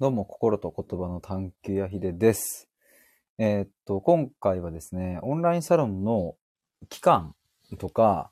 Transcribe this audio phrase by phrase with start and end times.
[0.00, 2.70] どうも、心と言葉の探求やひでです。
[3.36, 6.36] えーっと、今回はですね、オンラインサロンの
[6.88, 7.34] 期間
[7.78, 8.30] とか、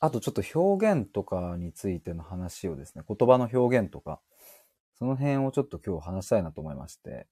[0.00, 4.22] あとちょっと表現とかについての話をですね、言葉の表現とか、
[4.98, 7.28] その辺をちょっと今日話したいなと思いまして、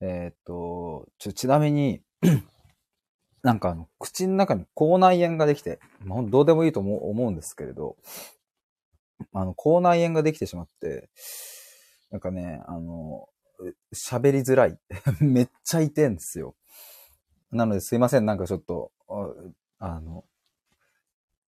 [0.00, 2.02] えーっと、ちょ、ちなみに、
[3.44, 7.94] なんかあの、口の中に口内炎ができて、まあ、どうでもいいと思うんですけれど、
[9.32, 11.08] あの、口内炎ができてしまって、
[12.12, 13.26] なんかね、あの、
[13.94, 14.78] 喋りづらい。
[15.20, 16.54] めっちゃ痛いんですよ。
[17.50, 18.92] なのですいません、なんかちょっと、
[19.78, 20.24] あの、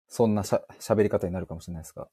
[0.08, 2.08] そんな喋り方になるかもしれないですが、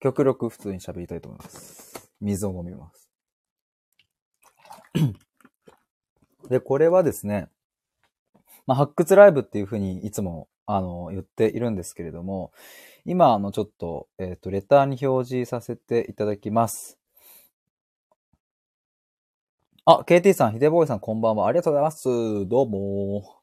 [0.00, 2.10] 極力普通に喋りたいと思います。
[2.20, 3.10] 水を飲みます。
[6.48, 7.50] で、これはですね、
[8.66, 12.52] まあ、発掘ライブっていうふうにいつも、あの、言っているんですけれども、
[13.06, 16.98] 今、あの、ちょっと、えっ、と、レターに表示させていただきます。
[19.84, 21.46] あ、KT さん、ヒデボーイさん、こんばんは。
[21.46, 22.08] ありがとうございます。
[22.48, 23.42] どうも。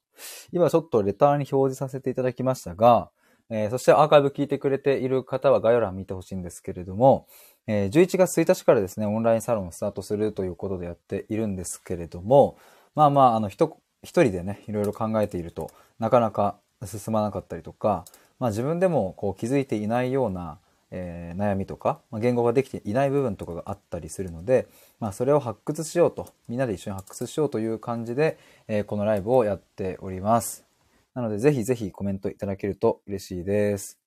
[0.51, 3.11] 今、ちょっとレターに表示させていただきましたが、
[3.51, 7.27] えーそしてアーカイブ聞いてくれている方は概要欄見てほしいんですけれども、
[7.67, 12.57] えー11月1日からですね、オンラインサロンをスタートするということでやっているんですけれども、
[12.95, 18.05] まあまあ、あの、一一人でね、いろいろ考えているとなかなか進まなかったりとか、
[18.41, 20.57] まあ自分でもこう気づいていないような、
[20.89, 24.67] えー悩みとか、まあ、言語ができていない部分とかがあったりするので、
[24.99, 30.65] まあそれを発掘しようと、みんなで一緒に発掘しようという感じで、えーこのライブをやっております。
[31.13, 33.99] なのでぜひぜひコメントいただけると嬉しいです。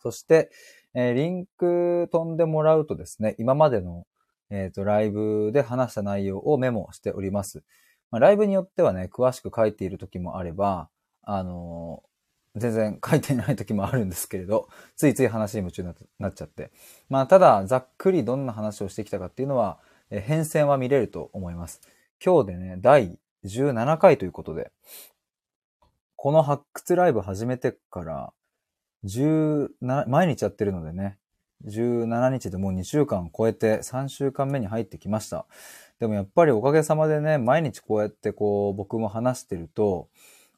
[0.00, 0.52] そして、
[0.94, 4.06] えーリンク飛んでもらうとですね、今までの、
[4.50, 7.64] えっ、と、ライブで話した内容をメモしております。
[8.12, 10.88] ま、ライブによってはね、詳しく書いている時もあれば、
[11.22, 12.13] あのー
[12.56, 16.70] 全然書いてない時もあるんですけれど、ついつい話に夢中になっちゃって。
[17.08, 19.80] まあ、ただ、ざっくりどんな話をしてきたかっていうのは、
[20.10, 21.80] え変遷は見れると思います。
[22.24, 24.70] 今日でね、第17回ということで、
[26.16, 28.32] この発掘ライブ始めてから、
[29.04, 31.18] 17、毎日やってるのでね、
[31.66, 35.46] 17日でもう2週間超えて3週間目に入ってきました。
[35.98, 40.08] でもやっぱりおかげさまでね、毎日こうやってこう僕も話してると、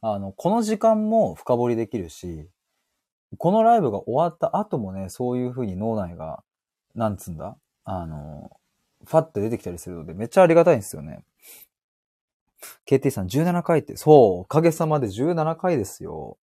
[0.08, 2.48] あの、この時間も深掘りできるし、
[3.38, 6.44] このライブが終わった後もね、そういう風に脳内が、
[6.94, 7.56] なんつんだ？
[7.84, 8.52] あの、
[9.04, 11.24] ファッて出てきたりするので、めっちゃありがたいんですよね。
[12.88, 16.38] KT さん17回って、そう、おかげさまで17回ですよ。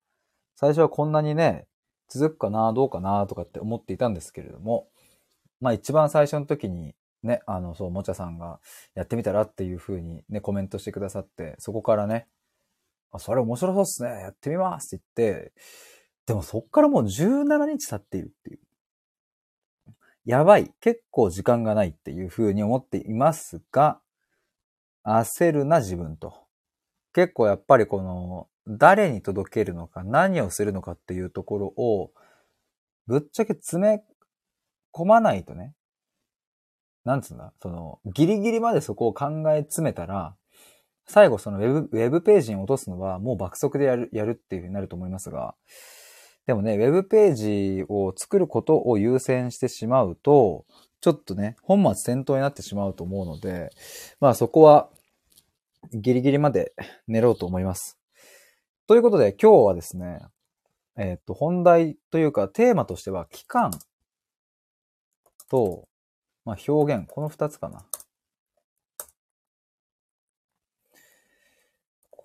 [0.55, 1.65] 最初はこんなにね、
[2.09, 4.89] 続くかな、どうかな、とかって思っていたんですけれども、
[5.61, 8.59] まあ一番最初の時にね、あの、そう、もちゃさんが
[8.93, 12.27] やってみたらっていう風にね、コメントしてくださって、そこからね、
[13.17, 15.53] あ、それ面白そうっすね、やってみますって言って、
[16.25, 18.59] でもそっからもう17日経っているっていう。
[20.25, 20.71] やばい。
[20.79, 23.99] 結構時間がないっていう風に思っていますが、
[25.05, 26.33] 焦るな自分と。
[27.13, 32.11] 結構やっぱりこの、誰に届けるのか、何をするのかっていうところを、
[33.05, 34.03] ぶっちゃけ詰め
[34.93, 35.75] 込まないとね、
[37.03, 40.37] なんつうんだ、その、ギリギリまでそこを考え詰めたら、
[41.05, 45.55] 最後そのウェブ、ウェブページに落とすのはもう爆速でやる、やるっていう風になると思いますが、
[46.45, 50.65] でもね、ウェブページを作ることを優先してしまうと、
[50.99, 53.69] ちょっとね、本末転倒になってしまうと思うので、
[54.19, 54.89] まあそこは
[55.93, 56.73] ギリギリまで
[57.07, 57.97] 寝ろうと思います。
[58.87, 60.21] ということで今日はですね、
[60.97, 63.71] えっ、と、本題というかテーマとしては期間
[65.49, 65.87] と、
[66.45, 67.85] まあ表現、この二つかな。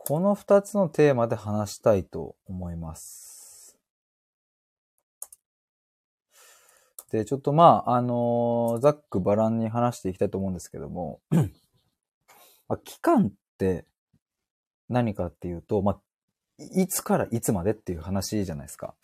[0.08, 3.76] この二つのテーマで話したいと思います。
[7.12, 13.84] で、ちょっとまあ、あのーざっくばらんに話していきたいと思うんですけども、 まあ、期間って
[14.88, 16.00] 何かっていうと、まあ、
[16.58, 18.94] いつからいつまでっていう話じゃないですか。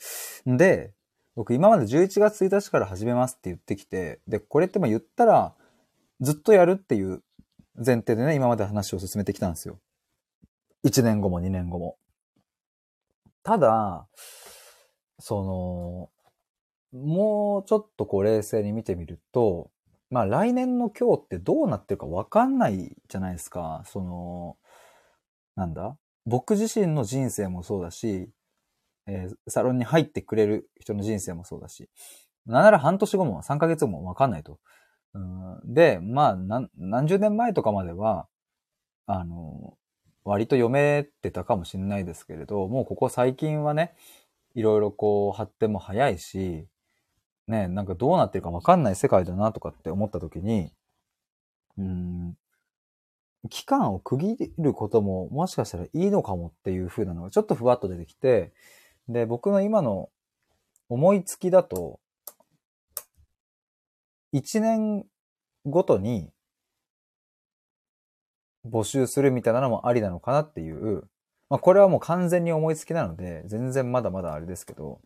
[0.47, 0.94] で、
[1.34, 5.54] 僕今まで11月1日から始めますって言ってきて、で、これってまあ言ったら、
[6.22, 7.22] ずっとやるっていう
[7.77, 9.78] 前提でね、今まで話を進めてきたんですよ。
[10.84, 11.97] 1年後も2年後も。
[13.42, 14.07] ただ、
[15.19, 16.10] そ
[16.92, 19.71] の、もうちょっとこう冷静に見てみると、
[20.10, 23.83] まあ来年の今日ってどうなってるかわかんないじゃないですか。
[23.86, 24.57] その、
[25.57, 25.97] なんだ？
[26.27, 28.30] 僕自身の人生もそうだし、
[29.07, 31.89] えーサロンに入ってくれる人の人生もそうだし、
[32.47, 34.59] なんなら半年後も3ヶ月後もわかんないと。
[35.15, 38.28] うんで、まあ何、何十年前とかまでは、
[39.07, 39.77] あの、
[40.24, 43.94] 割と読めてたかもしれないですけれど、もうここ最近はね、
[44.54, 46.66] いろいろこう発展も早いし、
[47.47, 50.72] ね、なんかどうなってるかわかんない世界だなとかって思った時に、
[51.76, 52.36] うん、
[53.50, 58.53] 期間を区切ることももしかしたらいいのかもっていう風なのがちょっとふわっと出てきて、
[59.09, 60.09] で、僕の今の
[60.88, 62.00] 思いつきだと、
[64.32, 65.04] 1年
[65.66, 66.30] ごとに
[68.69, 71.05] 募集するみたいなのもありなのかなっていう、
[71.51, 75.01] まあこれはもう完全に思いつきなので、全然まだまだあれですけど、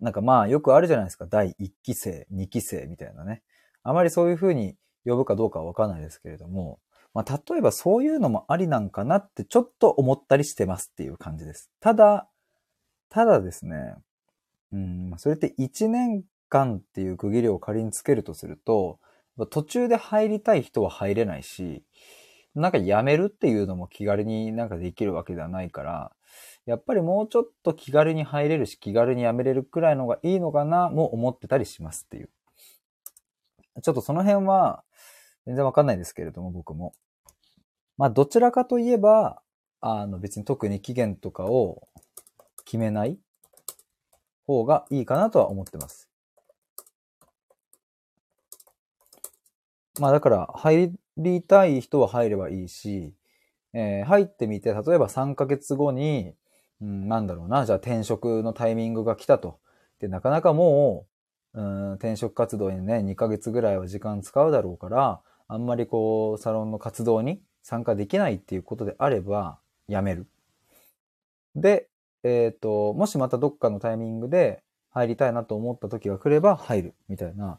[0.00, 1.26] なんかまあよくあるじゃないですか。
[1.26, 3.42] 第1期生、2期生みたいなね。
[3.82, 6.78] あまりそういう風に呼ぶかどうかはわかんないですけれども、
[7.14, 11.70] まあ例えばそういうのもありなんかなってちょっと思ったりしてますっていう感じです。
[11.80, 12.28] ただ、
[13.08, 13.94] ただですね、
[14.72, 18.98] うん、それって1年間っていう区切りを仮につけるとすると、
[19.50, 21.84] 途中で入りたい人は入れないし、
[22.54, 26.12] なんか辞めるっていうのも気軽になんかできるわけではないから、
[26.66, 32.30] やっぱりもうちょっと気軽に入れるし、気軽に辞めれるくらいのがいいのかな、も思ってたりしますっていう。
[33.82, 34.84] ちょっとその辺は、
[35.46, 36.94] 全然わかんないですけれども、僕も。
[37.98, 39.42] まあ、どちらかといえば、
[39.80, 41.88] あの、別に特に期限とかを
[42.64, 43.18] 決めない
[44.46, 46.08] 方がいいかなとは思ってます。
[50.00, 53.14] まあ、だから、入りたい人は入ればいいし、
[53.72, 56.34] えー、入ってみて、例えば3ヶ月後に、
[56.80, 59.58] うん、なんだろうな、じゃあ転職のタイミングが来たと。
[60.00, 61.06] で、なかなかも
[61.54, 70.26] う、うん、転職活動にね、2ヶ月ぐらいは時間使うだろうから、あんまりこう、サロンの活動に参加できないっていうことであれば、やめる。
[71.54, 71.88] で、
[72.24, 74.63] えっ、ー、と、もしまたどっかのタイミングで
[74.94, 76.94] 入りたいなと思った時が来れば入る。
[77.08, 77.58] みたいな。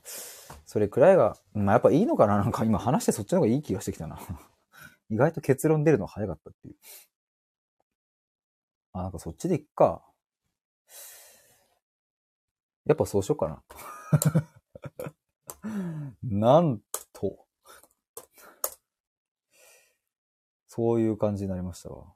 [0.65, 2.37] それくらいが、まあやっぱいいのかな？
[2.37, 4.17] なんか今話してそっちの方がいい気がしてきたな。
[5.11, 6.75] 意外と結論出るの早かったっていう。
[8.93, 10.01] あ、なんかそっちでいっか。
[12.85, 13.63] やっぱそうしようかな。
[16.23, 16.79] なん
[17.11, 17.45] と。
[20.67, 22.13] そういう感じになりましたわ。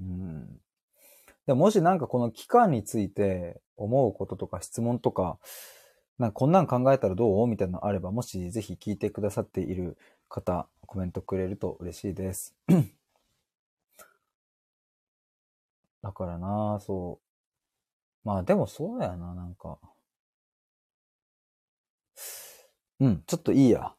[0.00, 0.60] うん。
[1.46, 5.38] でもしなんかこの期間について思うこととか質問とか、
[6.18, 7.46] なんかこんなん考えたらどう？
[7.46, 9.96] みたいなのあれば、もしぜひ聞いてくださっている
[10.28, 12.54] 方、コメントくれると嬉しいです。
[16.02, 17.20] だからなそ
[18.24, 18.28] う。
[18.28, 19.78] まあでもそうだよな、なんか。
[23.00, 23.92] うん、ちょっといいや。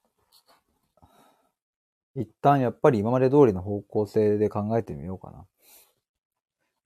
[2.16, 5.46] 一旦やっぱり今まで通りの方向性で考えてみようかな。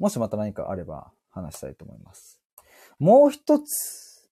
[0.02, 2.42] もしまた何かあれば話したいと思います。
[2.98, 4.28] もう一つ、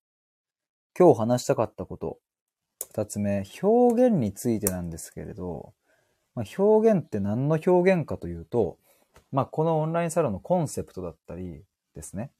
[0.97, 2.17] 今日話したかったこと。
[2.87, 5.73] 二つ目、表現についてなんですけれど、
[6.33, 8.79] まあ、表現って何の表現かというと、
[9.31, 11.63] まあ、このオンラインサロンのコンセプトだったり
[11.93, 12.31] ですね。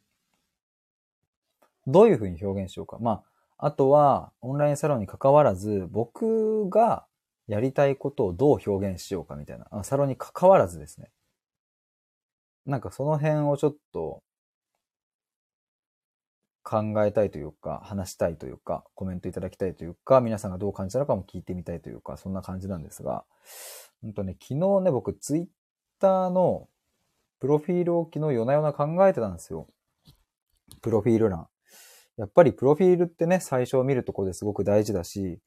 [1.85, 2.97] どういうふうに表現しようか。
[2.99, 3.21] ま
[3.59, 7.05] あ、あとは、オンラインサロンに関わらず、僕が
[7.47, 9.83] やりたいことをどう表現しようかみたいな。
[9.83, 11.11] サロンに関わらずですね。
[12.69, 14.23] なんかその辺をちょっと
[16.63, 23.25] 考えたいというか、話したいというか、コメントいただきたいというか、皆さんがどう感じたのかも聞いてみたいというか、そんな感じなんですが、
[24.01, 25.45] 本当ね、昨日ね、僕ツイッ
[25.99, 26.67] ターの
[27.39, 29.67] プロフィールを昨日夜な夜な考えてたんですよ。
[30.81, 31.47] プロフィール欄。
[32.17, 35.39] やっぱりプロフィールってね、最初見るとこですごく大事だし、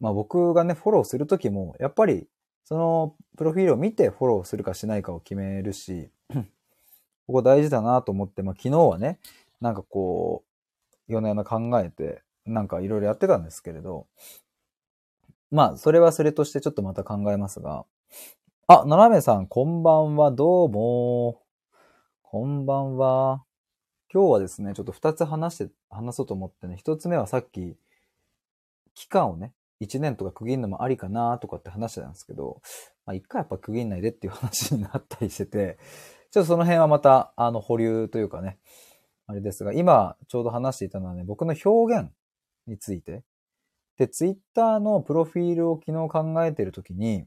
[0.00, 2.26] まあ僕がね、フォローするときも、やっぱり
[2.64, 6.10] そのプロフィールを見てフォローするかしないかを決めるし、
[7.30, 9.20] ここ大事だなと思って、まあ昨日はね、
[9.60, 14.08] なんかこう、夜な夜な考えて、なんかいろいろやってたんですけれど、
[15.52, 17.84] まあ、それはそれとしてちょっとまた考えますが、
[18.66, 21.40] あ、ななめさん、こんばんは、どうも。
[22.22, 23.44] こんばんは。
[24.12, 27.76] 今日はですね、ちょっと二つ話して、話そうと思ってね、一つ目はさっき、
[28.94, 32.60] 期間をね、一年とか区切るのもありかなとかって話してたんですけど、
[33.06, 35.78] まあ一回やっぱ区切んないでっていう話になったりしてて、
[36.30, 38.58] ちょっとその辺はまた、あの、保留というかね、
[39.26, 42.10] あれですが、今ちょうど話していたのはね、僕の表現
[42.66, 43.22] について。
[43.98, 47.26] で、ツイッターのプロフィールを昨日考えてるときに、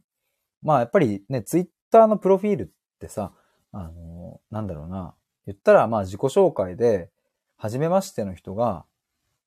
[0.61, 2.67] まあやっぱりね、ツイッターのプロフィールっ
[2.99, 3.33] てさ、
[3.71, 7.09] あの、なんだろうな、言ったらまあ自己紹介で、
[7.57, 8.85] 初めましての人が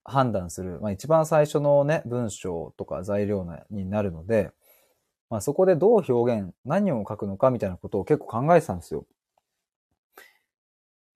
[0.04, 4.52] 判断する、まあ一番最初のね、文章とか材料になるので、
[5.28, 9.06] まあそこでどう表現、何を書くのかみたいなことを結構考えてたんですよ。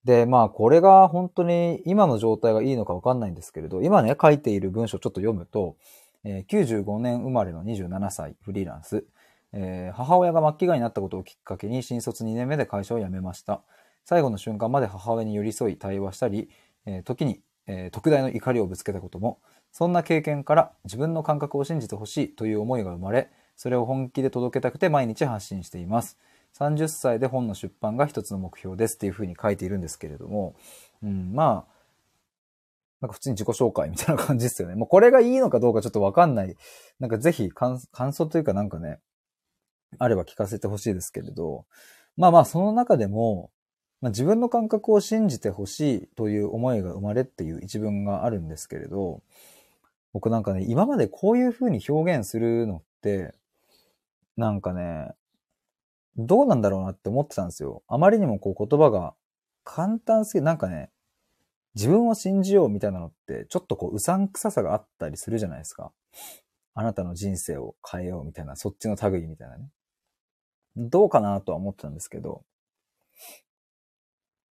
[0.04, 5.76] で、まあ、これが本当に今の状態がいいのかわかんないんですけれど、今ね、書いている文章ちょっと読むと、
[6.24, 9.04] えー、95年生まれの27歳、フリーランス。
[9.52, 13.62] えー、母親が末期がんになったことをきっかけに新卒2年目で会社を辞めました。
[14.04, 16.48] 最後の瞬間まで母親に寄り添い対話したり、
[16.86, 17.40] えー、時に
[17.72, 19.38] えー、特大の怒りをぶつけたことも、
[19.70, 26.18] そんな経験から自分の感覚を信じてほしいという思いが生まれ、それを本気で届けたくて毎日発信しています。
[26.58, 30.54] 30歳で本の出版が一つの目標ですっていうふうに書いているんですけれども、
[31.02, 31.80] うん、まあ、
[33.00, 34.74] なんか普通に自己紹介みたいな感じですよね。
[34.76, 36.56] もうこれがいいのかどうかちょっとわかんない。
[36.98, 37.80] なんかぜひ感
[38.12, 39.00] 想というかなんかね、
[39.98, 41.64] あれば聞かせてほしいですけれど、
[42.16, 43.50] まあまあその中でも、
[44.00, 49.22] まあ、自分の感覚を信じてほしいという思いが生まれっていう一文があるんですけれど、
[50.12, 53.34] 僕なんかね、今までこういう風に表現するのって、
[54.36, 55.12] なんかね、
[56.26, 57.82] どうなんだろうなって思ってたんですよ。
[57.88, 59.14] あまりにもこう言葉が
[59.64, 60.90] 簡単すぎなんかね、
[61.74, 65.92] 自分を信じようみたいなのって、ちょっとこう、うさんくささがあったりするじゃないですか。
[66.74, 69.68] あなたの人生を変えようみたいな、そっちの類みたいなね。
[70.76, 72.42] どうかなとは思ってたんですけど、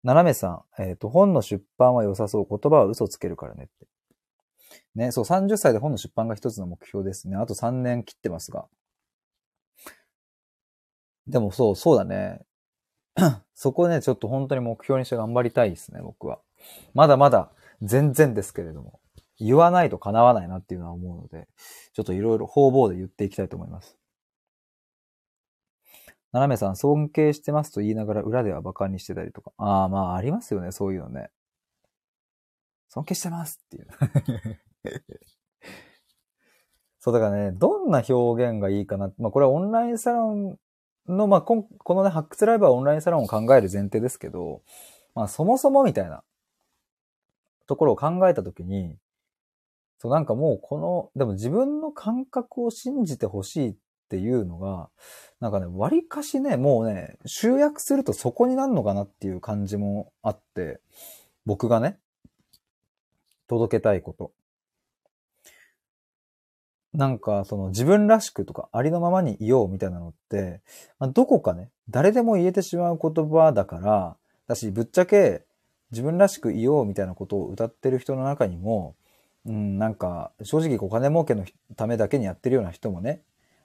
[0.04, 2.48] 斜めさん、えっ、ー、と、本の出版は良さそう。
[2.50, 3.88] 言葉は嘘つけるからねって。
[4.96, 7.36] ね、そう、30歳で本の出版が一つの目標ですね。
[7.36, 8.68] あと3年切ってますが。
[11.30, 12.42] でもそう、そうだね。
[13.54, 16.40] そこね、ちょっと本当に目標にして頑張りたいですね、僕は。
[16.94, 19.00] まだまだ全然ですけれども。
[19.40, 21.48] 言わないと叶わないなっていうのは思うので、
[21.94, 23.98] ちょっといろいろ方々で言っていきたいと思います。
[26.32, 29.52] 斜めさん、尊敬してますと言いながら裏では馬鹿にしてたりとか。
[29.58, 31.30] ああ、まあありますよね、そういうのね。
[32.90, 33.88] 尊敬してますっていう。
[37.00, 39.12] そうだからね、どんな表現がいいかな。
[39.18, 40.60] まあこれはオンラインサロン
[41.10, 44.62] の、まあこのね、発掘ライブはオンラインサロンを考える前提ですけど、
[45.16, 46.24] まあそもそもみたいな
[47.68, 48.96] ところを考えたときに、
[49.98, 53.76] そうなんかもうこの、でも自分の感覚を信じてほしいっ
[54.10, 54.90] ていうのが、
[55.40, 60.80] なんかね、割かしね、もうね、集約するとそこになるのかなっていう感じもあって、
[61.46, 62.00] 僕がね、
[63.48, 64.32] 届けたいこと。
[66.94, 70.62] なんか、その自分らしくとか、ありのままにいようみたいなのって、
[70.98, 74.18] まあ、どこかね、誰でも言えてしまう言葉だから、
[74.48, 75.44] だし、ぶっちゃけ
[75.92, 78.96] 自分らしくいようみたいなことを歌ってる人の中にも、
[79.46, 83.22] うん、なんか、正直お金儲けのためだけにやってるような人もね、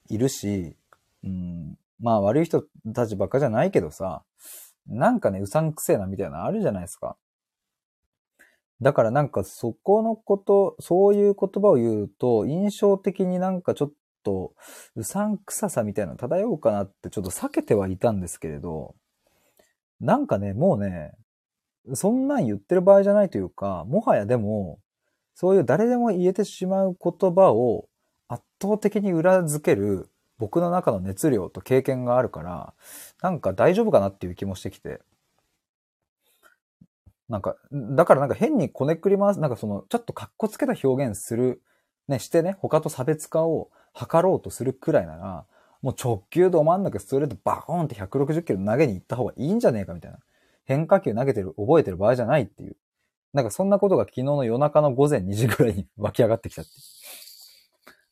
[0.08, 0.76] いるし、
[1.24, 2.62] うん、まあ悪い人
[2.94, 4.22] たちばっかじゃないけどさ、
[4.86, 7.16] なんかね、うさんくせえなみたいなのあるじゃないですか。
[8.80, 13.92] だからなんかそこのこと、そういう言葉を言うと、印象的になんかちょっ
[14.24, 14.52] と、
[14.96, 18.94] うさんくささみたいなの漂うかなってちょっと避けてはいたんですけれど、
[20.00, 21.12] なんかね、もうね、
[21.92, 24.78] そんなん言ってる場合じゃないというか、もはやでも、
[25.34, 27.88] そういう誰でも言えてしまう言葉を
[28.28, 32.74] 圧倒的に裏付ける僕の中の熱量と経験があるから、
[33.22, 35.00] なんか大丈夫かなっていう気もしてきて。
[37.28, 41.62] なんか、だからなんか変にこねくり回す、なんかその、ちょっと格好つけた表現する、
[42.08, 45.46] ね、してね、他と差別化を図ろうとするくらいなら、
[45.80, 50.18] もう直球ど真ん中ストレートバコーンって160キロ投げに行った方がいいんじゃねえかみたいな。
[50.64, 52.76] 変化球投げてる、覚えてる場合じゃないっていう。
[53.34, 56.70] なんかそんなことが昨日の夜中の午前2時ぐらいに 湧き上がってきたって。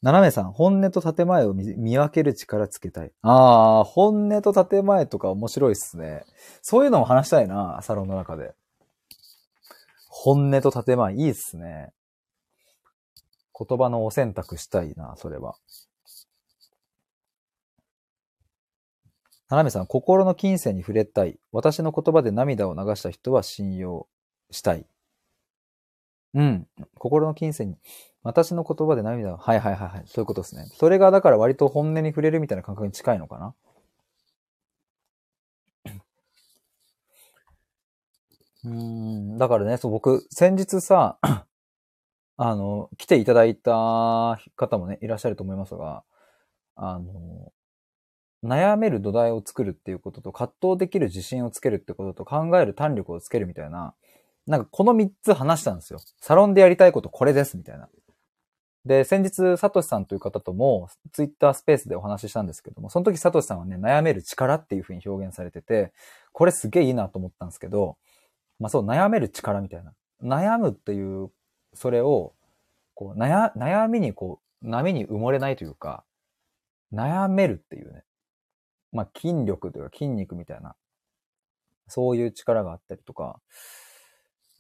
[0.03, 3.13] 斜めさん、本音と建前を見分ける力つけたい。
[3.23, 6.25] ああ、本音と建前とか面白いっすね。
[6.61, 8.53] そういうのも話したいな、サロンの中で。
[10.25, 11.91] 本音と建前、いいっすね。
[13.59, 15.57] 言葉のお選択したいな、それは。
[19.49, 21.41] 斜めさん、心の金銭に触れたい。
[21.51, 24.07] 私の言葉で涙を流した人は信用
[24.53, 24.87] したい。
[26.35, 26.69] うん。
[26.99, 27.77] 心の金銭に。
[28.23, 29.39] 私の言葉で涙を。
[29.39, 30.03] はいはいはいはい。
[30.07, 30.69] そういうことですね。
[30.77, 33.57] それがだから割と本音に触れるみたいな感覚に近いのかな。
[38.65, 39.39] うん。
[39.39, 41.19] だからね、そう、僕、先日さ、
[42.37, 46.05] あの、来ていただいた方もね、いらっしゃると思いますが、
[46.77, 47.53] あの、
[48.45, 53.95] 悩める土台を作るっていうことと、葛藤できる自信をつけるってことと、考える胆力をつけるみたいな、
[54.47, 56.01] なんかこの3つ話したんですよ。
[56.21, 57.89] サロンでやりたいことこれです、みたいな。
[58.85, 65.93] で、先日、サトシさんという方とも、ツイッタースペースでお話ししたんですけども、その時サトシさんはね、悩める力っていう風に表現されてて、
[66.33, 67.97] これすげえいいなと思ったんですけど、
[68.63, 69.93] まあそう、悩める力みたいな。
[70.23, 71.33] 悩むっていう、
[71.75, 72.33] それを、
[72.95, 76.05] こう、悩、悩みにこう、波に埋もれないというか、
[76.93, 78.05] 悩めるっていうね。
[78.93, 80.77] まあ筋力というか筋肉みたいな、
[81.89, 83.41] そういう力があったりとか、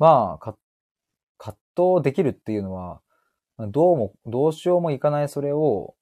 [0.00, 0.56] まあ、
[1.38, 3.00] 葛藤できるっていうのは、
[3.58, 5.94] どうも、どうしようもいかないそれを、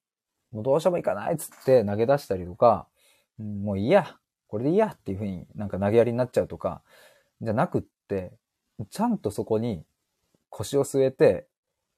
[0.52, 2.88] もうどうしようもいかないっつって投げ出したりとか、
[3.36, 4.16] もういいや、
[4.48, 6.82] これでいいやっていうふうになんか投げやりになっちゃうとか、
[7.40, 8.32] じゃなくって、
[8.90, 9.84] ちゃんとそこに
[10.48, 11.46] 腰を据えて、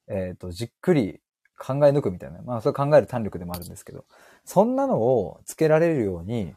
[0.08, 1.20] えっ、と、じっくり
[1.58, 2.42] 考え抜くみたいな。
[2.42, 4.04] まあ、それ考える胆力でもあるんですけど、
[4.44, 6.54] そんなのをつけられるように、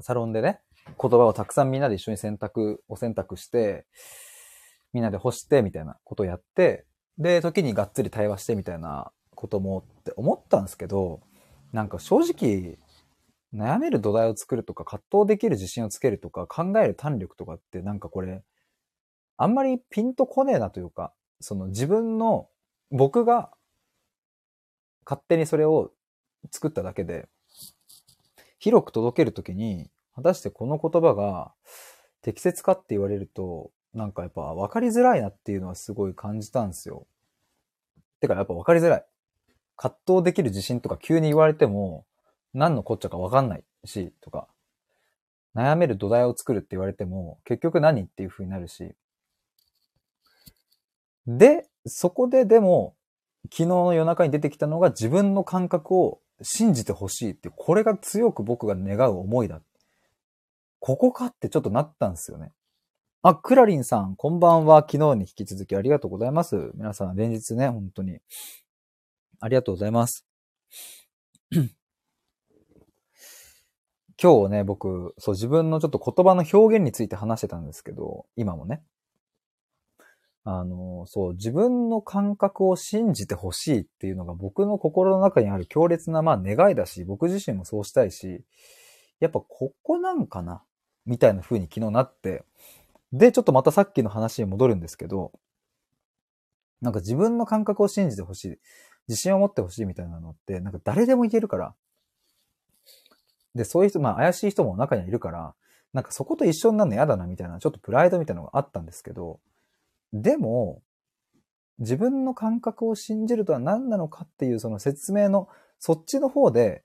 [0.00, 0.60] サロンでね、
[1.00, 3.86] 言葉をたくさんみんなで一緒に選択、お選択して、
[4.92, 6.86] みんなで干して、みたいなことをやって、
[7.18, 11.20] で、時にがっつり対話してみたいなこともって思ったんですけど、
[11.72, 12.78] なんか正直、
[13.54, 18.42] 悩める土台を作るとか、葛藤できる自信をつけるとか、考える胆力とかってなんかこれ、
[19.36, 22.48] あんまりピンとこねえなというか、その自分の、
[22.90, 23.50] 僕が
[25.04, 25.92] 勝手にそれを
[26.50, 27.28] 作っただけで、
[28.58, 31.52] 広く届けるときに、果たしてこの言葉が
[32.22, 37.06] 適切かって言われると、なんかやっぱ分かりづらいなっていうのはすごい感じたんですよ。
[38.20, 39.06] てかやっぱ分かりづらい。
[39.76, 42.06] 葛藤できる自信とか急に言われても、
[42.56, 44.48] 何のこっちゃか分かんないし、とか、
[45.54, 48.94] 悩める土台を作るって言われても、結局何っていう風になるし。
[51.26, 52.96] で、そこででも、
[53.44, 59.60] 昨日の夜中に出てきたのが自分の感覚を信じてほしいって、これが強く僕が願う思いだ。
[60.80, 62.52] ここかってちょっとなったんですよね。
[63.22, 64.80] あ、クラリンさん、こんばんは。
[64.80, 66.70] 昨日に引き続きありがとうございます。
[66.74, 68.18] 皆さん、連日ね、本当に。
[69.40, 70.26] ありがとうございます。
[74.22, 78.82] 今日ね、僕、そう、自分のちょっと言葉の表現について話してたんですけど、今もね。
[80.44, 88.42] あの、そう、自分の感覚を信じてほしいっていうのが僕の心の中にある強烈な、まあ願いだし、僕自身もそうしたいし、
[89.20, 90.62] やっぱここなんかな
[91.04, 92.44] みたいな風に昨日なって、
[93.12, 95.32] で、ちょっとまたさっきの話に戻るんですけど、
[96.80, 98.58] なんか自分の感覚を信じてほしい、
[99.08, 101.74] 自信を持ってほしいみたいなのって、なんか誰でも言えるから。
[103.56, 105.54] で、そういう人、まあ怪しい人も中にはいるから、
[105.92, 109.40] なんかそこと一緒になるの嫌だなみたいな、ちょっとプライドみたいなのがあったんですけど、
[110.12, 110.82] でも、
[111.78, 116.84] 自分の感覚を信じるとは何なのかっていうその説明の、そっちの方で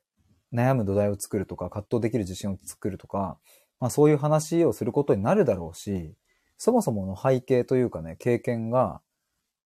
[0.53, 3.37] 悩む土台を作るとか、葛藤できる自信を作るとか、
[3.79, 6.13] まあそういう話をすることになるだろうし、
[6.57, 9.01] そもそもの背景というかね、経験が、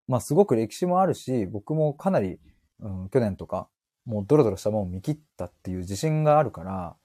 [0.08, 2.40] まあすごく歴史もあるし、僕もかなり、
[2.80, 3.68] うん、去年とか、
[4.06, 6.96] もうドロドロしたものを見切ったっていう自信があるから、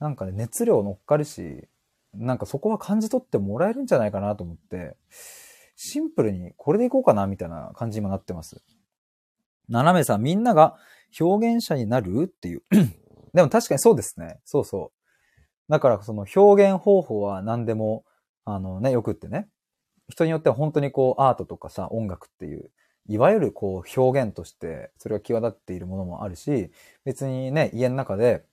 [0.00, 1.68] なんかね、熱量乗っかるし、
[2.14, 4.96] なんかそこは感じ取ってもらえるんじゃないかなと思って、
[5.76, 8.62] シンプルにこれでいこうかなみたいな感じにもなってます。
[9.68, 10.76] 斜めさん、みんなが
[11.18, 12.62] 表現者になるっていう。
[13.32, 14.40] でも確かにそうですね。
[14.44, 15.72] そうそう。
[15.72, 18.04] だからその表現方法は何でも、
[18.44, 19.48] あのね、よくってね。
[20.08, 22.70] 人によっては本当にこうアートとかさ、音楽っていう、
[23.08, 26.70] いわゆるこう表現としてそれが際立っているものもあるし、
[27.04, 28.44] 別にね、家の中で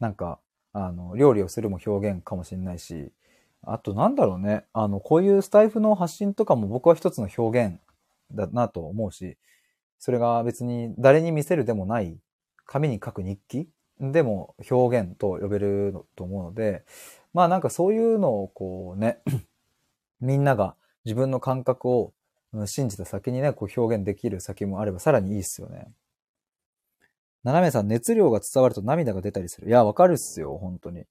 [0.00, 0.38] なんか、
[0.72, 3.10] あの、料理をするも表現かもしれないし、
[3.62, 4.64] あとなんだろうね。
[4.72, 7.78] あの、こういうスタイフの発信とかも僕は一つの表現
[8.32, 9.36] だなと思うし、
[9.98, 12.16] それが別に誰に見せるでもない、
[12.64, 13.68] 紙に書く日記
[14.00, 16.84] でも表現と呼べると思うので、
[17.34, 19.18] まあなんかそういうのをこうね、
[20.20, 22.12] みんなが自分の感覚を
[22.66, 25.92] 信じた先にね、こう表現できる先もあればさらにいいっすよね。
[27.44, 29.68] 斜めさん、熱量が伝わると涙が出たりする。
[29.68, 31.04] いや、わかるっすよ、本当に。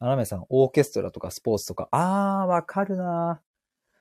[0.00, 3.40] 斜めさん、オーケストラとかスポーツとか、あー、わかるな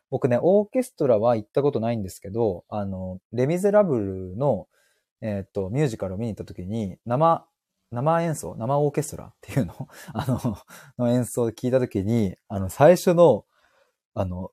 [0.10, 4.00] 僕ね、オーケストラは行ったことないんですけど、あの、レミゼラブ
[4.34, 4.68] ルの、
[5.22, 7.46] えっ、と、ミュージカルを見に行った時に、生、
[7.92, 9.88] 生演奏、生オーケストラっていうの？
[10.14, 10.58] あの、
[10.98, 13.46] の演奏で聞いた時に、あの、最初の、
[14.14, 14.52] あの、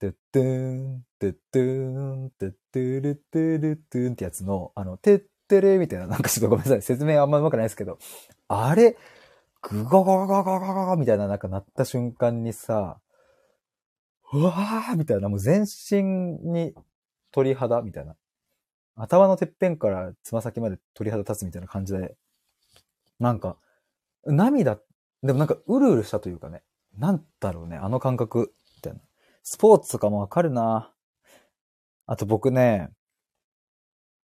[0.00, 7.98] てってーん、てってーん、てってるてるてーんってやつの、あの、てってれみたいな、なんかちょっとごめんなさい、説明あんま上手くないですけど、
[8.48, 8.96] あれ、
[9.62, 13.00] グゴゴゴゴゴゴゴみたいななんか鳴った瞬間にさ、
[14.32, 16.74] うわーみたいな、もう全身に
[17.30, 18.16] 鳥肌みたいな。
[18.96, 22.14] 頭のてっぺんからつま先まで鳥肌立つみたいな感じで、
[23.18, 23.56] なんか、
[24.26, 24.78] 涙、
[25.22, 26.62] でもなんかうるうるしたというかね、
[26.98, 29.00] なんだろうね、あの感覚、みたいな。
[29.42, 30.93] スポーツとかもわかるな
[32.06, 32.90] あと僕ね、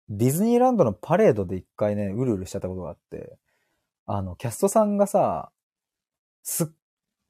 [0.09, 3.37] ディズニーランドのパレードで一回ね、うるうるしちゃったことがあって、
[4.07, 5.51] あの、キャストさんがさ、
[6.43, 6.67] すっ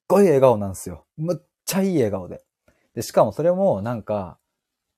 [0.07, 1.05] ごい笑顔なんですよ。
[1.17, 2.41] むっちゃいい笑顔で。
[2.95, 4.39] で、しかもそれもなんか、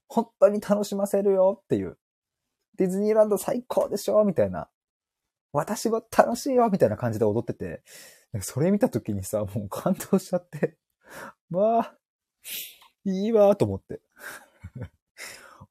[0.08, 1.97] 本当に楽しませるよっていう。
[2.77, 4.69] ディズニーランド最高でしょみたいな。
[5.54, 7.84] 私も楽しいよみたいな感じで踊ってて。
[8.41, 10.77] それ見た時にさ、もう感動しちゃって。
[11.49, 11.95] まあ、
[13.06, 14.01] いいわーと思って。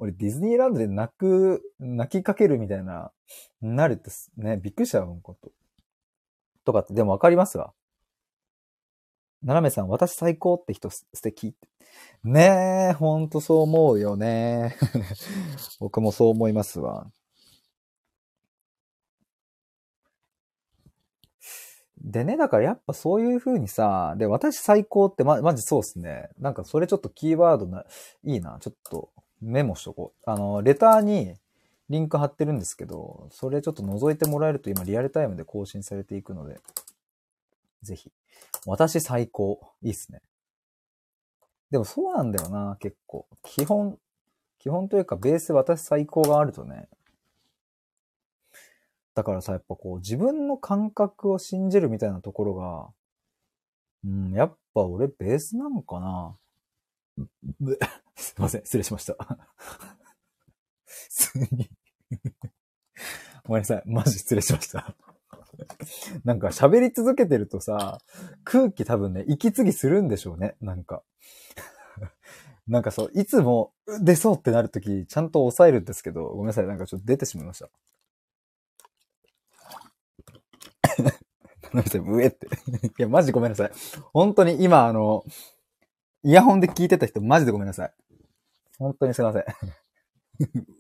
[0.01, 3.13] 俺ディズニーランドで泣く、泣きかけるみたいな、
[3.61, 5.53] なるってね、びっくりしたよ、こと。
[6.65, 7.75] とかって、でもわかりますわ。
[9.43, 11.55] ななめさん、私最高って人素敵。
[12.25, 14.75] ねえ、ほんとそう思うよね。
[15.81, 17.11] 僕もそう思いますわ。
[21.99, 26.31] でね、だからやっぱそういう風にさ、で、私最高ってま、まじそうっすね。
[26.39, 27.85] なんかそれちょっとキーワードな、
[28.25, 28.57] いいな。
[28.61, 29.11] ちょっと
[29.41, 30.31] メモしとこう。
[30.31, 31.35] あの、レターに
[31.89, 36.61] リンク貼ってるんですけど、それちょっと覗いてもらえると今リアルタイムで更新されていくので、
[37.83, 38.11] ぜひ。
[38.67, 39.61] 私最高。
[39.83, 40.21] いいっすね。
[41.71, 43.27] でもそうなんだよな、結構。
[43.43, 43.99] 基本、
[44.59, 46.89] 基本というかベース私最高があるとね、
[49.15, 52.89] だからさ、やっぱこう、自分の感覚を信じるみたいなところが、
[54.05, 56.37] うん、やっぱ俺ベースなのかな
[58.21, 59.17] すいません、失礼しました。
[60.85, 61.71] 普通に
[63.45, 64.95] ごめんなさい、マジ失礼しました
[66.25, 67.99] なんか喋り続けてるとさ、
[68.45, 71.03] 空気多分ね、息継ぎするんでしょうね、なんか。
[72.69, 77.69] なんかそう、いつも出そうってなるとき、ちゃんと抑えるんですけど、ごめんなさい、なんかちょっと出てしまいました。
[81.73, 82.47] ごめんなさい、ブエって。
[82.99, 83.73] いや、マジごめんなさい。
[84.13, 85.25] 本当に今、あの、
[86.23, 87.93] イヤホンで聞いてた人、マジでごめんなさい。
[88.81, 89.45] 本当にすいません。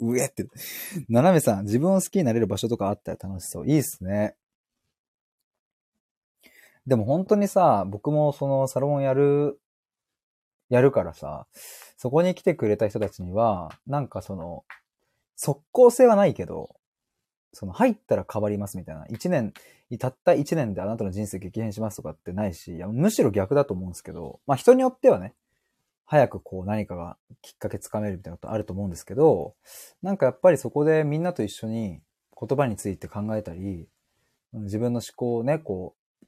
[0.01, 0.47] うえって。
[1.11, 3.69] 斜めさん、自分を好きになれる場所とかあったら楽しそう。
[3.69, 4.37] いいっすね。
[6.87, 9.61] でも本当にさ、僕もそのサロンやる、
[10.71, 11.47] やるからさ、
[11.99, 14.65] そこに来てくれた人たちには、なんかその、
[15.37, 16.75] 即効性はないけど、
[17.53, 19.05] その入ったら変わりますみたいな。
[19.11, 19.53] 一年、
[19.99, 25.35] たった一年であなたの人生激変しますとかってないし、いやむしろ逆だと思うんですけど、まあ人によってはね、
[26.11, 29.55] 早くこう何かがきっかけつかめるみたいなことあると思うんですけど、
[30.03, 32.01] なんかやっぱりそこでみんなと一緒に
[32.37, 33.87] 言葉について考えたり、
[34.53, 35.95] 自分の思考をね、こ
[36.25, 36.27] う、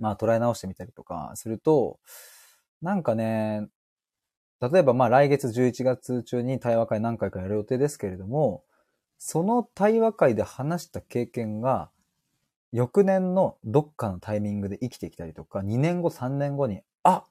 [0.00, 1.98] まあ捉え直してみたりとかすると、
[2.80, 3.68] なんかね、
[4.62, 8.64] 例えばまあ来月11月中に対話会何回かやる予定ですけれども、
[9.18, 11.90] その対話会で話した経験が、
[12.72, 17.26] 翌年のどっかのタイミングで生きてきたりとか、2年後、3年後に、あ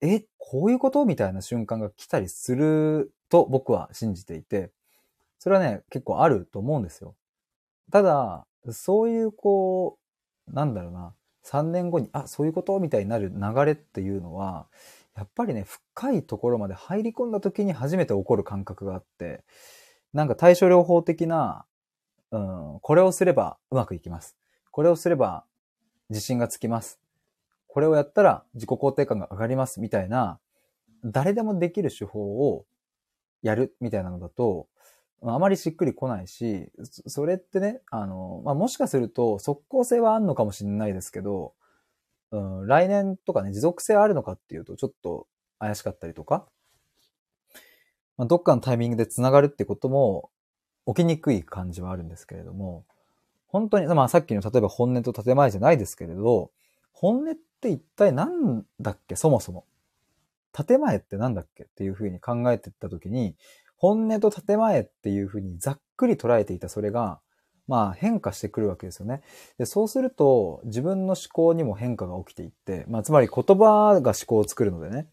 [0.00, 1.04] え、こういうこと？
[1.04, 4.70] みたいな瞬間が来たりすると僕は信じていて、
[5.38, 7.14] それはね、結構あると思うんですよ。
[7.92, 9.98] ただ、そういうこ
[10.48, 12.78] う、なんだろうな、3年後に、あ、そういうこと？
[12.80, 14.66] みたいになる流れっていうのは、
[15.16, 19.44] やっぱりね、深いところまで入り込んだ時に初めて起こる感覚があって、
[20.12, 21.64] なんか対処療法的な、
[22.30, 24.36] うん、これをすればうまくいきます。
[24.70, 25.44] これをすれば
[26.10, 27.00] 自信がつきます。
[27.72, 30.40] これをやったら自己肯定感が上がりますみたいな、
[31.04, 32.66] 誰でもできる手法を
[33.42, 34.66] やるみたいなのだと、
[35.22, 36.70] あまりしっくりこないし、
[37.06, 41.54] それってね、あの、まあ、もしかすると即効性はあるのかもしれないですけど、
[42.32, 45.26] うん、来年とかね、持続性あるのかっていうとちょっと
[45.58, 46.46] 怪しかったりとか、
[48.16, 50.30] まあ、どっかのタイミングで繋がるってことも
[50.86, 52.84] 起きにくい感じはあるんですけれども、
[53.46, 56.50] 本当に、まあさっきの例えば本音と建前じゃないですけれど、
[57.00, 59.16] 本音って一体何だっけ？
[59.16, 59.64] そもそも。
[60.52, 61.62] 建前って何だっけ？
[61.62, 63.36] っていうふうに考えていったときに、
[63.78, 67.20] 本音と建前っていうふうにざっくり捉えていたそれが、
[67.66, 69.22] まあ変化してくるわけですよね。
[69.56, 75.06] で、そうすると自分の思考にも変化が起きていって、まあつまり言葉が思考を作るのでね、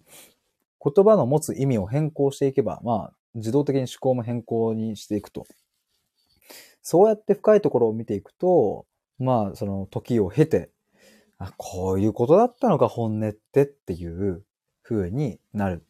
[0.83, 5.45] 言葉の持つ意味を変更していけば、まあ、自動的に思考も変更にしていくと。
[6.81, 8.85] そうやって深いところを見ていくと、
[9.19, 10.69] まあ、その時を経て、
[11.39, 14.43] あ、こういうことだったのか、本音ってっていう
[14.83, 15.85] 風になる。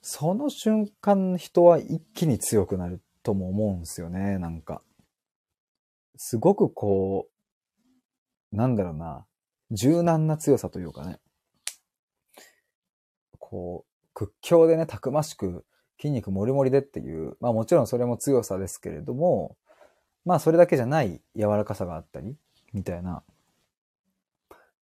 [0.00, 4.82] その瞬間、人は一気に強くなるとも思うんですよね、なんか。
[6.16, 7.28] すごくこ
[8.52, 9.26] う、なんだろうな、
[9.70, 11.18] 柔軟な強さというかね。
[13.38, 15.64] こう、屈強でね、たくましく
[16.00, 19.56] 筋肉もりもりでっていう、まあもちろんそれも強さですけれども、
[20.24, 22.36] まあそれだけじゃない柔らかさがあったり、
[22.72, 23.24] みたいな。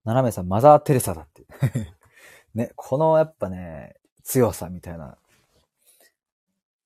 [0.09, 1.47] 斜めさん、マザー・テレサだって。
[2.55, 3.94] ね、このやっぱね、
[4.25, 5.18] 強さみたいな。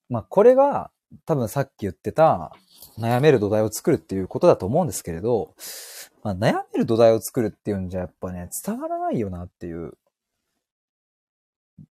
[0.09, 0.91] まあこれが
[1.25, 2.53] 多分さっき言ってた
[2.99, 5.55] 悩める土台を作るっていうことだと思うんですけれど、
[6.25, 9.97] まあ、悩める土台を作るっていうんじゃやっぱね、伝わらないよなっていう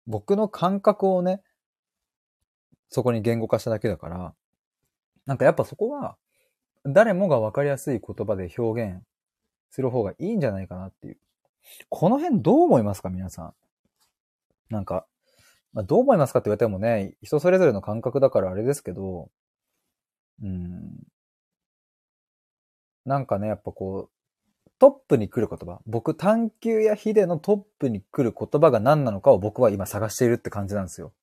[0.05, 1.41] 僕の感覚をね、
[2.89, 4.35] そこに言語化しただけだから、
[5.25, 6.17] なんかやっぱそこは、
[6.83, 9.01] 誰もがわかりやすい言葉で表現
[9.71, 11.17] する方がいいんじゃないかなっていう。
[11.89, 13.53] この辺どう思いますか皆さん？
[14.73, 15.05] なんか、
[15.73, 19.29] まあ、どう思いますかって言われてもね、人それぞれの感覚だからあれですけど、
[20.43, 21.07] うん。
[23.05, 25.79] なんかね、やっぱこう、トップに来る言葉。
[25.85, 31.13] 僕、探求やヒデのトップに来る言葉が何なのかを僕は今探しているって感じなんですよ。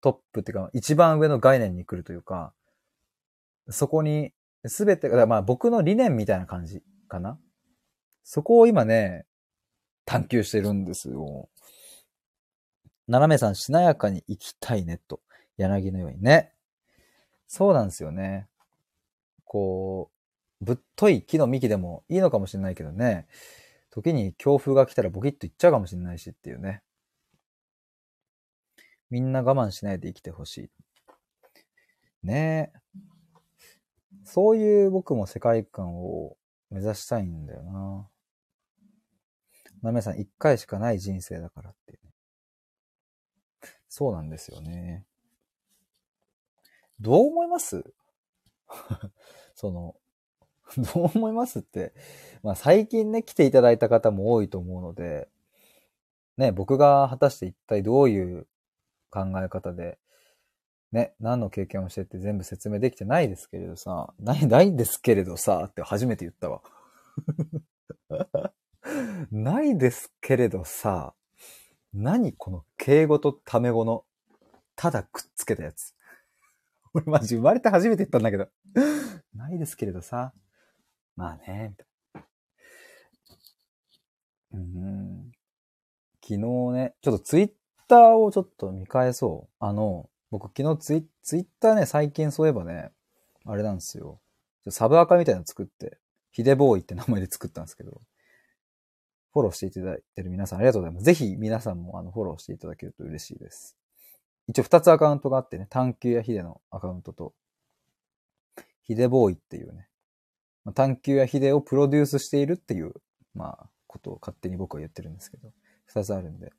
[0.00, 2.52] トップっていうか、一番上の概念に来るというか、
[3.68, 4.32] そこに、
[4.66, 7.38] すべてが、まあ僕の理念みたいな感じかな。
[8.24, 9.26] そこを今ね、
[10.04, 11.48] 探求してるんですよ。
[13.08, 15.20] 斜めさん、しなやかに生きたいねと。
[15.56, 16.52] 柳のようにね。
[17.46, 18.48] そうなんですよね。
[19.44, 20.10] こ
[20.60, 23.26] う、ぶっとい木の幹でもいいのかもしれないけどね。
[23.90, 26.82] 時に強風が来たらボキッといっちゃうかもしれないしっていうね。
[29.10, 30.70] みんな我慢しないで生きてほしい。
[32.22, 32.78] ねえ。
[34.24, 36.36] そういう僕も世界観を
[36.70, 38.08] 目指したいんだよな。
[39.82, 41.98] なめさん、一回しかない人生だからっていう。
[43.88, 45.04] そうなんですよね。
[47.00, 47.84] どう思います？
[49.54, 49.96] その、
[50.94, 51.92] どう思いますって、
[52.42, 55.28] まあ最近ね、来ていただいた方も多いと思うので、
[56.36, 58.46] ね、僕が果たして一体どういう
[59.10, 59.98] 考え方で、
[60.92, 66.62] ね、何の経験をしてって全部説明できてないですけれどさ、ない、ないんですけれどさ、って初めて言ったわ。
[69.30, 71.14] ないですけれどさ、
[71.92, 74.04] 何この敬語とタメ語の、
[74.76, 75.94] ただくっつけたやつ。
[76.94, 78.48] 俺マジ生まれて初めて言ったんだけど。
[79.34, 80.32] ないですけれどさ。
[81.16, 81.74] まあね、
[84.52, 85.32] うん。
[86.22, 86.38] 昨日
[86.72, 87.50] ね、ちょっとツイッ
[87.88, 89.54] ターをちょっと見返そう。
[89.58, 92.90] あの、僕昨日ツイツイッターね、最近そういえばね、
[93.44, 94.20] あれなんですよ。
[94.68, 95.98] サブアカみたいなの作って、
[96.30, 98.00] ヒデボーイって名前で作ったんですけど、
[99.32, 101.04] フォローしていただいてる皆さんありがとうございます。
[101.04, 103.76] ぜひ皆さんもあのフォローしていただけると嬉しいです。
[104.48, 107.32] 一応二つアカウントがあってね、探求やヒデのアカウントと、
[108.82, 109.88] ヒデボーイっていうね、
[110.64, 112.92] まあ、探求やヒデをプロデュースしているっていう、
[113.34, 115.52] まあ、ことを勝手に僕は言ってるんですけど、
[115.86, 116.52] 二つあるんで。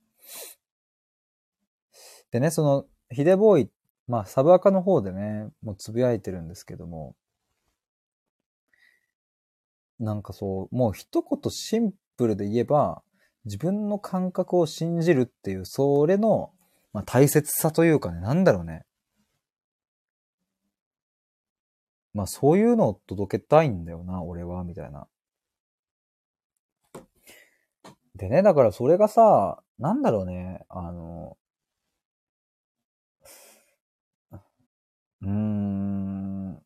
[2.32, 3.72] でね、その、ヒデボーイ、
[4.08, 7.16] まあ、サブアカの方でね、もうつぶやいてるんですけども、
[10.00, 13.04] なんかそう、もう一言シンプルで言えば、
[13.46, 16.52] 自分の感覚を信じるっていう、それの、
[16.94, 18.86] まあ、大切さというかね、なんだろうね。
[22.14, 25.08] まあそういうのを届けたいんだよな、俺は、みたいな。
[28.16, 31.38] でね、だからそれがさ、なんだろうね、あの、
[35.22, 36.64] うーん。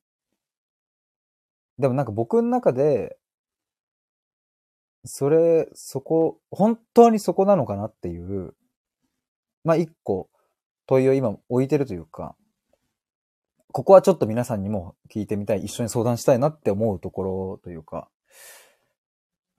[1.80, 3.17] でもなんか僕の中で、
[5.08, 8.56] それ、そこ、本当にそこなのかなっていう、
[9.64, 10.30] まあ一個
[10.86, 12.36] 問いを今置いてるというか、
[13.74, 18.10] ここはちょっと皆さんにも聞いてみたい、一緒に相談したいなって思うところというか、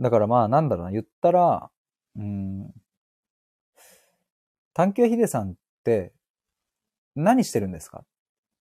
[0.01, 1.71] だからまあなんだろうな、言ったら、
[2.17, 2.73] うん、
[4.75, 6.13] 探求秀さんって
[7.15, 8.05] 何してるんですか？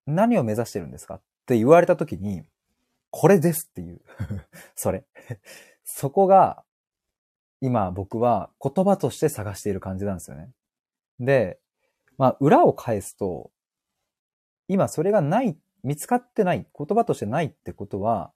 [0.05, 1.15] 何を目指してるんですか？
[1.15, 2.43] って言われた時に、
[3.09, 4.01] これですっていう。
[4.75, 5.05] それ。
[5.85, 6.63] そこが、
[7.61, 10.49] 今僕は言葉として探している感じなんですよね。
[11.19, 11.59] で、
[12.17, 13.51] まあ裏を返すと、
[14.67, 18.31] 今それがない、見つかってない、言葉としてないってことは、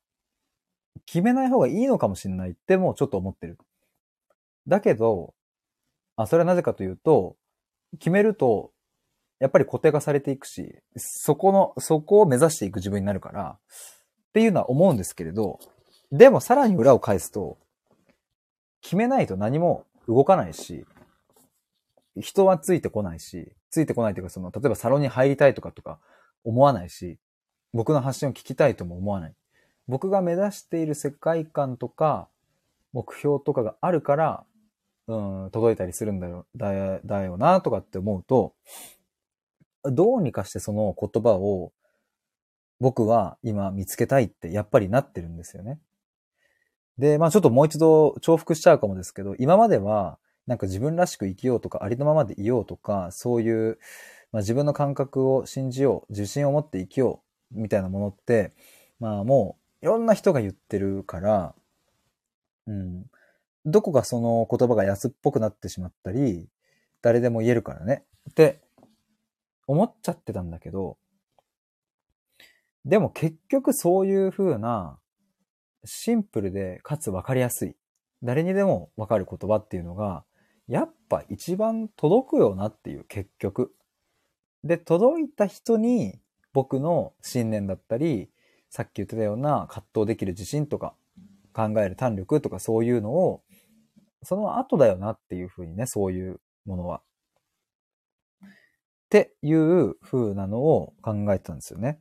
[1.06, 3.58] 決めない方がいいのかもしれないってもうちょっと思ってる。
[4.68, 5.34] だけど、
[6.16, 7.38] あ、それはなぜかというと、
[8.00, 8.72] 決めると
[9.42, 13.58] やっぱり固定化されていくし、そこの、そこを目指していく自分になるから、
[14.30, 15.60] っていうのは思うんですけれど、
[16.12, 17.58] でもさらに裏を返すと、
[18.82, 20.86] 決めないと何も動かないし、
[22.20, 26.00] 人はついてこないし、ついてこないというか、その、例えばサロンに入りたいとかとか
[26.44, 27.18] 思わないし、
[27.74, 29.36] 僕の発信を聞きたいとも思わない。
[29.88, 32.28] 僕が目指している世界観とか、
[32.92, 34.46] 目標とかがあるから、
[35.08, 35.16] う
[35.48, 38.54] ん、届いたりするんだよ、だだよな、とかって思うと、
[39.84, 41.72] どうにかしてその言葉を
[42.80, 45.80] 僕は今見つけたいってやっぱりなってるんですよね。
[46.98, 53.80] で、まあちょっともう一度重複しちゃうかもですけど、今まではなんか自分らしく生きようとか、ありのままでいようとか、そういう、
[54.32, 57.22] まあ、自分の感覚を信じよう、自信を持って生きよ
[57.54, 58.54] う、みたいなものって、
[59.00, 61.56] まあもういろんな人が言ってるから、
[62.68, 63.06] うん。
[63.66, 66.48] どこかその言葉が安っぽくなってしまったり、
[67.02, 68.04] 誰でも言えるからね。
[68.30, 68.62] って
[69.68, 70.98] 思っちゃってたんだけど、
[72.86, 74.98] でも結局そういう風な
[75.86, 77.76] シンプルでかつわかりやすい、
[78.24, 80.24] 誰にでもわかる言葉っていうのが、
[80.68, 83.74] やっぱ一番届くよなっていう結局。
[84.64, 86.20] で、届いた人に
[86.54, 88.30] 僕の信念だったり、
[88.70, 90.96] さっき言ってたような葛藤できる自信とか
[91.54, 93.44] 考える胆力とかそういうのを、
[94.24, 97.02] その後だよなっていうふうにね、そういうものは。
[98.44, 98.48] っ
[99.10, 102.00] ていう風なのを考えてたんですよね。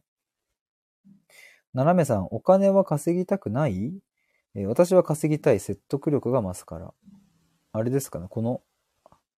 [1.73, 3.93] 斜めさん、お金は稼ぎたくない？
[4.55, 6.93] えー、私は稼ぎたい説得力が増すから。
[7.73, 8.63] あれですかね、この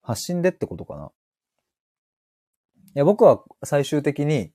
[0.01, 1.11] 発信でってことかな。
[2.95, 4.53] いや、僕は最終的に、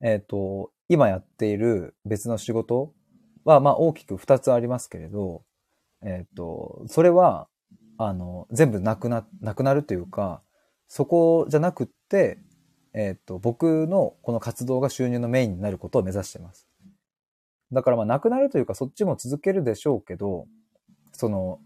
[0.00, 2.92] えっ、ー、と、今やっている別の仕事
[3.44, 5.42] は、まあ大きく二つありますけれど、
[6.02, 7.48] えっ、ー、と、それは、
[7.98, 10.42] あの、全部なくな、なくなるというか、
[10.86, 12.38] そこじゃなくって、
[12.92, 16.65] えっ、ー、と、僕のこの活動が収入のメインになることを目指しています。
[17.72, 20.46] だからまあなくなるというかそっちも続けるでしょうけど、
[21.12, 21.60] その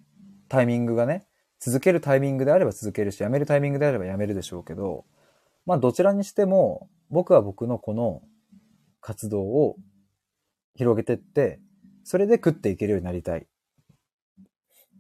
[0.49, 1.27] タイミングがね、
[1.59, 5.05] 続けるタイミングであれば続けるし、やめるタイミングであればやめるでしょうけど、
[5.67, 8.23] まあどちらにしても僕は僕のこの
[9.01, 9.77] 活動を
[10.75, 11.61] 広げてって、
[12.05, 13.47] それで食っていけるようになりたい。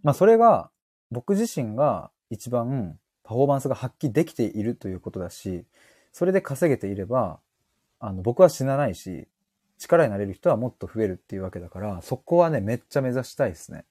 [0.02, 0.70] まあそれが
[1.10, 5.64] 僕自身が一番パフォーマンスが発揮できているということだし、
[6.12, 7.40] それで稼げていれば、
[7.98, 9.28] あの僕は死なないし、
[9.80, 13.86] 力になれる人はもっと増えるっていうわけだから、そこはね、めっちゃ目指したいですね。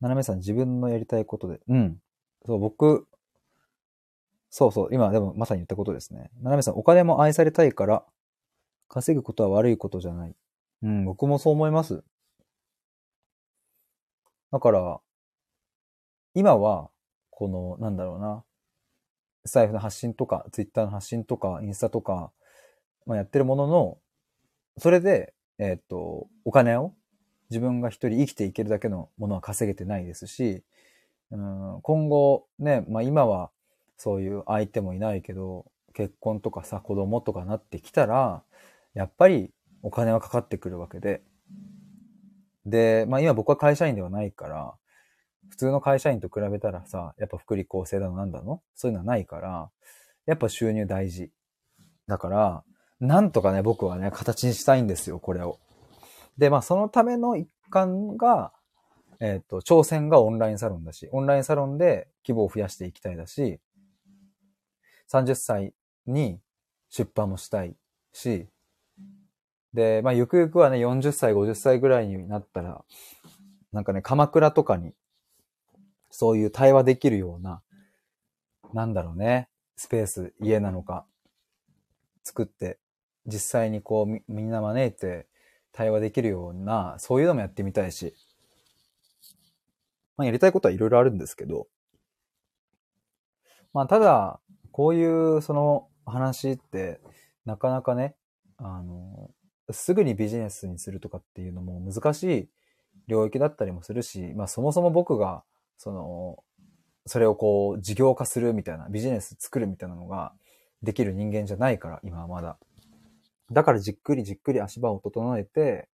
[0.00, 1.60] ななめさん、自分のやりたいことで。
[1.68, 2.00] うん。
[2.46, 3.06] そう、僕、
[4.50, 6.30] そうそう、今でもまさに言ったことですね。
[6.40, 8.04] ななめさん、お金も愛されたいから、
[8.88, 10.34] 稼ぐことは悪いことじゃない。
[10.82, 12.02] うん、僕もそう思います。
[14.52, 15.00] だから、
[16.34, 16.90] 今は、
[17.30, 18.44] この、なんだろうな、
[19.44, 22.32] 財布の発信とか、ツイッターの発信とか、インスタとか、
[23.06, 23.98] まあ、やってるものの、
[24.78, 26.92] それで、えっ、と、お金を
[27.50, 30.62] 自分が一人生きていけるだけのものは稼げてないですし、
[31.30, 33.50] うん、今後ね、まあ今は
[33.96, 38.42] そういう相手もいないけど、結婚とかさ、子供とかなってきたら、
[38.94, 39.50] やっぱり
[39.82, 41.22] お金はかかってくるわけで。
[42.66, 44.74] で、まあ今僕は会社員ではないから、
[45.48, 48.62] 普通の会社員と比べたらさ、やっぱ福利厚生だのなんだの？
[48.74, 49.70] そういうのはないから、
[50.26, 51.30] やっぱ収入大事。
[52.08, 52.64] だから、
[53.00, 55.58] なんとかね、僕はね、形にしたいんですよ、これを。
[56.38, 58.52] で、まあ、そのための一環が、
[59.20, 63.60] えっ、ー、と、挑戦がオンラインサロンだし、オンラインサロンで規模を増やしていきたいだし、
[65.10, 65.74] 30歳
[66.06, 66.40] に
[66.88, 67.76] 出版もしたい
[68.12, 68.48] し、
[69.72, 72.82] で、まあ、ゆくゆくはね、40歳、50歳ぐらいになったら、
[73.72, 74.94] なんかね、鎌倉とかに、
[76.10, 77.62] そういう対話できるような、
[78.72, 81.06] なんだろうね、スペース、家なのか、
[82.24, 82.78] 作って
[83.26, 85.26] 実際にこうみんな招いて
[85.72, 88.14] 対話できるような、そういうのもやってみたいし、
[90.16, 91.66] まあやりたいことはいろいろあるんですけど、
[93.74, 94.40] まあただ、
[94.72, 97.00] こういうその話って
[97.44, 98.14] なかなかね、
[98.56, 99.30] あの、
[99.70, 102.48] すぐにビジネスにするとかっていうのも難しい
[103.06, 105.42] 領域だったりもするし、まあそもそも僕が、
[105.76, 106.42] その、
[107.04, 110.32] それをこう事業化するみたいな、ビジネス作るみたいなのが
[110.82, 112.58] できる人間じゃないから、今はまだ。
[113.52, 115.88] だからじっくりじっくり足場を整えて、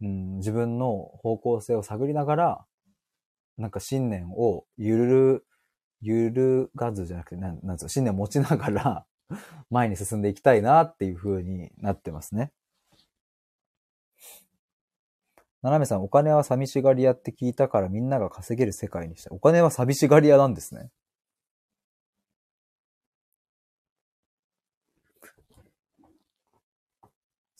[0.00, 2.66] うん、自分の方向性を探りながら、
[3.58, 5.46] なんか信念をゆる、
[6.00, 9.06] ゆるがずじゃなくて、なん、なんつう信念を持ちながら
[9.70, 12.52] 前に進んでいきたいなっていう風になってますね。
[15.62, 19.32] ななめさん、お金は寂しがり屋って聞いたからみんなが稼げる世界にした。
[19.32, 20.90] お金は寂しがり屋なんですね。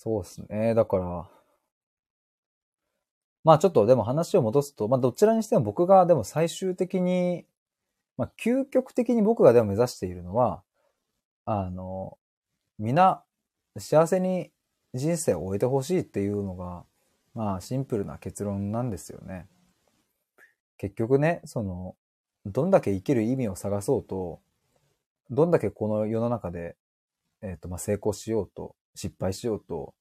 [0.07, 0.75] そうですね。
[0.77, 1.29] だから、
[3.43, 7.45] まあちょっとでも話を戻すと、まあどちらにしても僕がでも最終的に、
[8.17, 10.63] まあ究極的に僕がでも目指しているのは、
[11.45, 12.19] あの、
[12.79, 13.25] 皆
[13.79, 14.53] 幸せに
[14.95, 16.85] 人生を終えてほしいっていうのが、
[17.35, 19.49] まあシンプルな結論なんですよね。
[20.79, 21.97] 結局ね、その、
[22.45, 24.39] どんだけ生きる意味を探そうと、
[25.31, 26.77] どんだけこの世の中で、
[27.43, 29.95] えっ、ー、と、まあ成功しようと、失敗しようと、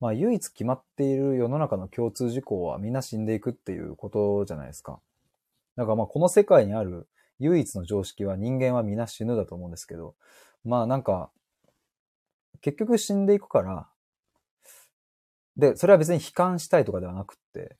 [0.00, 5.00] まあ唯一決まっている世の中の共通事項はみんな死んでいくっていうことじゃないですか。
[5.76, 7.08] だからまあこの世界にある
[7.38, 10.14] 唯一の常識は人間は皆死ぬだと思うんですけど、
[10.64, 11.30] まあなんか、
[12.60, 13.88] 結局死んでいくから、
[15.56, 17.76] で、それは別に悲観したいとかではなくって、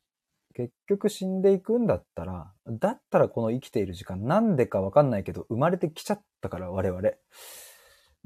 [0.55, 7.03] 結局死んでいくんだったら、だったらこの生きている時間なんでかわかんないけど生まれてきちゃったから我々。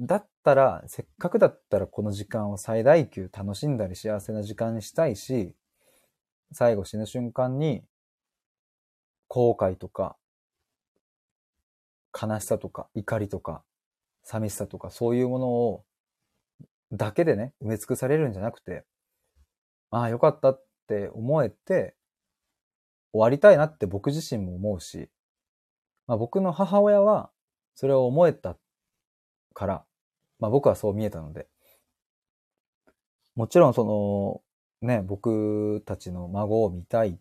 [0.00, 5.54] だったら、せっかくだったらこの時間を最大級楽しんだり幸せな時間にしたいし、
[6.52, 7.82] 最後死ぬ瞬間に、
[9.26, 10.16] 後悔とか、
[12.20, 13.62] 悲しさとか、怒りとか、
[14.22, 15.84] 寂しさとか、そういうものを、
[16.92, 18.84] だけでね、埋め尽くされるんじゃなくて、
[19.90, 21.94] ああ、よかったって思えて、
[23.12, 25.10] 終わりたいなって僕自身も思うし、
[26.06, 27.30] まあ僕の母親は
[27.74, 28.56] それを思えた
[29.54, 29.84] から、
[30.38, 31.48] まあ僕はそう見えたので、
[33.34, 37.18] もちろんその、ね、僕たちの孫を見たい。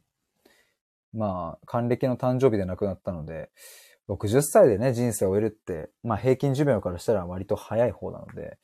[1.14, 3.50] まあ、還暦の誕生日で亡くなったので、
[4.10, 8.58] 60歳でね、人生を終えるって、まあ平均寿命からしたら割と早い方なので、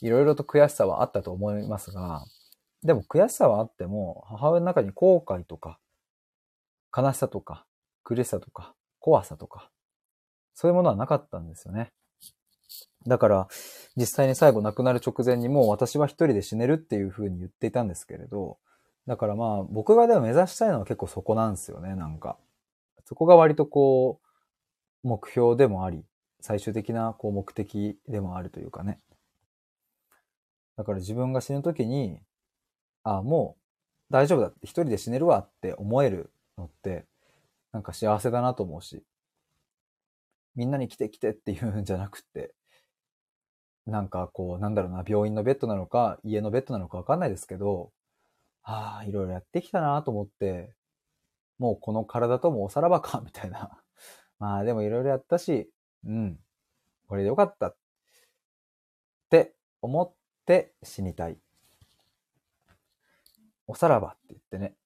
[0.00, 2.24] いろいろと悔しさはあったと思いますが、
[2.82, 5.78] でも悔しさはあっても、母親の中に後悔とか、
[6.96, 7.66] 悲しさとか、
[8.04, 9.70] 苦しさとか、怖さとか、
[10.54, 11.92] そういうものはなかったんですよね。
[13.06, 13.48] だから、
[13.96, 18.58] 実際に最後亡くなる直前にもう私は一人で死ねるっていう風に言っていたんですけれど、
[19.06, 22.36] だからまあ僕がでも目指したいのは結構そこなんですよね、なんか。
[23.04, 24.20] そこが割とこ
[25.04, 26.04] う、目標でもあり、
[26.40, 28.98] 最終的なこう目的でもあるというかね。
[30.76, 32.20] だから自分が死ぬ時に、
[33.02, 33.56] ああ、も
[34.10, 37.06] う大丈夫だって一人で死ねるわって思えるのって、
[37.72, 39.02] なんか幸せだなと思うし、
[40.54, 42.54] みんなに来て来てっていうんじゃなくて、
[43.86, 47.92] なんかこう、なんだろうな、病院のベッドなのか、家のベッドなのかわかんないですけど、
[48.62, 50.72] ああ、いろいろやってきたなと思って、
[51.58, 53.82] もうこの体ともおさらばか、 みたいな。
[54.38, 55.70] まあでもいろいろやったし、
[56.04, 56.38] うん、
[57.08, 57.76] これでよかったっ
[59.30, 60.12] て思っ
[60.46, 61.38] て死にたい。
[63.66, 64.76] おさらばって言ってね。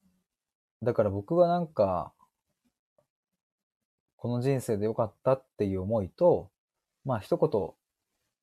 [0.82, 2.12] だから僕はなんか、
[4.16, 6.51] この人生でよかったっていう思いと、
[7.05, 7.86] まあ一言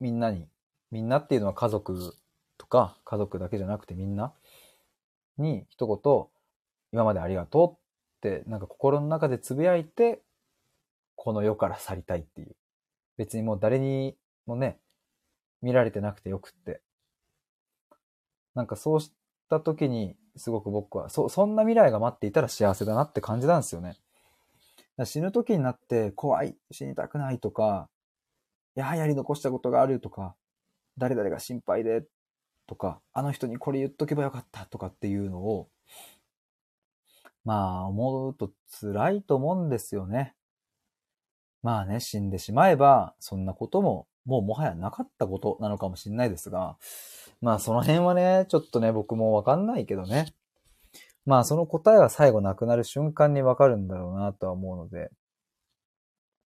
[0.04, 0.50] みんなに、
[0.92, 2.14] みんなっていうのは家族
[2.58, 4.34] とか、家族だけじゃなくてみんな
[5.38, 6.26] に一言、
[6.92, 7.80] 今までありがと
[8.26, 10.22] うって、なんか心の中でつぶやいて、
[11.16, 12.54] この世から去りたいっていう。
[13.16, 14.78] 別にもう誰にもね、
[15.62, 16.82] 見られてなくてよくって。
[18.54, 19.14] なんかそうし
[19.50, 23.96] た時に、すごく僕は、そ、そんな未来が待っていたら幸せだなって感じなんですよね。
[25.06, 27.88] 死ぬ時になって怖い、死にたくないとか、
[28.76, 30.36] やはやり残したことがあるとか、
[30.98, 32.04] 誰々が心配で
[32.68, 35.70] とか、あの人にこれ言っとけばよかったとかっていうのを、
[37.44, 40.36] まあ思うと辛いと思うんですよね。
[41.62, 46.78] まあね、死んでしまえば、そんなことも、もうもはやなかったことなのかもしれないですが、
[47.42, 50.34] まあその辺はね、ちょっとね、僕もわかんないけどね。
[51.26, 55.10] まあその答えは最後なくなる瞬間にわかるんだろうなとは思うので。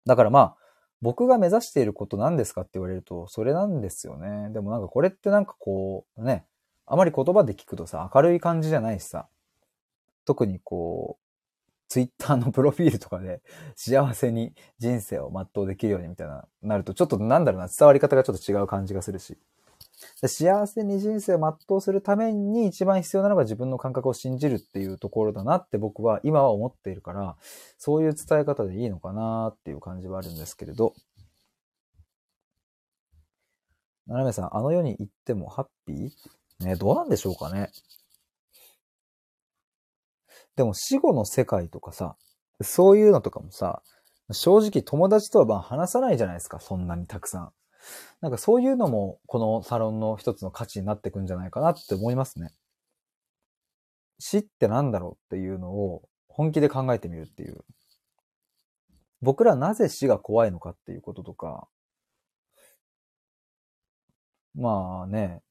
[0.06, 0.58] だからまあ、
[1.02, 4.50] 僕が目指していること何ですかって言われると、それなんですよね。
[4.54, 6.46] でもなんかこれってなんかこう、ね、
[6.86, 9.28] あまり言葉で聞くとさ、明るい感じじゃないしさ、
[10.26, 11.22] 特にこう、
[11.90, 13.42] ツイッターのプロフィールとかで
[13.76, 19.38] 幸せに人生を全うできるようにみたいな、なるとちょっとなんだろうな、伝わり方がちょっと違う感じがするし。
[20.28, 27.38] 幸せに人生を全うするために一番必要なのが自分の感覚を信じるっていうところだなって僕は今は思っているから、
[27.78, 30.94] そういう伝え方でいいのかなっていう感じはあるんですけれど。
[34.08, 36.66] ななめさん、あの世に行ってもハッピー？
[36.66, 37.72] ね、どうなんでしょうかね。
[40.56, 42.16] でも死後の世界とかさ、
[42.62, 43.82] そういうのとかもさ、
[44.32, 47.52] 正直友達とはまあ話さないじゃないですか、そんなにたくさん。
[48.22, 52.54] なんかそういうのも、このサロンの一つの価値になってくんじゃないかなって思いますね。
[54.20, 57.64] 死ってなんだろうっていうのを本気で考えてみるっていう。
[59.22, 61.68] 僕らなぜ死が怖いのかっていうこととか、
[64.56, 65.42] まあね、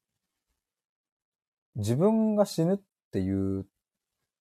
[1.77, 2.79] 自分が死ぬっ
[3.13, 3.67] ていう、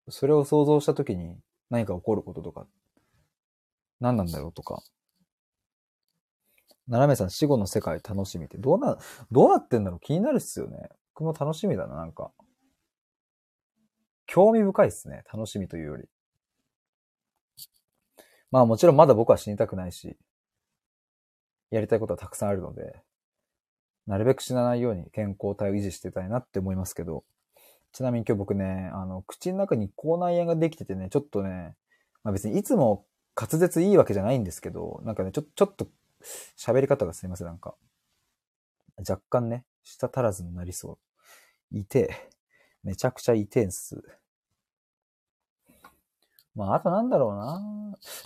[0.09, 1.37] それを想像した時に
[1.69, 2.67] 何か起こることとか、
[3.99, 4.81] 何なんだろうとか、
[6.89, 8.97] ななめさん、死後の世界楽しみって、どうな、
[9.31, 9.99] どうなってんだろう？
[9.99, 10.89] 気になるっすよね。
[11.13, 12.31] 僕も楽しみだな、なんか。
[14.25, 15.23] 興味深いっすね。
[15.31, 16.03] 楽しみというより。
[18.51, 20.17] まあもちろんまだ僕は死にたくないし、
[21.69, 23.01] やりたいことはたくさんあるので、
[24.07, 27.23] なるべく死なないように健康体を維持してたいなって思いますけど、
[27.91, 31.75] ちなみに今日僕ね、あの、口の中に口内炎ができててね、ちょっとね、
[32.23, 35.87] まあ別にいつも滑舌いいわけじゃないんですけど、なんかね、ちょ、ちょっと
[36.57, 37.75] 喋り方がすいません、なんか。
[38.97, 40.99] 若干ね、舌足らずになりそ
[41.71, 41.77] う。
[41.77, 42.29] いて
[42.83, 44.01] めちゃくちゃいてんす。
[46.55, 47.61] まあ、あとなんだろうな。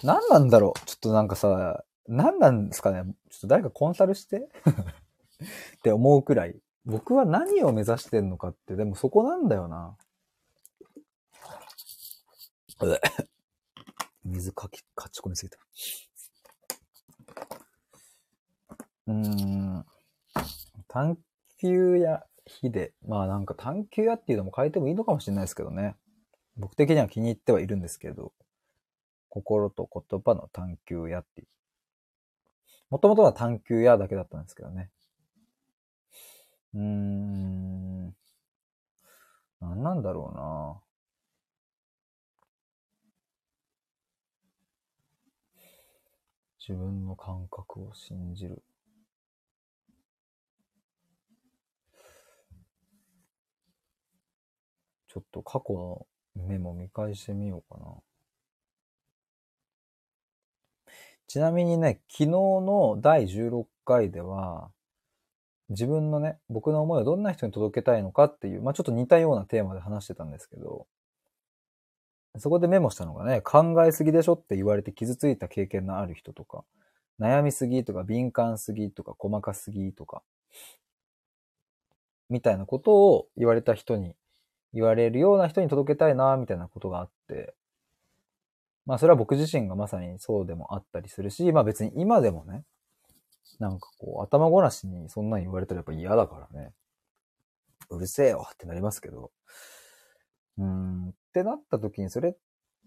[0.03, 0.85] 何なんだろう。
[0.85, 3.03] ちょっとなんかさ、何なんですかね。
[3.29, 4.49] ちょっと誰かコンサルして
[5.77, 6.59] って思うくらい。
[6.85, 9.97] 僕は何を目指してんのかって、でもそこなんだよな。
[14.25, 15.57] 水かき、かち込みすぎた。
[19.07, 19.85] うーん。
[20.87, 21.17] 探
[21.59, 25.95] 求や日で、まあなんか探求屋っていうのも変えてもいいのかもしれないですけどね。
[26.57, 28.33] 僕的には気に入ってはいるんですけど、
[29.29, 31.47] 心と言葉の探求屋っていう。
[32.89, 34.91] もともとは探求屋だけだったんですけどね。
[36.75, 38.15] うーん。
[39.59, 40.79] 何なんだろうな。
[46.59, 48.63] 自分の感覚を信じる。
[55.13, 56.07] ちょっと過去の
[56.47, 57.85] メモ見返してみようかな。
[61.27, 64.71] ちなみにね、昨日の第16回では、
[65.69, 70.87] 自分のね、僕の思いをどんな人に届けたいのかっていう、まあちょっと似たようなテーマで話してたんですけど、
[72.39, 76.63] そこでメモしたのがね、考えすぎでしょって言われて傷ついた経験のある人とか、
[77.19, 80.23] 悩みすぎとか敏感すぎとか細かすぎとか、
[82.31, 84.15] みたいなことを言われた人に
[84.73, 87.53] 言われるような人に届けたいな、みたいなことがあって、
[88.85, 92.63] まあそれは僕自身がまさにそうでもあったりするし、まあ別に今でもね、
[93.59, 96.73] なんかこう頭ごなしにそんなに言われたらやっぱ嫌だからね、
[97.89, 99.31] うるせえよってなりますけど、
[100.57, 102.35] うーん、ってなった時にそれっ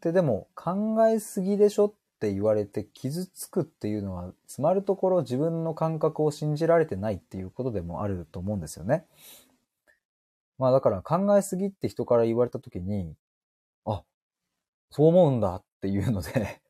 [0.00, 9.06] てでも考えすぎでしょって言われて傷つくっていうのは、つまるところ自分の感覚を信じられてないっていうことでもあると思うんですよね。
[10.58, 13.14] まあだから考えすぎって人から言われたときに、
[13.84, 14.02] あ、
[14.90, 16.62] そう思うんだっていうので、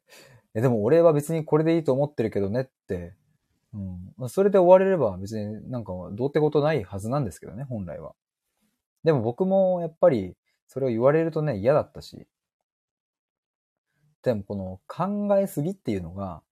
[0.55, 3.15] でも俺は別にこれでいいと思ってるけどねって、
[3.75, 4.29] うん。
[4.29, 8.15] それで終われれば別になんかどうってことないはずなんですけどね、本来は。
[9.05, 12.27] でも僕もやっぱりそれを言われるとね、嫌だったし。
[14.23, 16.43] でもこの考えすぎっていうのが、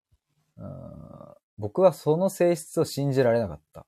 [0.57, 3.87] うん僕はその性質を信じられなかった。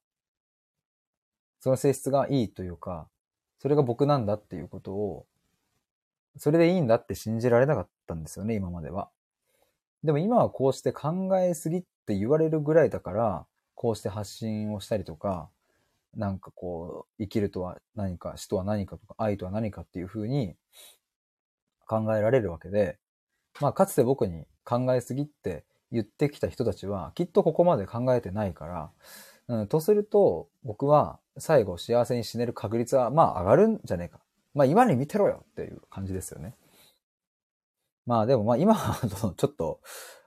[1.61, 3.09] その性質がいいというか、
[3.59, 5.27] それが僕なんだっていうことを、
[6.39, 9.09] それでいいんだって信じられなかったんですよね、今までは。
[10.05, 15.49] でも今はこうして考えすぎって言われるぐらいだから、こうして発信をしたりとか、
[16.15, 20.57] なんかこう、生きるとは何か、死とは何かとか、愛とは何かっていうふうに
[21.87, 22.99] 考えられるわけで、
[23.61, 28.91] まあかつて僕に考えすぎって言ってきた人たちは、きっとここまで考えてないから、
[29.49, 34.21] うん、とすると、僕は最後幸せに死ねる確率は、まあ上がるんじゃねえか。
[34.55, 36.55] まあ今に見てろよっていう感じですよね。
[38.07, 38.95] まあでもまあ今は
[39.37, 39.81] ちょっと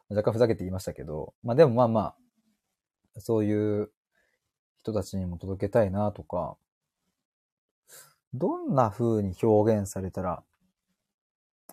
[0.10, 2.02] 若干ふざけて言いましたけど、まあでもまあま
[3.16, 3.92] あ、そういう
[4.78, 6.58] 人たちにも届けたいなとか、
[8.34, 10.44] どんな風に表現されたら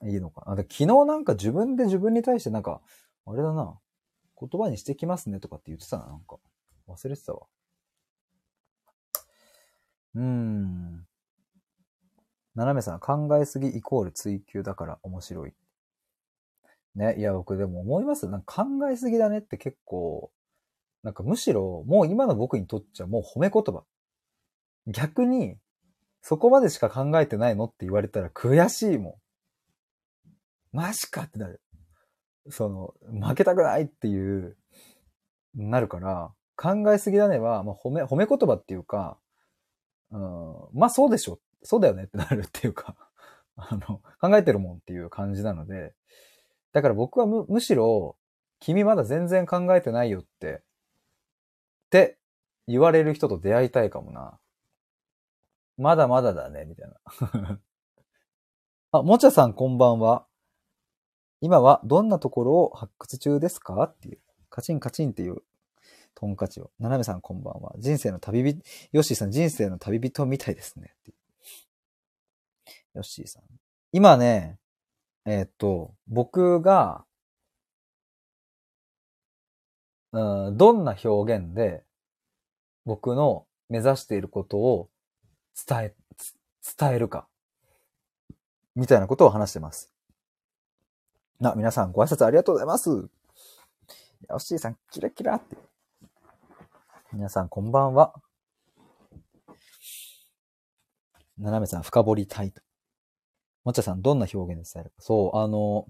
[0.03, 0.57] いいのかな。
[0.57, 2.81] 昨日なんか自分で自分に対してなんか、
[3.27, 3.79] あれだな、
[4.39, 6.39] 言葉にしてきますねとかって言ってたな、なんか。
[6.89, 7.47] 忘れてたわ。
[10.17, 11.07] うん。
[12.55, 15.53] 斜めさん、考えすぎイコール追求だから面白い。
[16.95, 18.27] ね、いや、僕でも思います。
[18.29, 20.33] なんか考えすぎだねって結構、
[21.03, 23.85] なんかむしろ、もう今の僕にとっちゃもう褒め言葉。
[24.87, 25.59] 逆に、
[26.23, 29.21] そこまでしか考えてないのって言われたら悔しいも
[30.73, 30.77] ん。
[30.77, 31.61] マジかってなる。
[32.49, 32.95] その、
[33.29, 34.57] 負けたくないっていう、
[35.55, 39.19] なるから、考えすぎだねは、まあ、褒め、褒め言葉っていうか、
[40.11, 41.41] うん、まあそうでしょ。
[41.63, 42.95] そうだよねってなるっていうか
[43.57, 45.95] あの、考えてるもんっていう感じなので、
[46.73, 48.17] だから僕はむ、むしろ、
[48.61, 50.63] 君まだ全然考えてないよって、
[51.87, 52.19] って
[52.67, 54.39] 言われる人と出会いたいかもな。
[55.79, 57.61] まだまだだね、みたいな。
[58.93, 60.27] あ、もちゃさんこんばんは。
[61.41, 63.83] 今はどんなところを発掘中ですか？
[63.85, 64.21] っていう。
[64.49, 65.43] カチンカチンっていう
[66.17, 66.71] トンカチを。
[66.81, 67.75] ななめさんこんばんは。
[67.79, 70.95] 人生の旅人、ヨッシーさん人生の旅人みたいですね。
[72.95, 73.43] ヨッシーさん。
[73.93, 74.59] 今ね、
[75.27, 77.05] えー、っと、僕が、
[80.13, 81.85] うん、どんな表現で
[82.87, 84.89] 僕の目指していることを
[85.69, 85.95] 伝え、
[86.79, 87.29] 伝えるか。
[88.75, 89.93] みたいなことを話してます。
[91.41, 92.89] な、皆さんご挨拶ありがとうございます。
[92.91, 93.09] ヨ
[94.31, 95.76] ッシーさん、キラキラって。
[97.13, 98.13] 皆さんこんばんは。
[101.39, 102.61] ななめさん、深掘りたいと。
[103.65, 104.97] もちゃさん、どんな表現で伝えるか。
[104.99, 105.87] そう、あの、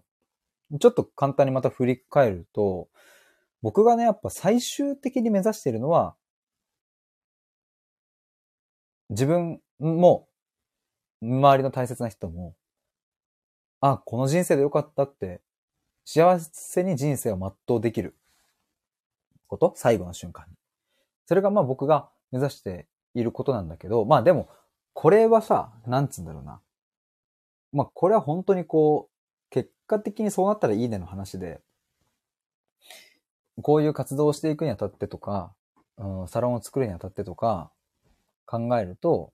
[0.78, 2.88] ちょっと簡単にまた振り返ると、
[3.62, 6.16] 僕がね、やっぱ最終的に目指しているのは、
[9.08, 10.28] 自分も、
[11.22, 12.54] 周りの大切な人も、
[13.80, 15.40] あ、この人生でよかったって、
[16.04, 18.16] 幸せに人生を全うできる
[19.48, 19.72] こと？
[19.76, 20.54] 最後の瞬間に。
[21.26, 24.48] それがまあ僕が目指していることなんだけど、まあでも、
[24.94, 26.60] これはさ、なんつうんだろうな。
[27.72, 31.60] まあこれは本当にこう、結果的にそうなったらいいねの話で、
[33.62, 35.54] こういう活動をしていくにあたってとか、
[35.98, 37.70] うん、サロンを作るにあたってとか
[38.44, 39.32] 考えると、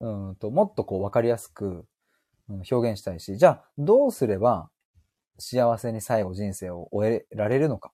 [0.00, 1.86] うんと、もっとこう分かりやすく
[2.48, 4.70] 表現したいし、じゃあどうすれば
[5.38, 7.92] 幸せに最後人生を終えられるのか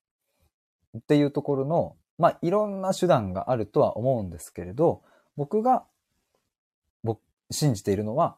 [0.99, 5.03] っていうところの、まあいろんな手段があるとは思うんですけれど、
[5.37, 5.85] 僕が
[7.03, 7.21] 僕
[7.51, 8.37] 信じているのは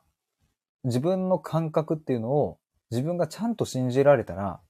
[0.84, 2.58] 自分の感覚っていうのを
[2.90, 4.60] 自分がちゃんと信じられたら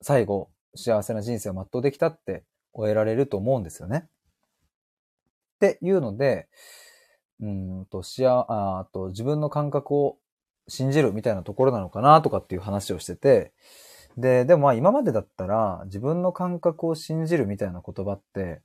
[0.00, 4.06] 最後幸せな人生を全うできたって終えられると思うんですよね。
[5.56, 6.48] っていうので、
[7.40, 10.16] うんと、しあ、あと、自分の感覚を
[10.68, 13.52] 信じるみたいなところなのかなとかっていう話をしてて、
[14.16, 18.62] で、でもまあ今までだったら自分の感覚を信じるみたいな言葉って、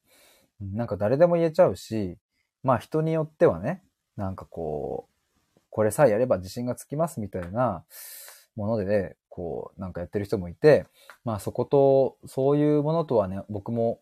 [0.59, 2.17] なんか誰でも言えちゃうし、
[2.63, 3.83] まあ人によってはね、
[4.15, 5.07] なんかこ
[5.55, 7.83] う、これさえやれば自信がつきますみたいな
[8.55, 10.87] ものでね、こう、なんかやってる人もいて、
[11.23, 13.99] まあそこと、そういうものとはね、僕も、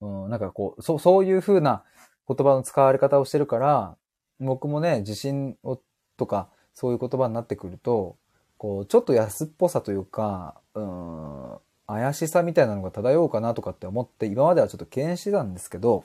[0.00, 1.82] うん、なんかこう、そう、そういう風な
[2.28, 3.96] 言葉の使われ方をしてるから、
[4.38, 5.80] 僕もね、自信を、
[6.16, 8.16] とか、そういう言葉になってくると、
[8.56, 16.04] こう、ちょっと安っぽさというか、うん、怪しさみたいなのが漂うかなとかって思って、今まではちょっと敬遠してたんですけど、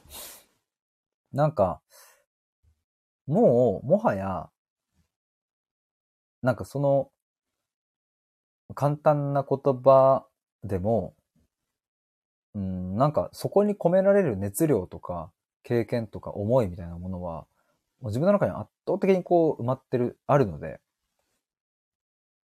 [1.34, 1.82] なんか、
[3.28, 4.50] もう、もはや、
[6.42, 7.12] なんかその、
[8.76, 10.26] 簡単な言葉
[10.64, 11.16] でも、
[12.56, 15.32] うん、なんかそこに込められる熱量とか
[15.64, 17.46] 経験とか思いみたいなものは、
[18.02, 20.80] もう自分の中に圧倒的にこう埋まってる、あるので、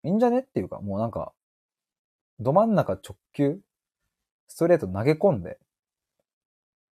[0.04, 1.34] いいんじゃねっていうか、もうなんか、
[2.40, 3.60] ど真ん中直球、
[4.48, 5.60] ストレート投げ込んで、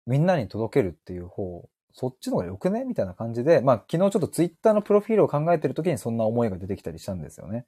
[0.07, 2.85] みんなに届けるっていう方、そっちの方が良くね？
[2.85, 7.67] みたいな感じで、まあ昨日ちょっとツイッターのプロフィールを考えてる時にそんな思いが出てきたりしたんですよね。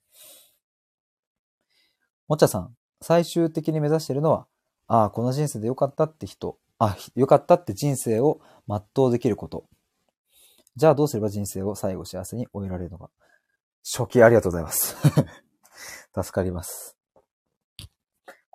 [2.28, 4.46] もちゃさん、最終的に目指してるのは、
[4.86, 9.66] ああ、この人生で良かったって人、あ、良かったって人生を全うできること。
[10.76, 13.10] じゃあどうすれば人生を最後幸せに終えられるのか。
[13.82, 14.96] 初期ありがとうございます。
[16.14, 16.97] 助かります。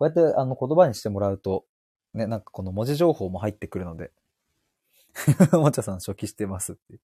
[0.04, 1.66] こうやってあの言葉にしてもらうと、
[2.14, 4.12] ね、なんかこの文字情報も入ってくるので、
[5.54, 7.00] おもちゃさん初期してますって。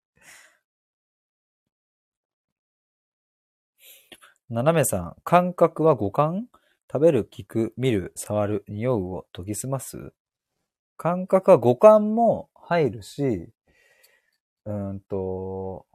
[4.50, 6.48] 斜めさん、感覚は五感？
[6.92, 10.12] 食べる、聞く、見る、触る、匂うを研ぎ澄ます？
[10.98, 13.54] 感覚は五感も入るし、
[14.66, 15.86] うんと、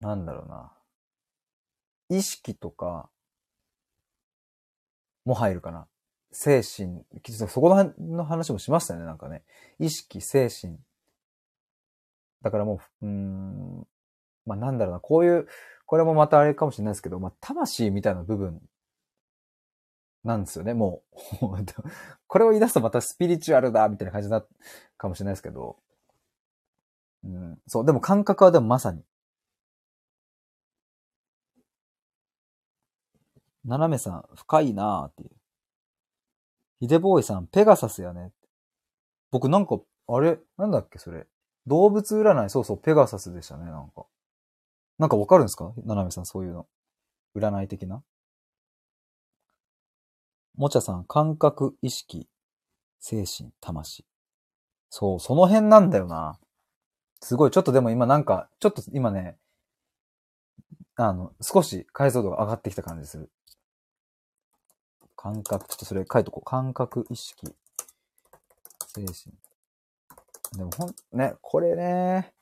[0.00, 0.72] なんだろうな。
[2.08, 3.10] 意識とか
[5.26, 5.86] も入るかな。
[6.32, 7.04] 精神、
[7.48, 9.42] そこの話もしましたよね、なんかね。
[9.78, 10.78] 意識、精神。
[12.42, 13.86] だからもう、うん、
[14.44, 15.48] まあなんだろうな、こういう、
[15.86, 18.60] これもまたあれかもしれないですけど、まあ魂みたいな部分
[20.24, 21.16] なんですよね、もう。
[22.26, 24.48] これを言い出すとまたスピリチュアルだみたいな感じになる
[24.98, 25.78] かもしれないですけど。
[27.24, 29.02] うん、そう、でも感覚はでもまさに。
[33.66, 35.30] 斜めさん、深いなーっていう。
[36.80, 38.32] ヒデボーイさん、ペガサスやね。
[39.30, 41.26] 僕なんか、あれ、なんだっけ、それ。
[41.66, 44.06] 動物占い、そうそう、ペガサスでしたね、なんか。
[44.98, 45.72] なんかわかるんですか？
[45.84, 46.66] ななめさん、そういうの。
[47.34, 48.02] 占い的な
[50.54, 52.28] もちゃさん、感覚、意識、
[53.00, 54.06] 精神、魂。
[54.88, 56.38] そう、その辺なんだよな。
[57.20, 59.36] すごい、ちょっとでも今なんか、ちょっと今ね、
[60.94, 63.30] あの、少し解像度が上がってきた感じする。
[65.16, 66.48] 感覚、ちょっとそれ書いとこう。
[66.48, 67.46] 感覚、意識、
[68.94, 69.34] 精神。
[70.56, 72.32] でもほん、ね、これね、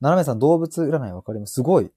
[0.00, 1.54] 斜めさん動物占いわかります？
[1.54, 1.90] すごい。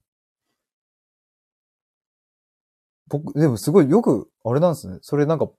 [3.07, 4.99] 僕、でもすごいよく、あれなんですね。
[5.01, 5.49] それなんか、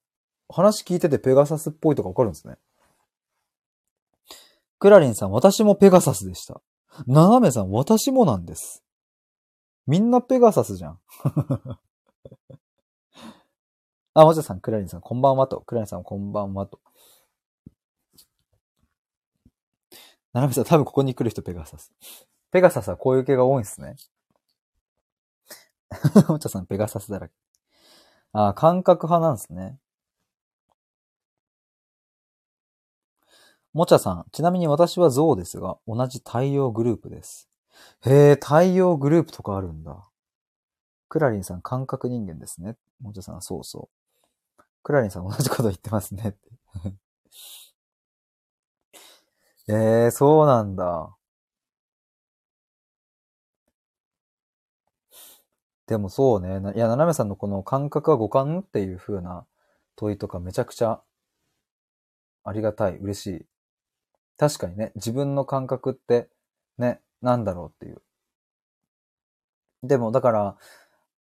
[0.49, 2.57] 話聞いててペガサスっぽいとかわかるんですね。
[4.79, 6.61] クラリンさん、私もペガサスでした。
[7.07, 8.83] 斜めさん、私もなんです。
[9.87, 10.99] みんなペガサスじゃん。
[14.21, 15.61] あ、もちさん、クラリンさん、こんばんはと。
[15.61, 16.81] クラリンさん、こんばんはと。
[20.33, 21.93] ななみさん、多分ここに来る人ペガサス。
[22.51, 23.95] ペガサスはこういう系が多いんですね。
[26.27, 27.35] もちさん、ペガサスだらけ。
[28.33, 29.79] あ、感覚派なんですね。
[33.73, 37.49] もちゃさん、ちなみに私はゾウですが、同じ太陽グループです。
[38.05, 40.11] へえ、太陽グループとかあるんだ。
[41.09, 42.77] クラリンさん、感覚人間ですね。
[43.01, 43.98] もちゃさん、そうそう。
[44.89, 46.35] クラリンさん、同じこと言ってますね。
[49.69, 49.73] え
[50.07, 51.15] えー、そうなんだ。
[55.87, 56.73] でもそうね。
[56.75, 59.47] いや、ななめさんのこの感覚は五感っていう風な
[59.95, 61.03] 問いとかめちゃくちゃ
[62.45, 63.47] ありがたい、嬉しい。
[64.39, 66.31] 確かにね、自分の感覚って
[66.79, 68.01] ね、なんだろうっていう。
[69.83, 70.57] でも、だから、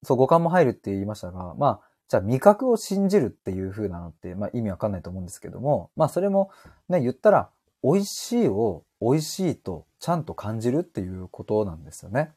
[0.03, 6.51] そう、五感も入るって言いましたが、まあ、じゃあ味覚を信じるっていう風なのって、まあ意味わかんないと思うんですけども、まあそれも
[6.87, 7.49] ね、言ったら、
[7.83, 12.31] 美味しいを美味しいとちゃんと感じるっていうことなんですよね。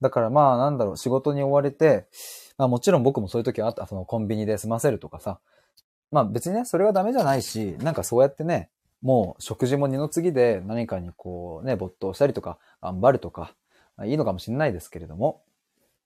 [0.00, 2.08] だからまあなんだろう、仕事に追われて、
[2.56, 5.38] まあもちろん僕もそういう時はあった、そのコンビニで済ませるとかさ。
[6.10, 8.70] まあ別にね、それはダメじゃないし、なんかそうやってね、
[9.02, 13.54] もう食事も二の次で何かにこうね、没頭したりとか、頑張るとか、
[14.04, 15.42] いいのかもしれないですけれども。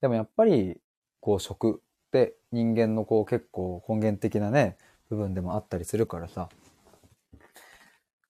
[0.01, 0.81] でもやっぱり、
[1.21, 4.77] こう食って人間のこう結構根源的なね、
[5.09, 6.49] 部分でもあったりするからさ。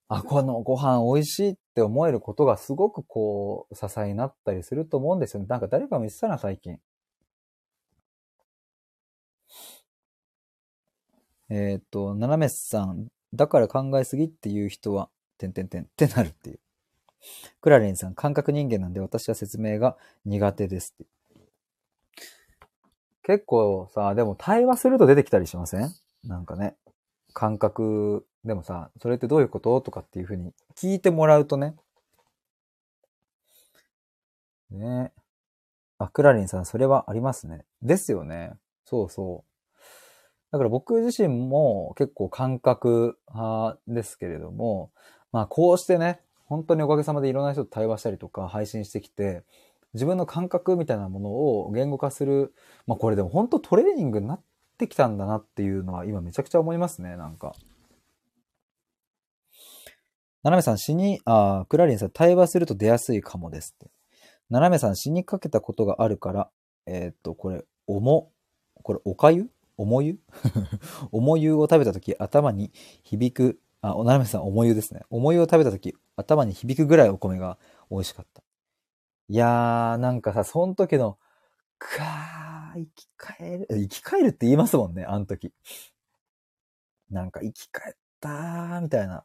[0.08, 5.46] あ、このご飯美味しいって思えることがすごくこう、支えになったりすると思うんですよね。
[5.48, 6.78] なんか誰かも言ってたな、最近。
[11.48, 16.60] えっ、と、ななめさん、だから考えすぎっていう人は、てんてんてんってなるっていう。
[17.60, 21.19] クラリンさん、感覚人間なんで私は説明が苦手ですって。
[23.22, 25.94] 結構さ、でも対話すると出てきたりしません？
[26.24, 26.76] なんかね。
[27.32, 29.80] 感覚でもさ、それってどういうこと？
[29.80, 31.76] とかっていうふうに聞いてもらうとね。
[34.70, 35.12] ね
[35.98, 37.64] あ、クラリンさん、それはありますね。
[37.82, 38.52] ですよね。
[38.84, 40.52] そうそう。
[40.52, 44.90] だから僕自身も結構感覚派ですけれども、
[45.30, 49.44] まあこうしてね、本当におかげさまでいろんな人と対話したりとか配信してきて、
[49.94, 52.54] 自分の感覚みたいなものを言語化する、
[52.86, 54.42] まあこれでも本当トレーニングになっ
[54.78, 57.54] てきたんだなっていうのは今めちゃくちゃ思いますね、なんか。
[60.42, 63.90] ななめさん死に、あクラリンさん対話すると出やすいかもですって。
[64.48, 66.50] ななめさん死にかけたことがあるから、
[66.86, 68.32] えー、っと、これ、おも、
[68.82, 69.50] これ、おかゆ？
[69.76, 70.18] おもゆ？
[71.12, 72.72] おもゆを食べたとき頭に
[73.02, 75.02] 響く、あ、ななめさんおもゆですね。
[75.10, 77.58] おもゆを食べたとき頭に響くぐらいお米が
[77.90, 78.42] 美味しかった。
[79.30, 81.16] いやー、なんかさ、その時の、
[81.78, 85.52] かー、生き返る、生き返るって言いますもんね、あの時。
[87.10, 89.22] なんか生き返ったー、みたいな。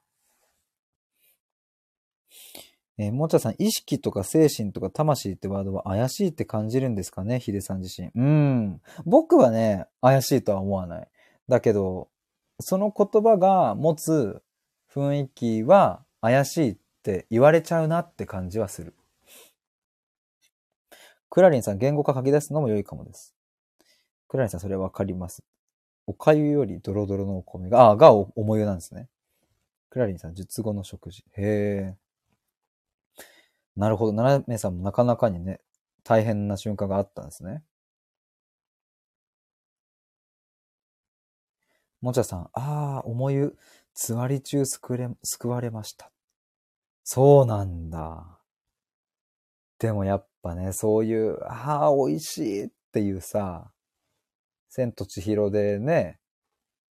[3.00, 8.12] えー、もちゃさん、意識とか精神とか魂ってワードは怪しいって感じるんですかねヒデさん自身。
[8.14, 8.82] うん。
[9.08, 11.08] 僕はね、怪しいとは思わない。
[11.50, 12.10] だけど、
[12.60, 14.44] その言葉が持つ
[14.94, 18.94] 雰囲気は怪しいって言われちゃうなって感じはする。
[21.36, 23.36] クラリンさん、言語化書き出すのも良いかもです。
[24.30, 25.44] クラリンさん、それわかります。
[26.08, 29.10] おかゆよりドロドロのお米が、あ、がお、思いなんですね。
[29.90, 31.26] クラリンさん、術後の食事。
[31.34, 31.98] へえ。
[33.76, 34.14] なるほど。
[34.14, 35.60] 七名さんもなかなかにね、
[36.06, 37.64] 大変な瞬間があったんですね。
[42.00, 43.58] もちゃさん、ああ、思い湯、
[43.94, 46.14] つわり中救れ、救われました。
[47.04, 48.40] そうなんだ。
[49.80, 53.72] でもやっぱね、そういう、ああ、美味しいっていうさ、
[54.70, 56.20] 千と千尋でね、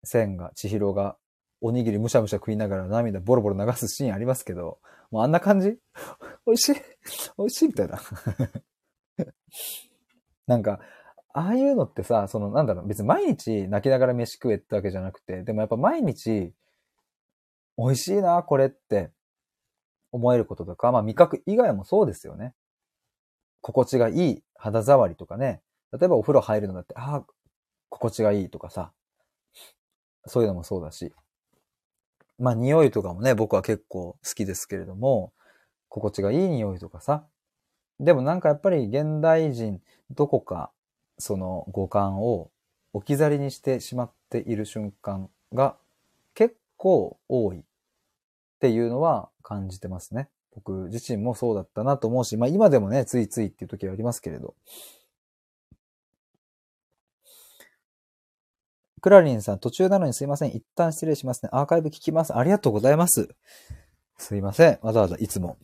[0.06, 1.18] 千が、千尋が
[1.60, 4.80] おにぎりむしゃむしゃ食いながら涙ボロボロ流すシーンありますけど、
[5.12, 5.78] もうあんな感じ？
[6.47, 6.76] 美味しい？
[7.38, 7.99] 美味しいみたいな。
[10.47, 10.80] なんか、
[11.34, 16.54] ああいうのってさ、そのなんだろう、別に毎日泣きながら飯食えってわけじゃなくて、でもやっぱ毎日、
[17.78, 19.12] 美味しいな、これって
[20.12, 22.54] 思えることとか、まあ味覚以外もそうですよね。
[23.62, 25.62] 心地がいい肌触りとかね。
[25.91, 27.26] 例えばお風呂入るのだって、ああ、
[27.89, 28.91] 心地がいいとかさ。
[30.26, 31.14] そういうのもそうだし。
[32.38, 35.34] まあ匂いとかもね、僕は結構好きですけれども、
[35.89, 37.26] 心地がいい匂いとかさ。
[37.99, 40.72] でもなんかやっぱり現代人、どこか
[41.20, 42.49] その五感を
[42.93, 45.78] 置き去りにしてしまっている瞬間が
[46.34, 47.64] 結構多いっ
[48.59, 50.30] ていうのは感じてますね。
[50.56, 54.56] 僕自身もそうだったなと思うし、まあ今でもね、ついついっていう時はありますけれど。
[59.02, 60.56] クラリンさん、途中なのにすいません。
[60.56, 61.49] 一旦失礼しますね。
[61.52, 62.36] アーカイブ聞きます。
[62.36, 63.30] ありがとうございます。
[64.18, 64.80] すいません。
[64.84, 65.58] わざわざいつも。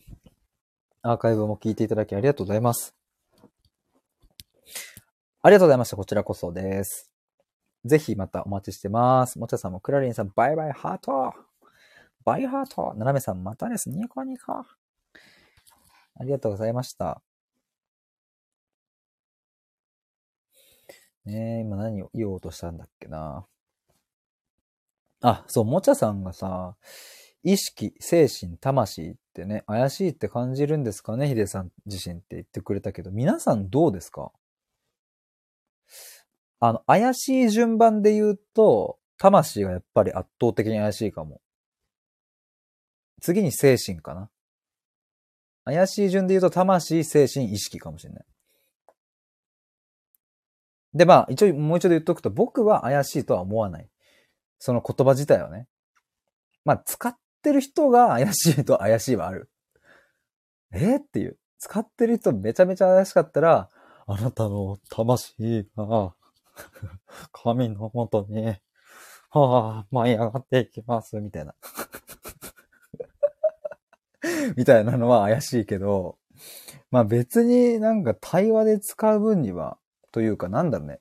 [1.02, 2.96] アーカイブも聞いていただきありがとうございます。
[5.40, 5.96] ありがとうございました。
[5.96, 7.12] こちらこそです。
[7.84, 9.38] ぜひまたお待ちしてます。
[9.38, 11.32] もちゃさんもクラリンさん、バイバイハート
[12.24, 13.88] バイハートななめさん、またです。
[13.88, 14.64] ニコニコ。
[16.18, 17.22] ありがとうございました。
[21.24, 23.46] ねえ、今何を言おうとしたんだっけな。
[25.20, 26.76] あ、そう、もちゃさんがさ、
[27.42, 34.32] 意識、精神、魂ってね、怪しいって感じるんですかねヒデさん自身って言ってくれたけど、皆さんどうですか？
[36.60, 41.40] あの、怪しい順番で言うと、魂がやっぱり圧倒的に怪しいかも。
[43.20, 44.30] 次に精神かな。
[45.68, 48.24] 怪しい順で言うと、魂、精神、意識かもしれない。
[50.94, 53.88] で、まあ、一応、もう一度言っとくと、僕は怪しいとは思わない。
[54.58, 55.68] その言葉自体はね。
[56.64, 59.50] まあ、使ってる人が怪しいと怪しいはある。
[60.72, 61.38] えー、っていう。
[61.58, 63.68] 使ってる人めちゃめちゃ怪しかったら、
[64.06, 66.14] あなたの魂が、
[67.32, 68.46] 神のもとに、
[69.30, 71.54] はあ、舞い上がっていきます、みたいな。
[74.56, 76.18] みたいなのは怪しいけど、
[76.90, 79.78] まあ別になんか対話で使う分には、
[80.12, 81.00] というかなんだろうね。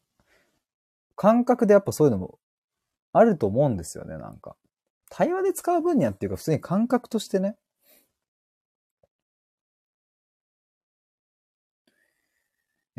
[1.15, 2.39] 感覚でやっぱそういうのも
[3.13, 4.55] あると思うんですよね、なんか。
[5.09, 7.55] 対話で使う分にはっていうか普通に感覚としてね。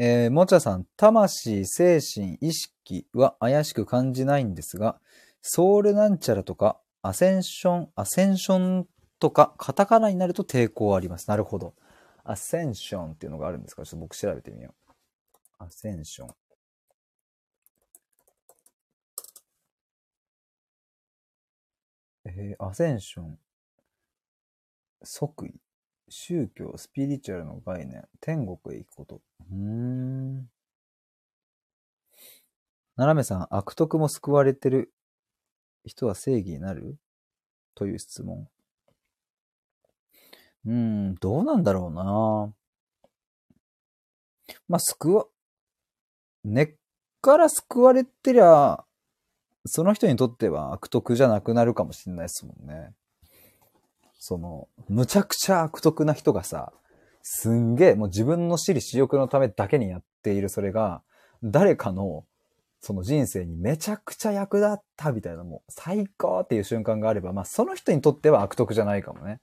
[0.00, 5.00] えー、もちゃさん、魂、精神、意識は怪しく感じないんですが、
[5.42, 8.86] ソウルなんちゃらとか、アセンション、アセンション
[9.18, 11.28] とか、カタカナになると抵抗あります。
[11.28, 11.74] なるほど。
[12.24, 13.84] アセンションっていうのがあるんですか？
[13.84, 14.92] ちょっと僕調べてみよう。
[15.58, 16.34] アセンション。
[22.26, 23.38] えー、アセンション。
[25.02, 25.54] 即位。
[26.10, 28.06] 宗教、スピリチュアルの概念。
[28.20, 29.20] 天国へ行くこと。
[29.50, 30.50] うーん。
[32.96, 34.92] 斜めさん、悪徳も救われてる
[35.84, 36.98] 人は正義になる？
[37.74, 38.48] という質問。
[40.66, 42.52] うん、どうなんだろうな。
[44.68, 45.26] まあ、救わ、
[46.44, 46.74] 根っ
[47.20, 48.84] から救われてりゃ、
[49.66, 52.92] その人にとっては悪徳じゃなくなるかもしれないですもんね。
[54.18, 56.72] その、むちゃくちゃ悪徳な人がさ、
[57.22, 61.02] すんげえ、もう自分の私利私欲のためだけにやっているそれが、
[61.44, 62.24] 誰かの、
[62.80, 69.40] その人生にめちゃくちゃ役立ったみたいな、もう最高っていう瞬間があれば、まあその人にとっては悪徳じゃないかもね。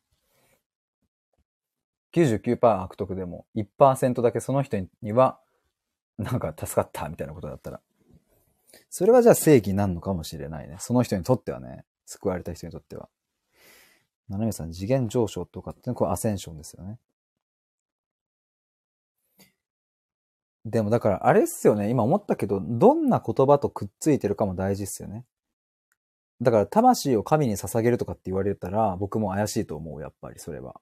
[2.15, 5.37] 99%悪徳でも1%だけその人には
[6.17, 7.81] なんか助かったみたいなことだったら。
[8.89, 10.77] それはじゃあ正義なるのかもしれないね。
[10.79, 11.83] その人にとってはね。
[12.05, 13.09] 救われた人にとっては。
[14.29, 16.99] 七海さん、次元上昇とかってこれアセンションですよね。
[20.65, 21.89] でもだからあれっすよね。
[21.89, 25.25] 今思ったけど、どんな言葉とくっついてるかも大事っすよね。
[26.41, 30.79] だから魂を神に捧げるとかって言われたら僕も怪しいと思う、やっぱりそれは。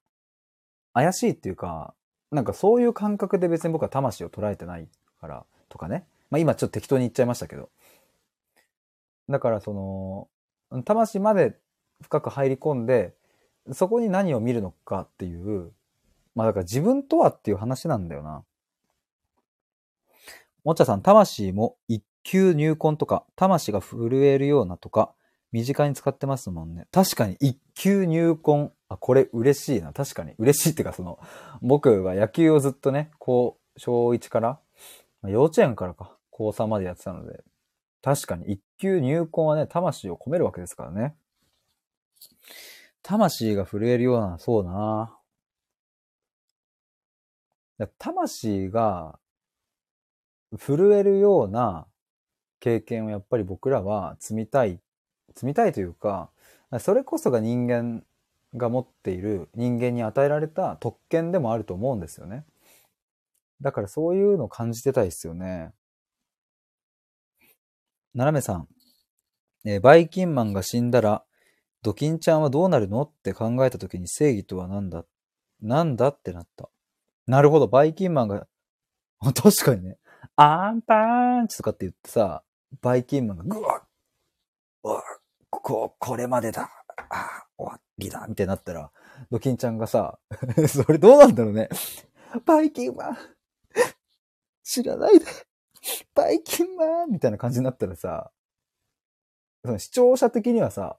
[0.94, 1.94] 怪しいっていうか、
[2.32, 4.88] なんかそういう感覚で別に僕は魂を捉えてない
[5.20, 6.06] からとかね。
[6.30, 7.70] まあ今ちょっと適当に言っちゃいましたけど。
[9.30, 9.74] だからそ
[10.72, 11.58] の、魂まで
[12.02, 13.14] 深く入り込んで、
[13.72, 15.72] そこに何を見るのかっていう、
[16.36, 18.44] まあだから自分とはっていう話なんだよな。
[20.64, 25.14] もっちゃさん、魂も一級入魂とか、魂が震えるようなとか、
[25.54, 26.88] 身近に使ってますもんね。
[26.92, 28.72] 確かに一級入魂。
[28.90, 29.94] あ、これ嬉しいな。
[29.94, 30.34] 確かに。
[30.40, 31.20] 嬉しいっていうかその、
[31.62, 34.60] 僕は野球をずっとね、こう、小1から
[35.24, 37.44] 幼稚園からか、高3までやってたので、
[38.02, 41.16] 確かに一級入魂はね、魂を込めるわけですからね。
[43.04, 45.18] 魂が震えるような、そうな。
[48.00, 49.20] 魂が
[50.58, 51.86] 震えるような
[52.60, 54.80] 経験をやっぱり僕らは積みたい。
[55.34, 56.30] 積みたいというか、
[56.80, 58.04] それこそが人間
[58.56, 62.46] が持っている人間に与えられた特権でもあると思うんですよね。
[63.62, 65.72] だからそういうのを感じてたいですよね。
[68.14, 68.68] ななめさん、
[69.66, 71.24] えー、バイキンマンが死んだら、
[71.82, 73.02] ドキンちゃんはどうなるの？
[73.04, 75.06] って考えた時に正義とは何だ？
[75.62, 76.70] なんだってなった。
[77.26, 78.48] なるほど、バイキンマンが、
[79.34, 79.98] 確かにね、
[80.36, 82.44] アンパンチとかって言ってさ、
[82.82, 83.88] バイキンマンがぐわっ、
[85.62, 86.70] こ、これまでだ、
[87.10, 88.92] ああ終わりだ、みたいになったら、
[89.32, 90.20] ドキンちゃんがさ、
[90.68, 91.70] それどうなんだろうね。
[92.46, 93.18] バイキンマン、
[94.64, 95.26] 知らないで。
[96.16, 98.32] バイキンマンみたいな感じになったらさ、
[99.64, 100.98] その視聴者的にはさ、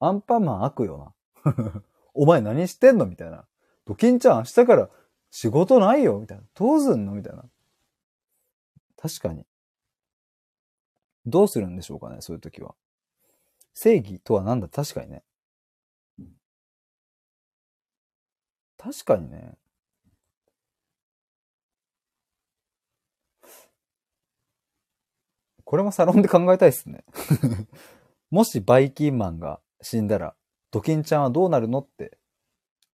[0.00, 1.14] アンパンマン悪よ
[1.44, 1.52] な。
[2.14, 3.06] お前何してんの？
[3.06, 3.46] みたいな。
[3.84, 4.90] ドキンちゃん明日から
[5.30, 6.18] 仕事ないよ？
[6.18, 6.44] みたいな。
[6.54, 7.12] どうすんの？
[7.12, 7.44] みたいな。
[8.96, 9.46] 確かに。
[11.26, 12.74] どうするんでしょうかねそういう時は。
[13.76, 14.68] 正義とは何だ？
[14.68, 15.22] 確かにね。
[18.78, 19.58] 確かにね。
[25.64, 27.04] これもサロンで考えたいっすね。
[28.30, 30.34] もしバイキンマンが死んだら、
[30.70, 32.18] ドキンちゃんはどうなるのって。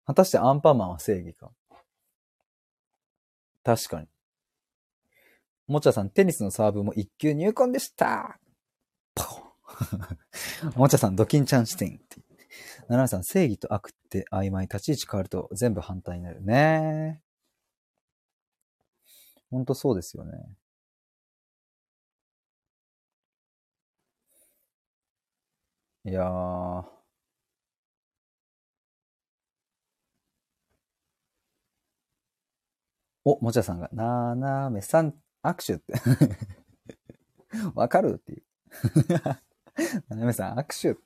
[0.06, 1.50] 果たしてアンパンマンは正義か。
[3.64, 4.06] 確かに。
[5.66, 8.38] もちゃさん、テニスのサーブも一級入魂でした
[9.16, 9.48] ポン
[10.76, 12.20] おもちゃさん、ドキンちゃん視点って。
[12.88, 17.20] ななめさん、正義と悪って曖昧、立ち位置変わると全部反対になるね。
[19.50, 20.32] ほんとそうですよね。
[26.04, 26.98] いやー。
[33.24, 35.92] お、もちゃさんが、ななめさん、握手って。
[37.74, 38.42] わかるっていう。
[40.08, 41.00] ななめさん、握手。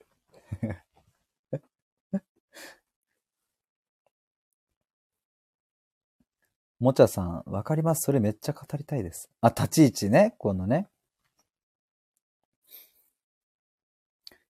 [6.81, 8.03] もちゃさん、わかります。
[8.03, 9.31] それめっちゃ語りたいです。
[9.41, 10.35] あ、立ち位置ね。
[10.39, 10.89] このね。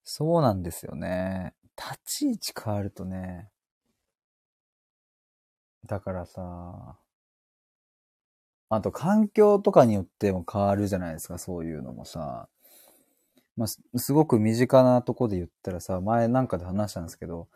[0.05, 1.55] そうなんですよね。
[1.77, 3.51] 立ち位置変わるとね。
[5.87, 6.97] だからさ、
[8.71, 12.49] あと環境とかによっても変わるじゃないですか、そういうのもさ。
[13.57, 17.49] まあ、すごく身近なとこで言ったらさ、前なんかで話したんですけど、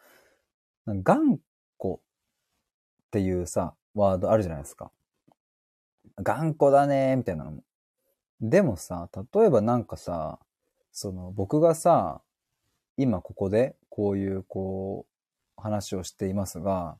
[0.87, 1.39] 頑
[1.79, 1.99] 固っ
[3.11, 4.91] ていうさ、ワードあるじゃないですか。
[6.23, 7.63] 頑固だねーみたいなのも。
[8.41, 10.39] でもさ、例えばなんかさ、
[10.93, 12.21] その僕がさ、
[12.97, 15.07] 今ここでこういうこ
[15.59, 16.99] う話をしていますが、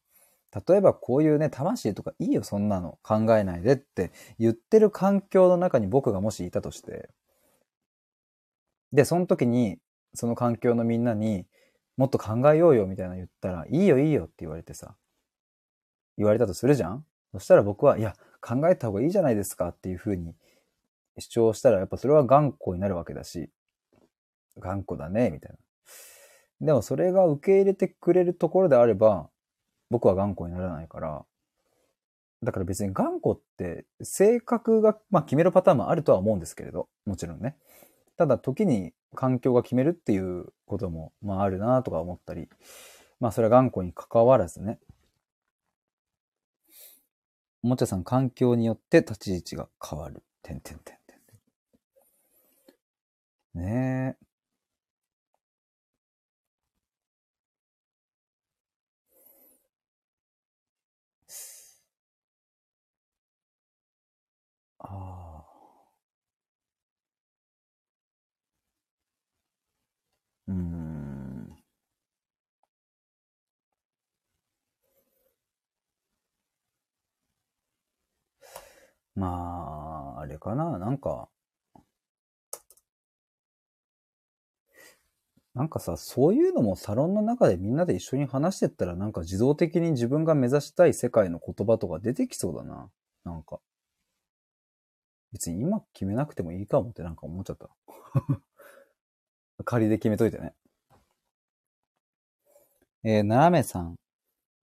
[0.69, 7.11] 例えばこういうね、魂とかいいよそんなの考えないでって言ってる環境の中に僕がもしいたとして、
[8.97, 9.79] で、その時に
[10.15, 11.47] その環境のみんなに
[11.99, 14.97] もっと考えようよみたいな言ったら、いいよいいよって言われてさ、
[16.17, 17.05] 言われたとするじゃん？
[17.33, 20.35] そしたら僕は、いや、考えた方がいいじゃないですかっていうふうに
[21.19, 23.51] 主張したら、やっぱそれは頑固になるわけだし、
[24.59, 25.59] 頑固だね、みたいな。
[26.67, 29.29] でもそれが受け入れてくれるところであれば、
[29.91, 31.27] 僕は頑固にならないから、
[32.43, 37.57] だから別に頑固って性格が、まあ、決めるパターンもあるとは思うんですけれど、もちろんね。
[38.17, 42.49] ただ時に環境が決めるっていうことも、まああるなとか思ったり、
[43.21, 44.79] まあそれは頑固に関わらずね。
[47.63, 50.23] おもちゃさん、環境によって立ち位置が変わる。
[50.43, 50.97] てんてんてん
[53.55, 53.61] てん。
[53.63, 54.26] ねえ。
[79.17, 81.29] まあ、あれかな、なんか、
[85.55, 92.91] なんかさ、そういうのもサロンの中でみんなで一緒に話してったら、なんか自動的に自分が目指したい世界の言葉とか出てきそうだな。
[93.25, 93.59] なんか。
[95.33, 97.71] 別に今決めなくてもいいかもってなんか思っちゃった。
[99.65, 100.55] 仮で決めといてね。
[103.03, 103.97] えー、ななめさん。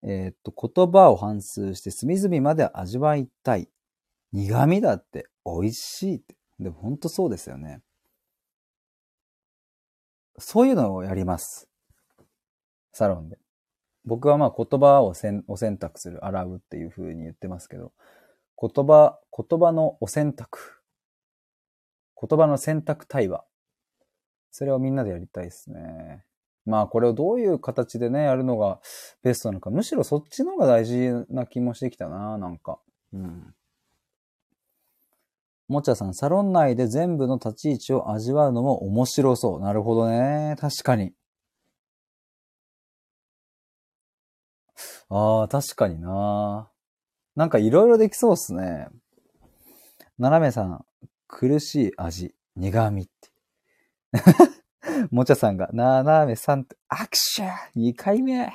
[0.04, 3.68] えーっと、言葉を反数して隅々まで味わいたい。
[4.34, 6.36] 苦味だって美味しいって。
[6.59, 7.81] でも本当そうですよね。
[10.39, 11.69] そういうのをやります。
[12.91, 13.38] サロンで。
[14.05, 17.93] 僕はまあ言葉をせんお選択する、洗うっていう風に言ってますけど、
[18.59, 20.81] 言葉、言葉のお選択。
[22.19, 23.45] 言葉の選択対話。
[24.51, 26.23] それをみんなでやりたいですね。
[26.65, 28.79] まあこれをどういう形でね、やるのが
[29.21, 29.69] ベストなのか。
[29.69, 32.79] むしろそっちの方が大事な気もしてきたな、なんか。
[33.13, 33.55] うん。
[35.68, 39.61] もちゃさん、サロン内で全部の立ち位置を味わうのも面白そう。
[39.61, 40.55] なるほどね。
[40.59, 41.14] 確かに。
[45.09, 46.70] ああ、確かにな。
[47.36, 48.88] なんかいろいろできそうっすね。
[50.18, 50.86] 斜めさん、
[51.28, 53.32] 苦しい味、苦味って。
[55.11, 57.07] もちゃさんが、ななめさんって、握
[57.74, 58.51] 手 !2 回目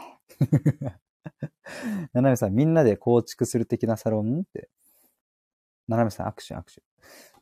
[2.13, 4.69] ななめさん、みんなで構築する的なサロンって。
[5.89, 6.88] ななめさん、握手、握手。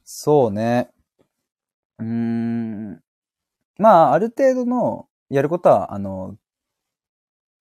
[0.04, 0.90] そうね。
[1.98, 3.00] うーん。
[3.78, 6.36] まあ、ある程度のやることは、あの、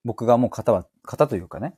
[0.04, 1.76] 僕がもう型は、型というかね。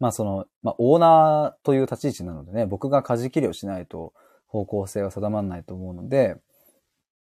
[0.00, 4.14] まあその、まあオーナーという立ち位置なのでね、僕が舵切りをしないと
[4.46, 6.36] 方向性が定まらないと思うので、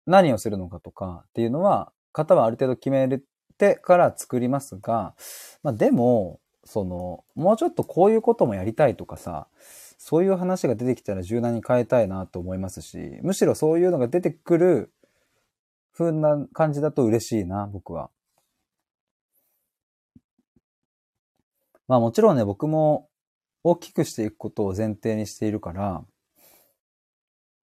[0.07, 3.09] 何をするのかとかっていうのは、型はある程度決め
[3.59, 5.15] てから作りますが、
[5.63, 9.49] まあでも、その、もうちょっとこういうこともやりたいとかさ、
[9.99, 14.93] そういう話が出てきたら柔軟に変えたいなと思いますし、むしろそういうのが出てくる
[15.93, 18.11] 風な感じだと嬉しいな、僕は。
[21.89, 23.09] まあもちろんね、僕も
[23.65, 26.05] 大きくしていくことを前提にしているから、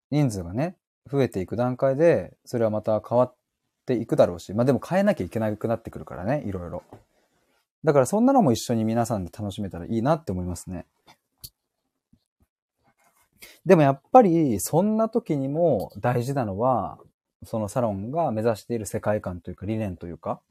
[0.09, 0.75] 人数がね、
[1.11, 3.35] 増えていく段階で、それはまた変わっ
[3.85, 6.83] ていくだろうし、まあでも変えなきゃいけなくなってくるからね、いろいろ。
[7.83, 10.87] だからそんなのも一緒に皆さんで楽しめたらいいなって思いますね。
[13.65, 16.99] でもやっぱり、そんな時にも大事なのは、
[17.45, 20.41] そのサロンが目指している世界観というか理念というか、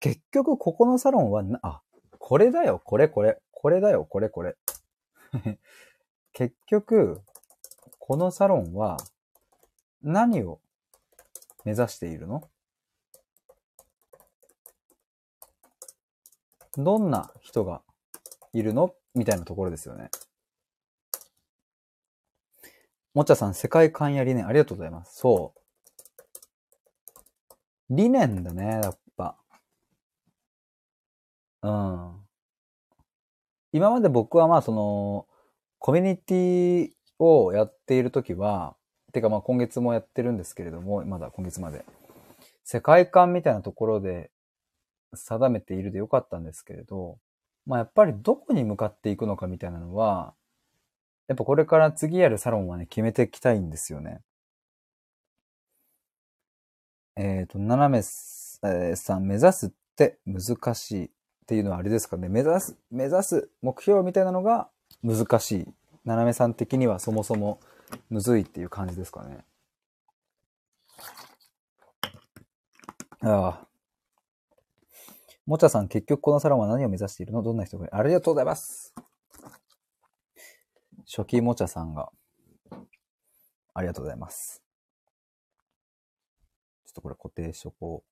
[0.00, 1.82] 結局ここのサロンはな、あ、
[2.18, 4.56] これだよ、これこれ、これだよ、これこれ。
[6.32, 7.22] 結局、
[7.98, 8.96] このサロンは
[10.02, 10.60] 何を
[11.64, 12.48] 目指しているの？
[16.76, 17.82] どんな人が
[18.52, 18.94] いるの？
[19.14, 20.10] みたいなところですよね。
[23.14, 25.18] もっちゃさん、世界観や理念ありがとうございます。
[25.18, 25.60] そう。
[27.90, 29.36] 理念だね、やっぱ。
[31.62, 32.12] うん。
[33.72, 35.26] 今まで僕はまあその、
[35.78, 38.76] コミュニティをやっているときは、
[39.12, 41.84] てかまあ今月もやってるんですけれども、まだ今月まで。
[42.64, 44.30] 世界観みたいなところで
[45.12, 47.18] 定めているでよかったんですけれど、
[47.66, 50.34] まあやっぱりどこに向かっていくのかみたいなのは、
[51.32, 54.20] やっぱこれから次やるサロンはね、決めていきたいんですよね。
[57.16, 61.10] えっ、と、斜めさん、目指すって難しいっ
[61.46, 62.28] ていうのはあれですかね。
[62.28, 64.68] 目指す、目指す目標みたいなのが
[65.02, 65.66] 難しい。
[66.04, 67.58] 斜めさん的にはそもそも
[68.10, 69.46] むずいっていう感じですかね。
[73.22, 73.66] ああ。
[75.46, 77.42] もちゃさん、結局このサロンは何を目指しているの？
[77.42, 78.94] どんな人がありがとうございます。
[81.14, 82.10] 初期もちゃさんが、
[83.74, 84.62] ありがとうございます。
[86.86, 88.08] ちょっとこれ固定しとこう。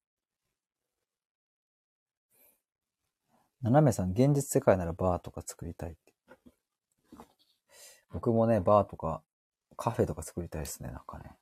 [3.62, 6.12] 斜めさん、現実世界ならバーとか作りたいって。
[8.11, 9.22] 僕もね、バーとか
[9.78, 11.38] カフェとか作りたいですね、なんかね。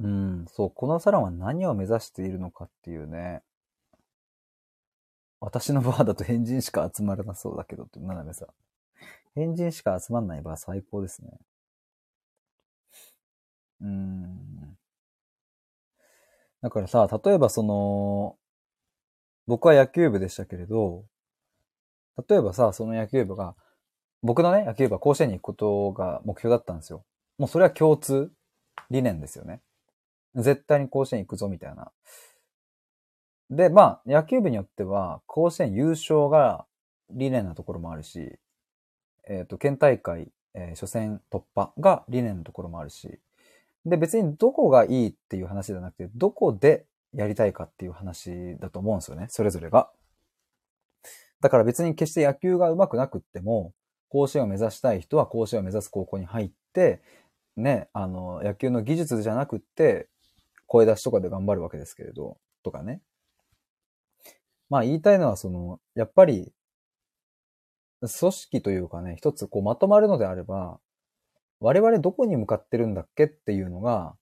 [0.00, 3.44] うん、そう、このサロンは何を目指しているのかっていうね。
[5.40, 8.48] 私のバーだと変人しか集まらなそうだけどって、斜めさん。
[9.34, 11.30] 変人しか集まんないバー最高ですね。
[13.80, 14.76] うーん。
[16.62, 18.36] だからさ、例えばその、
[19.46, 21.04] 僕は野球部でしたけれど、
[22.28, 23.56] 例えばさ、その野球部が、
[24.22, 27.04] 僕のね、野球部は甲子園に行くことが目標だったんですよ。
[27.38, 28.30] もうそれは共通
[28.90, 29.62] 理念ですよね。
[30.34, 31.90] 絶対に甲子園行くぞみたいな。
[33.50, 36.66] で、まあ、野球部によっては、甲子園優勝が
[37.10, 38.38] 理念なところもあるし、
[39.28, 43.18] えっ、と、県大会、えー初戦突破が理念のところもあるし、
[43.84, 49.90] で、別にどこがいいっていう話じゃなくて、どこでやりたいかっていう話だと思うんですよね、それぞれが。
[51.40, 53.72] だから別に決して野球が上手くなくっても、
[54.10, 57.00] 甲子園を目指したい人は甲子園を目指す高校に入って、
[57.56, 60.08] ね、あの、野球の技術じゃなくって、
[60.66, 63.00] 声出しとかで頑張るわけですけれど、とかね。
[64.70, 66.52] まあ言いたいのはその、やっぱり、
[68.00, 70.80] 組織というかね、一つこうまとまるのであれば、
[71.60, 74.14] 我々どこに向かってるんだっけっていうのが、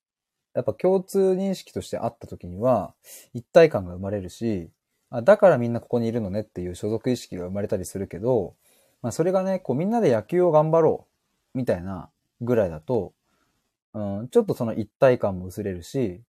[0.55, 2.95] やっぱ共通認識としてあった時には、
[3.35, 4.71] 一体感が生まれるし、
[5.11, 8.57] あだからみんなここにいるのねっていう所属意識が生まれたりするけど、
[9.03, 11.07] まあそれがね、こうみんなで野球を頑張ろ
[11.55, 12.11] うみたいな
[12.41, 13.13] ぐらいだと、
[13.95, 16.23] うん、ちょっとその一体感も薄れるし、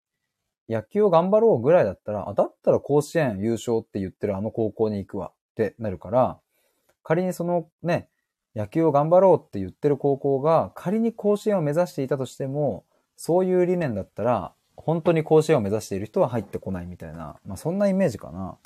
[0.69, 6.39] 野球を頑張ろうぐらいだったら、あ、だったら甲子園優勝って言ってるあの高校に行くわってなるから、
[7.03, 8.07] 仮にそのね、
[8.55, 12.85] 野球を頑張ろうって言ってる高校が仮に甲子園を目指していたとしても、
[13.15, 18.57] そういう理念だったら、本当に甲子園を目指している人は入ってこないみたいな、まあそんなイメージかな。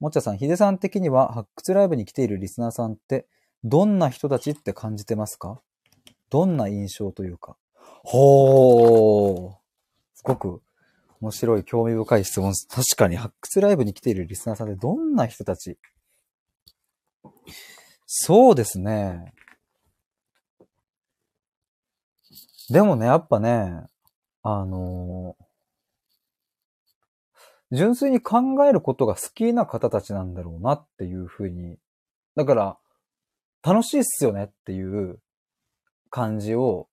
[0.00, 3.26] もっちゃさん、ヒデさん的には発掘ライブに来ているリスナーさんって、
[3.64, 5.60] どんな人たちって感じてますか？
[6.30, 7.56] どんな印象というか？
[8.04, 9.67] ほー。
[10.18, 10.62] すごく
[11.20, 12.66] 面白い、興味深い質問です。
[12.66, 15.78] 確かに発掘ライブに来ているリスナーさんってどんな人たち？
[18.04, 19.32] そうですね。
[22.68, 23.86] でもね、やっぱね、
[24.42, 25.44] あのー
[27.70, 31.76] 純粋に考えることが好きな方たちなんだろうなっていうふうに。
[32.34, 32.78] だから、
[33.62, 35.20] 楽しいっすよねっていう
[36.08, 36.88] 感じを、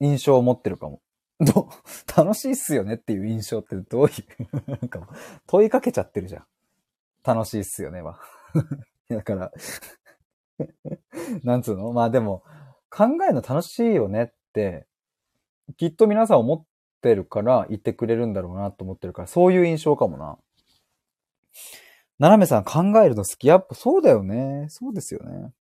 [0.00, 1.00] 印象を持ってるかも。
[1.40, 1.68] ど、
[2.16, 4.10] 楽しいっすよねっていう印象ってどうい
[4.66, 5.08] う、 なんか、
[5.46, 6.46] 問いかけちゃってるじゃん。
[7.24, 8.20] 楽しいっすよねは。
[9.08, 9.52] だから、
[11.42, 11.92] なんつうの？
[11.92, 12.42] まあでも、
[12.90, 14.86] 考えるの楽しいよねって、
[15.76, 16.64] きっと皆さん思っ
[17.00, 20.38] てるから言ってくれるんだろうなと思ってるから、そういう印象かもな。
[22.18, 23.48] 斜めさん考えるの好き？
[23.48, 24.66] やっぱそうだよね。
[24.68, 25.52] そうですよね。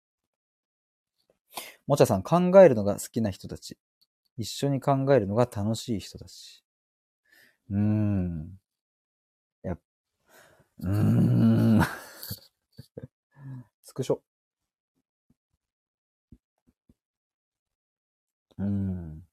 [1.88, 3.78] もちゃさん考えるのが好きな人たち。
[4.40, 6.62] 一緒に考えるのが楽しい人たち。
[7.70, 8.60] うーん。
[9.64, 9.80] やっ、
[10.80, 11.82] うーん。
[13.84, 14.20] スクショ。
[18.58, 19.24] うーん。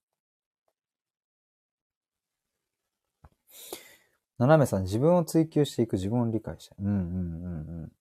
[4.38, 6.74] 斜めさん、自分を追求していく自分を理解して。
[6.78, 7.92] うんうんうんうん。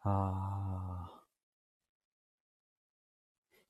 [0.00, 0.71] ああ。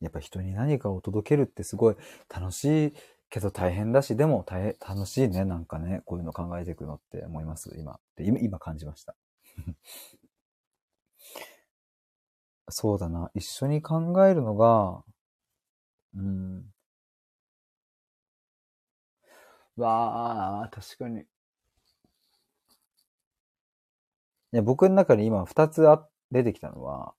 [0.02, 1.96] やっぱ人に何かを届けるってすごい
[2.28, 2.92] 楽しい
[3.30, 7.98] けど大変だし、でも大変、楽しいね、なんかね、こういうの考えていくのって思います、今。
[8.16, 9.14] で今、今感じました。
[12.70, 15.04] そうだな、一緒に考えるのが、
[16.14, 16.72] うん。
[19.76, 21.20] わあ、確かに。
[21.20, 21.24] い
[24.52, 27.14] や、僕の中に今二つあ、出てきたのは、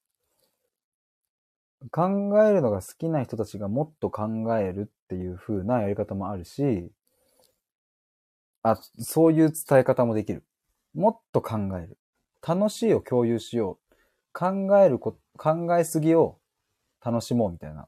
[1.92, 4.28] 考えるのが好きな人たちがもっと考
[4.58, 6.92] えるっていう風なやり方もあるし、
[8.62, 10.46] あ、そういう伝え方もできる。
[10.94, 11.98] もっと考える。
[12.46, 13.96] 楽しいを共有しよう。
[14.32, 16.40] 考えるこ、考えすぎを
[17.04, 17.88] 楽しもうみたいな。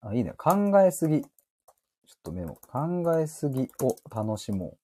[0.00, 0.32] あ、いいね。
[0.36, 1.22] 考えすぎ。
[1.22, 1.28] ちょっ
[2.22, 2.56] とメモ。
[2.68, 4.78] 考えすぎを楽しも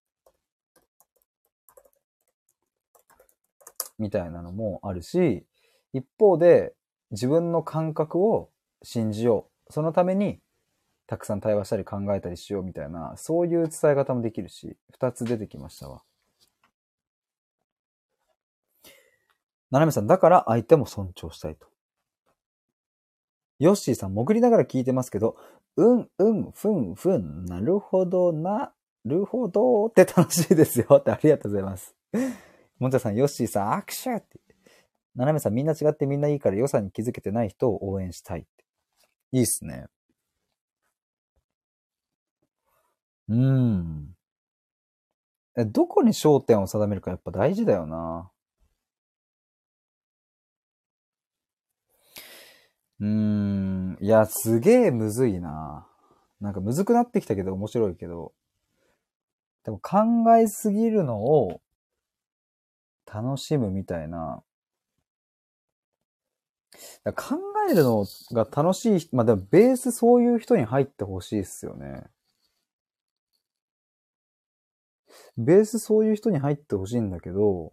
[3.99, 4.03] う。
[4.03, 5.45] みたいなのもあるし、
[5.93, 6.75] 一方で
[7.11, 8.51] 自分の感覚を
[8.83, 9.73] 信じよう。
[9.73, 10.41] そのために
[11.07, 16.03] たくさん対話したり考えたりしようみたいな、そういう伝え方もできるし、二つ出てきましたわ。
[19.71, 21.67] ななめさん、だから相手も尊重したいと。
[23.59, 25.37] ヨッシーさん、潜りながら聞いてますけど、
[25.77, 28.73] うんうん、ふんふん、なるほどな、
[29.05, 31.95] るほどって楽しいですよってありがとうございます。
[32.79, 34.48] もんちゃさん、ヨッシーさん、握手って。
[35.19, 38.49] ななめさん、みんな違ってみんないいから良さに気づけてない人を応援したいって。
[39.33, 39.87] いいっすね。
[43.29, 44.15] うーん。
[45.59, 48.31] え、どこに焦点を定めるかやっぱ大事だよな。
[53.01, 53.99] うーん。
[54.01, 55.87] いや、すげえむずいな。
[56.41, 58.33] なんかむずくなってきたけど面白いけど。
[59.65, 59.99] でも考
[60.37, 61.61] えすぎるのを
[63.07, 64.45] 楽しむみたいな。
[67.17, 67.37] 考
[67.71, 72.05] えるのが楽しい、まあでもベースそういう人に入ってほしいっすよね。
[75.37, 77.73] ベースそういう人に入ってほしいんだけど、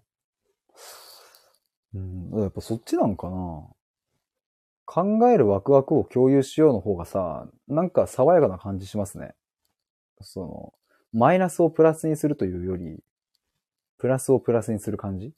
[1.93, 3.63] うん、やっぱそっちなんかな。
[4.87, 9.33] 考えるワクワクを共有しようの方がさ、なんか爽やかな感じしますね。
[10.21, 10.73] その、
[11.11, 13.03] マイナスをプラスにするというより、
[13.97, 15.33] プラスをプラスにする感じ？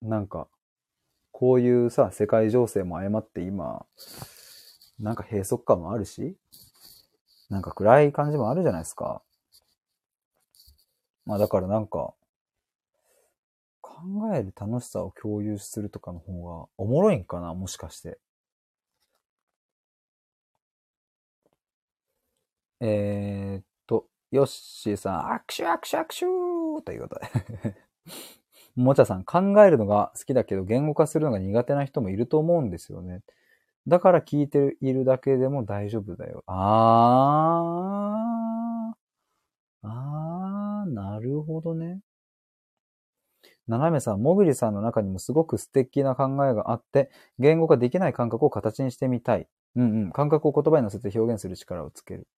[0.00, 0.48] なんか、
[1.38, 3.86] こういうさ、世界情勢も誤って今、
[4.98, 6.36] なんか閉塞感もあるし、
[7.48, 9.22] なんか暗い感じもあるじゃないですか。
[11.26, 12.12] まあだからなんか、
[13.80, 18.18] 考える楽しさを共有するとかの方がおもろいんかなもしかして。
[22.80, 27.88] えー、っと、ヨッシーさん、握手握手握手ということで
[28.78, 33.22] もちゃさん、考えるのが好きだけど言語化するのが苦手な人もいると思うんですよね。
[33.88, 36.44] だから聞いているだけでも大丈夫だよ。
[36.46, 39.88] あー。
[39.88, 42.00] あー、なるほどね。
[43.66, 49.48] ななめさん、もぐりさんの中にもすごく素敵な考えがあって、言語化できない感覚を形にしてみたい。
[49.76, 50.12] うんうん。
[50.12, 52.28] 感覚を言葉に乗せて表現する力をつける。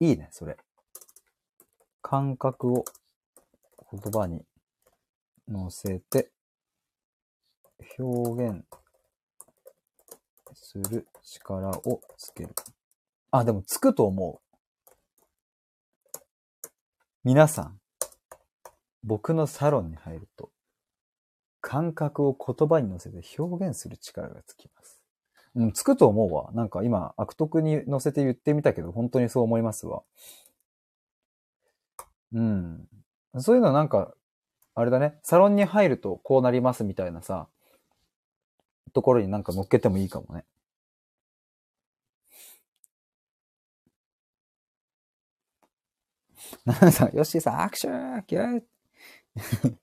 [0.00, 0.56] いいね、それ。
[2.02, 2.84] 感覚を
[3.90, 4.44] 言葉に
[5.48, 6.30] 乗せて
[7.98, 8.64] 表現
[10.54, 12.54] する力をつける。
[13.30, 14.44] あ、でもつくと思う。
[17.24, 17.80] 皆さん、
[19.02, 20.50] 僕のサロンに入ると、
[21.60, 25.02] 感覚を言葉に乗せて表現する力がつきます。
[25.54, 26.50] うん、つくと思うわ。
[26.52, 30.02] なんか今、悪徳に乗せて言ってみたけど、本当にそう思いますわ。
[32.32, 32.88] うん。
[33.38, 34.14] そういうのなんか、
[34.76, 37.48] あれだね、サロンに入るとこうなりますみたいなさ、
[38.94, 40.44] ところになんか乗っけてもいいかもね。
[46.64, 47.70] ななさん、ヨッシーさん、握
[48.20, 49.76] 手キュー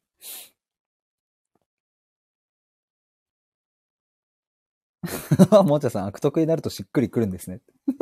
[5.63, 7.61] もちゃさん、悪徳になるとしっくりくるんですね。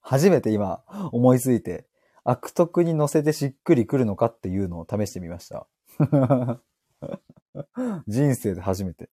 [0.00, 0.82] 初めて今
[1.12, 1.87] 思いついて、
[2.30, 5.66] 悪徳に乗せてしっくりくるのかっていうのを試してみました。
[8.06, 9.08] 人生で初めて。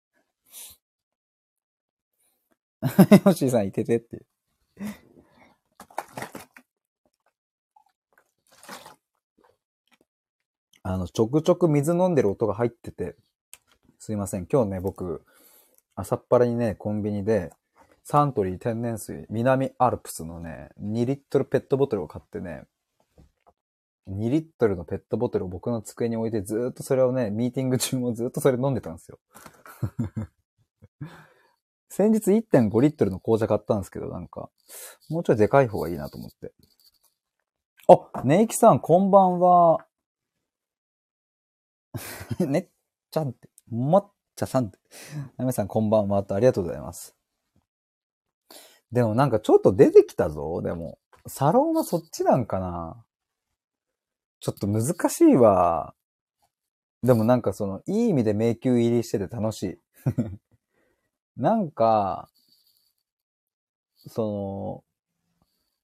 [2.80, 4.24] ヨッシーさんいててって。
[10.84, 13.16] あの、ちょくちょく水飲んでる音が入ってて、
[13.98, 14.46] すいません。
[14.46, 15.24] 今日ね、僕、
[15.96, 17.52] 朝っぱらにね、コンビニで、
[18.04, 22.68] サントリー天然水、南アルプスのね、2リットルペットボトルを買ってね、
[24.08, 29.18] 2リットルのペットボトルを僕の机に置いてずっとそれをね、ミーティング中もずっとそれ飲んでたんですよ。
[31.88, 34.50] 先日1.5リットルの紅茶買ったんですけど、なんか、
[35.08, 36.52] もうちょいでかい方がいいなと思って。
[37.88, 39.86] あ、ネイキさん、こんばんは。
[42.38, 42.68] ねっ
[43.10, 44.78] ちゃんって、もっちゃさんって。
[45.36, 47.16] なめさん、こんばんはとありがとうございます。
[48.92, 50.62] でもなんかちょっと出てきたぞ。
[50.62, 53.04] でも、サロンはそっちなんかな。
[54.40, 55.94] ちょっと難しいわ。
[57.02, 59.78] でもなんかその、いい意味で迷宮入りしてて楽しい。
[61.36, 62.28] なんか、
[64.08, 64.84] その、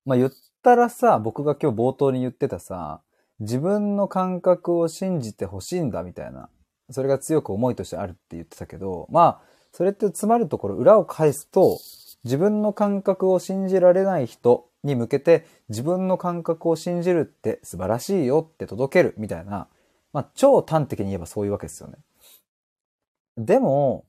[0.05, 3.03] まあ、言ったらさ、僕が今日冒頭に言ってたさ、
[3.41, 6.49] 自分の感覚を信じてほしいんだみたいな、
[6.91, 11.79] それが強く思いとしてあるって言ってたけど、まあ、それって詰まるところ裏を返すと、
[12.25, 19.69] 自分の感覚を信じられない人に向けて自分の感覚を信じるって素晴らしいよって届けるみたいな、
[20.13, 21.97] まあ超端的に言えばそういうわけですよね。
[23.37, 24.07] でも、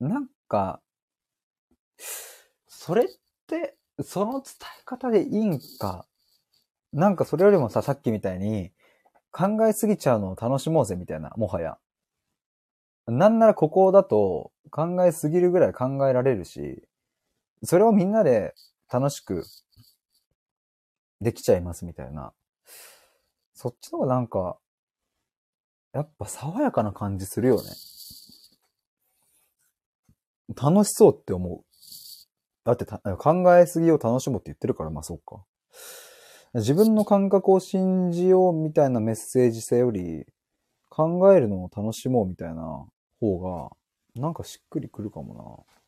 [0.00, 0.82] なんか、
[2.66, 3.06] それっ
[3.46, 4.42] て、その伝
[4.80, 6.06] え方でいいんか。
[6.92, 8.72] なんかそれよりもさ、さっきみたいに、
[9.32, 11.78] 考えすぎちゃうのを楽しもうぜみたいな、もはや。
[13.06, 16.82] なんならここだと考えすぎるぐらい考えられるし、
[17.64, 18.54] それをみんなで
[18.92, 19.44] 楽しく
[21.20, 22.32] できちゃいますみたいな。
[23.54, 24.58] そっちの方がなんか、
[25.92, 27.70] やっぱ爽やかな感じするよね。
[30.54, 31.64] 楽しそうって思う。
[32.64, 35.44] だって考えすぎを楽しむって言ってるから、まあそうか。
[36.54, 40.26] 自分の感覚を信じようみたいなメッセージ性より、
[40.90, 42.84] 考えるのを楽しもうみたいな
[43.18, 43.70] 方が、
[44.14, 45.81] なんかしっくりくるかもな。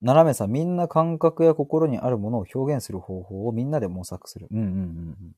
[0.00, 4.46] 斜めさん、みんな感覚や心にあるものを表現する方法をみんなで模索する。
[4.50, 4.80] うんうんうんう
[5.24, 5.36] ん。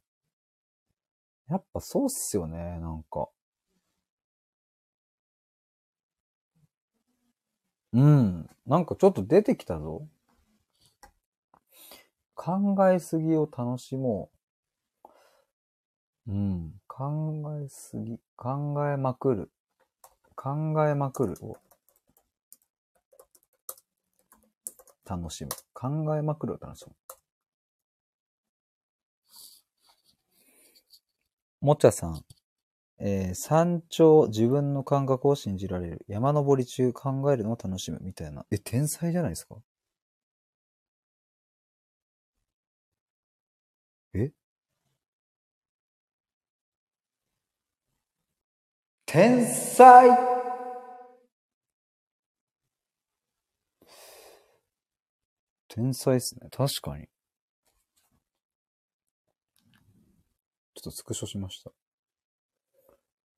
[1.49, 3.29] やっぱそうっすよね、なんか。
[7.93, 8.49] うん。
[8.67, 10.07] なんかちょっと出てきたぞ。
[12.35, 14.31] 考えすぎを楽しも
[16.27, 16.33] う。
[16.33, 16.73] うん。
[16.87, 19.51] 考えすぎ、考えまくる。
[20.37, 21.57] 考えまくるを
[25.11, 25.51] 楽しむ。
[25.75, 26.93] 考えまくるを楽しむ。
[31.61, 32.25] もちゃさん。
[32.99, 36.05] えー、山頂、自分の感覚を信じられる。
[36.07, 37.99] 山登り中考えるのを楽しむ。
[38.03, 38.45] みたいな。
[38.51, 39.57] え、天才じゃないですか？
[44.15, 44.33] え？
[49.07, 50.30] 天才
[55.81, 56.49] 天才っすね。
[56.51, 57.07] 確かに。
[60.75, 61.71] ちょっとスクショしました。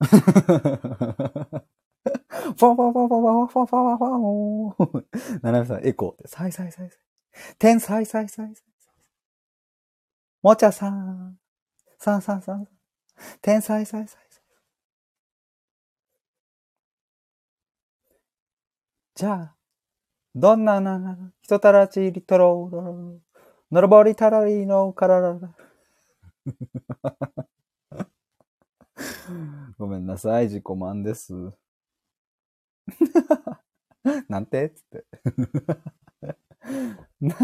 [0.02, 5.06] ファンファファファファファファファファファン
[5.42, 6.98] ナナミさん、エコーって、サイサイサイサイ。
[7.58, 8.66] 天才サイサイサイ。
[10.42, 11.38] もちゃさん。
[11.98, 12.68] さんさんさん。
[13.40, 14.42] 天才サイサイサイ。
[19.14, 19.56] じゃあ、
[20.34, 23.20] どんなな、人たらちりとろろ、
[23.70, 25.54] のろぼりたらりのかららら。
[29.78, 31.32] ごめんなさい、自己満です。
[34.28, 34.70] なんて？
[34.70, 35.04] つって。
[37.20, 37.36] な、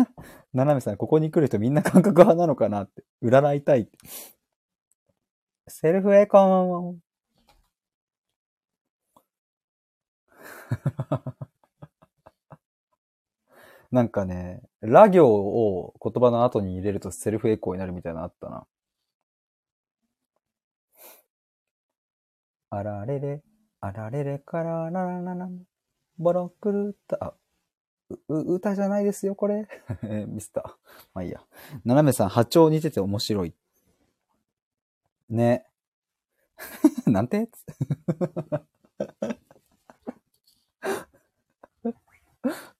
[0.53, 3.05] ななめさん、ここに来る人みんな感覚派なのかなって。
[3.23, 3.99] 占いたいって。
[5.69, 7.03] セルフエコン。
[13.91, 18.67] なんかね、ラ行を言葉の後に入れるとセルフエコーになるみたいなのあったな。
[22.71, 23.43] あられれ、
[23.81, 25.49] あられれかららららら、
[26.19, 27.35] ボロクルタ、
[28.29, 29.67] う、歌じゃないですよ、これ。
[30.29, 30.69] ミスター。
[31.15, 31.41] まあいいや。
[31.85, 33.55] 斜めさん、波長似てて面白い。
[35.31, 35.65] ね。
[37.07, 37.49] なんて？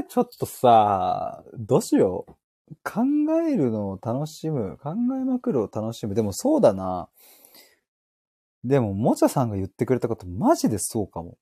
[0.00, 2.32] え、ちょっとさ、どうしよう。
[2.84, 3.02] 考
[3.46, 4.78] えるのを楽しむ。
[4.82, 4.94] 考え
[5.24, 6.14] まくるを楽しむ。
[6.14, 7.08] でもそうだな。
[8.64, 11.38] でも、もちゃさんが言ってくれたことマジでそうかも。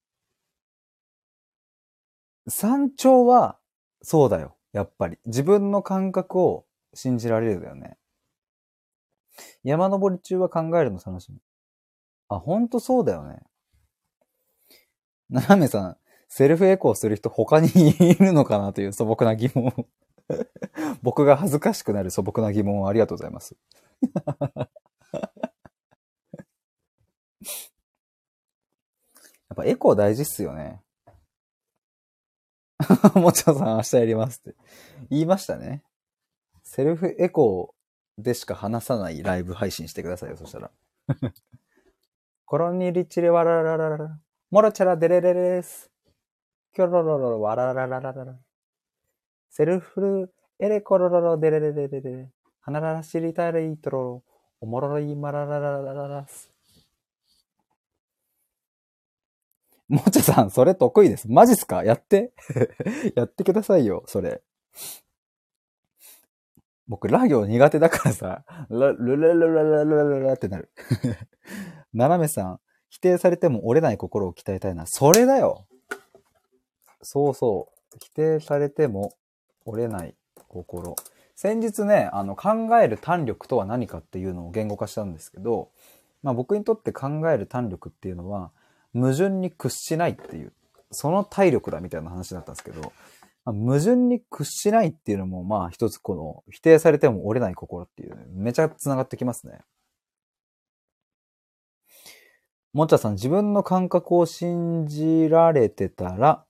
[2.46, 3.58] 山頂は、
[4.02, 4.56] そうだよ。
[4.72, 5.18] やっぱり。
[5.24, 7.96] 自分の感覚を信じられるだよね。
[9.62, 11.38] 山登り中は考えるの楽しみ。
[12.28, 13.40] あ、ほんとそうだよね。
[15.30, 15.96] ななめさん、
[16.36, 19.72] セルフエコーする人他にいるのかなという素朴な疑問
[21.00, 23.54] 僕が恥ずかしくなる素朴な疑問をありがとうございます。
[24.02, 24.66] や
[29.52, 30.82] っぱエコー大事っすよね。
[33.14, 34.56] もちろんさん明日やりますって
[35.10, 35.84] 言いましたね。
[36.64, 40.72] セルフエコーでしか話さないライブ配信してくださいよ、そしたら。
[42.44, 44.20] コロニリチレワラララララ。
[44.50, 45.93] モロチャラデレレレス。
[46.74, 48.36] キョロロロロ、ラララララ。
[49.48, 52.28] セルフル、エレコロロロ、デレレレレレ。
[52.62, 54.24] はららしりたいいロろ、
[54.60, 56.50] おもろろいまららららららす。
[59.86, 61.30] もちゃさん、それ得意です。
[61.30, 61.84] マジっすか？
[61.84, 62.32] やって。
[63.14, 64.42] やってくださいよ、それ。
[66.88, 70.72] 僕、ラ行苦手だからさ、ラ、ルラルラララララってなる。
[71.94, 74.86] 斜めさん、否定されても折れない心を鍛えたいな。
[74.86, 75.68] それだよ
[77.04, 77.98] そうそう。
[78.02, 79.12] 否定されても
[79.64, 80.14] 折れない
[80.48, 80.96] 心。
[81.36, 85.70] 先日ね、あの、考える胆力とは何かっていうのを言語化したんですけど、
[86.22, 88.50] まあ僕にとって考える胆力っていうのは、
[88.94, 90.52] 矛盾に屈しないっていう、
[90.90, 92.92] その体力だみたいな話だったんですけど、
[93.44, 99.60] まあ、矛盾に屈しないっていうのも、まあ一つこの、否定されても折れない心っていう、めちゃ繋がってきますね。
[102.72, 106.44] もっちゃさん、自分の感覚を信じられてたら、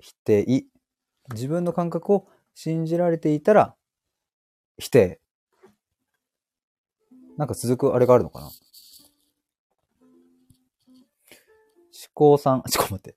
[0.00, 0.64] 否定。
[1.32, 3.76] 自分の感覚を信じられていたら、
[4.78, 5.20] 否定。
[7.36, 8.46] なんか続くあれがあるのかな？
[8.46, 8.52] 思
[12.14, 13.16] 考さん、 ちょっと待って。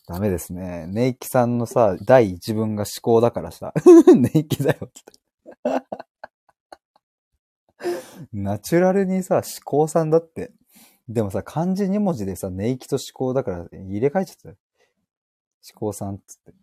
[0.06, 0.86] ダメですね。
[0.86, 3.72] ネイキさんのさ、第一文が思考だからさ、
[4.14, 5.02] ネイキだよって。
[8.32, 10.52] ナチュラルにさ、思考さんだって。
[11.08, 14.56] でもさ、漢字2文字でさ、ネイキと思考だから入れ替えちゃったよ。
[15.72, 16.54] 思考さんっつって。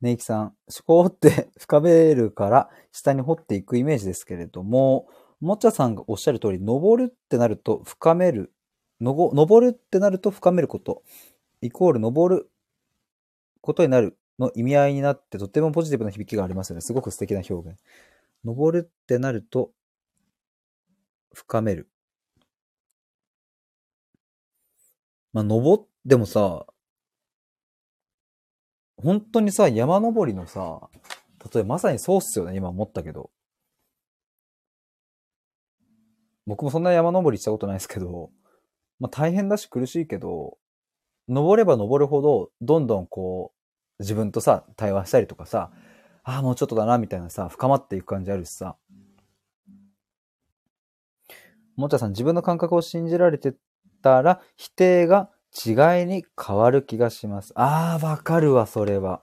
[0.00, 0.54] ネイキさん、思
[0.86, 5.08] 考って 深めるから下に掘っていくイメージですけれども、
[5.40, 8.52] もちゃさんがおっしゃる通り、登るってなると深める、
[9.00, 11.02] のご登るってなると深めること、
[11.60, 12.50] イコール登る
[13.60, 16.82] ことになるの意味合いになってとてもポジティブな響きがありますよね。
[16.82, 17.78] すごく素敵な表現。
[18.46, 19.72] 登るってなると
[21.34, 21.90] 深める。
[25.32, 26.64] まあ、登ってもさ、
[28.96, 30.88] 本当にさ、山登りのさ、
[31.52, 33.30] 例えばまさにそうっすよね、今思ったけど。
[36.46, 38.30] 僕もそんな山登りしたことないですけど、
[39.00, 40.56] まあ大変だし苦しいけど、
[41.28, 43.52] 登れば登るほど、どんどんこ
[43.98, 45.72] う、自分とさ、対話したりとかさ、
[46.28, 48.76] ああ、もうちょっとだな、みたいなさ、深まっていく感じあるしさ。
[51.76, 53.54] もちゃさん、自分の感覚を信じられて
[54.02, 57.52] たら、否定が違いに変わる気がします。
[57.54, 59.22] ああ、わかるわ、それは。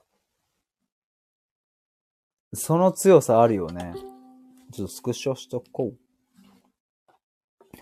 [2.54, 3.94] その強さあるよね。
[4.72, 5.92] ちょっとスクショしとこ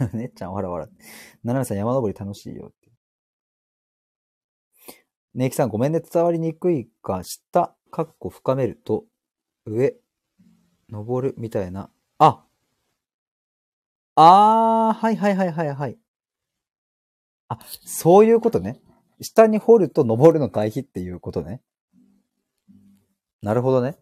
[0.02, 0.08] う。
[0.18, 0.88] ねっちゃん、わらわら。
[1.44, 2.92] ななめさん、山登り楽しいよって。
[5.36, 9.06] ねいきさん、ごめんね、伝わりにくいか、下、かっこ深めると、
[9.66, 9.96] 上、
[10.90, 11.90] 登るみたいな。
[12.18, 12.46] あ
[14.16, 15.98] あー、はいはいはいはいはい。
[17.48, 18.82] あ、そういうことね。
[19.22, 21.62] 下に掘ると登るの対比っていうことね。
[23.42, 23.98] なるほどね。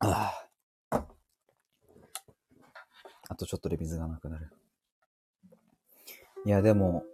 [0.00, 0.32] あ
[0.90, 1.06] あ。
[3.28, 4.50] あとちょっとで水がなくなる。
[6.44, 7.04] いや、でも、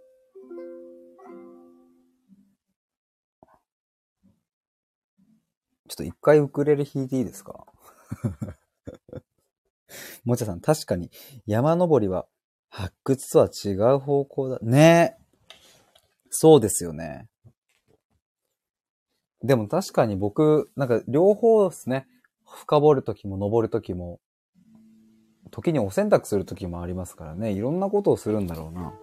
[5.89, 7.65] ちょっと一回ウクレレ弾いていいですか？
[10.23, 11.09] もちゃさん、確かに
[11.47, 12.27] 山登りは
[12.69, 14.59] 発掘とは違う方向だ。
[14.61, 15.23] ねえ
[16.29, 17.27] そうですよね。
[19.41, 22.07] でも確かに僕、なんか両方ですね。
[22.45, 24.19] 深掘るときも登るときも、
[25.49, 27.51] 時にお洗濯する時もありますからね。
[27.51, 28.93] いろんなことをするんだろうな。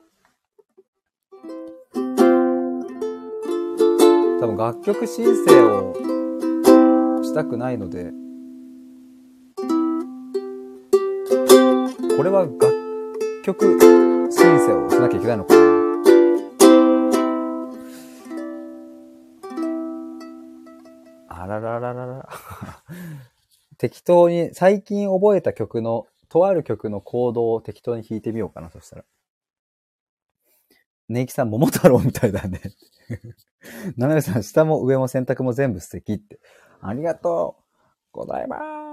[4.41, 5.95] 多分楽曲申請を
[7.37, 8.13] したくないので、
[12.17, 12.73] これは楽
[13.45, 13.79] 曲
[14.31, 15.67] 申請をしなきゃいけないのかな
[21.29, 22.29] あららららら。
[23.77, 29.05] 適当に、最近覚えた曲の、とある曲のコードを適当に弾いてみようかな、そしたら。
[31.11, 32.63] ネイキさん、桃太郎みたいだね。
[33.99, 36.41] ナナメさん、下も上も洗濯も全部素敵って。
[36.81, 37.57] ありがと
[38.15, 38.86] うございます。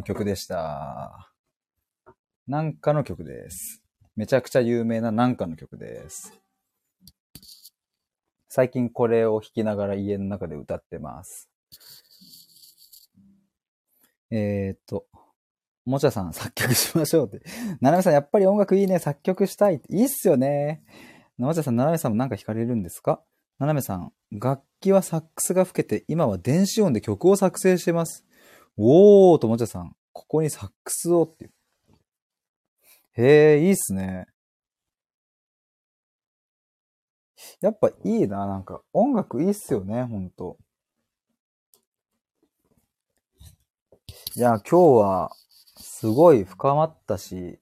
[0.00, 1.30] な曲でした。
[2.48, 3.82] なんかの曲です。
[4.16, 6.32] めちゃくちゃ有名ななんかの曲です。
[8.48, 11.50] 最近これを弾きながら家の中で歌ってます。
[14.30, 15.04] えー、っと、
[15.84, 17.44] もちゃさん作曲しましょうって。
[17.80, 18.98] ななめさんやっぱり音楽いいね。
[18.98, 19.82] 作曲したい。
[19.90, 20.82] いいっすよね。
[21.36, 23.22] もちゃさん、ななめさんもなんか弾かれるんですか？
[23.58, 28.24] ななめさん、楽器はサックスが吹けて、今は電子音で曲を作成してます。
[28.82, 31.52] おー、ともちゃさん、ここにサックスをっていう。
[33.12, 34.26] へえ、いいっすね。
[37.60, 40.56] やっぱいいな、なんか、音楽いいっすよね、ほんと。
[44.34, 45.30] いや、今日は、
[45.76, 47.58] すごい深まったし、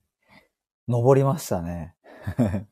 [0.86, 1.96] 登りましたね。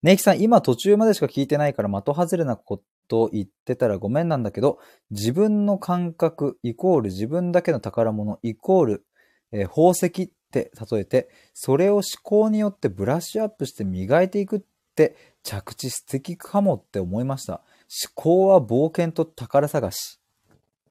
[0.00, 4.78] ネイキさん、今途中までしか聞いてないから的外れなこと言ってたらごめんなんだけど、
[5.10, 9.06] 自分の感覚イコール自分だけの宝物イコール、
[9.52, 14.62] えー、宝石って例えて、それを思考によってブラッシュアップして磨いていくっ
[14.94, 17.54] て着地素敵かもって思いました。
[17.54, 20.20] 思考は冒険と宝探し。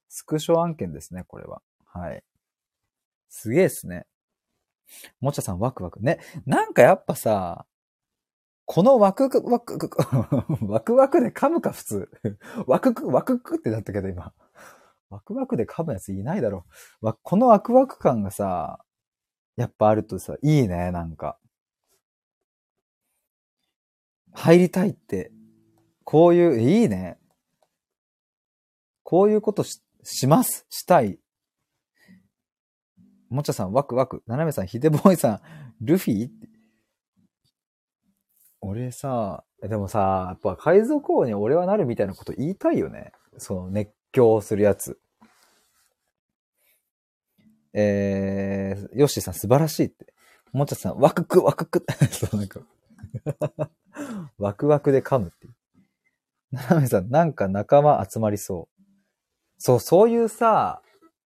[0.10, 1.62] スクショ案件ですね、これは。
[1.86, 2.24] はい。
[3.30, 4.06] すげえっすね。
[5.20, 6.00] もちゃさんワクワク。
[6.02, 6.20] ね。
[6.46, 7.66] なんかやっぱさ、
[8.66, 9.82] このワクワク、
[10.66, 12.10] ワクワクで噛むか、普通。
[12.66, 14.34] ワクク、ワククってなったけど、今。
[15.10, 16.66] ワクワクで噛むやついないだろ。
[17.22, 18.84] このワクワク感がさ、
[19.56, 21.38] やっぱあるとさ、いいね、なんか。
[24.32, 25.32] 入りたいって。
[26.04, 27.20] こういう、いいね。
[29.04, 30.66] こういうことし、します。
[30.70, 31.20] したい。
[33.30, 34.24] もちゃさん、ワクワク。
[34.26, 35.42] ななめさん、ヒデボーイさん、
[35.82, 36.30] ルフィ？
[38.66, 43.12] 俺さ、でもさ、やっぱ海賊王に俺はなるみたいなこと言いたいよね。
[43.38, 45.00] その熱狂するやつ。
[47.74, 50.14] えー、ヨッシーさん素晴らしいって。
[50.52, 52.62] もちゃさん、ワククワクク そうなんか
[54.38, 55.54] ワクワクで噛むっていう。
[56.52, 58.84] ななめさん、なんか仲間集まりそう。
[59.58, 60.82] そう、そういうさ、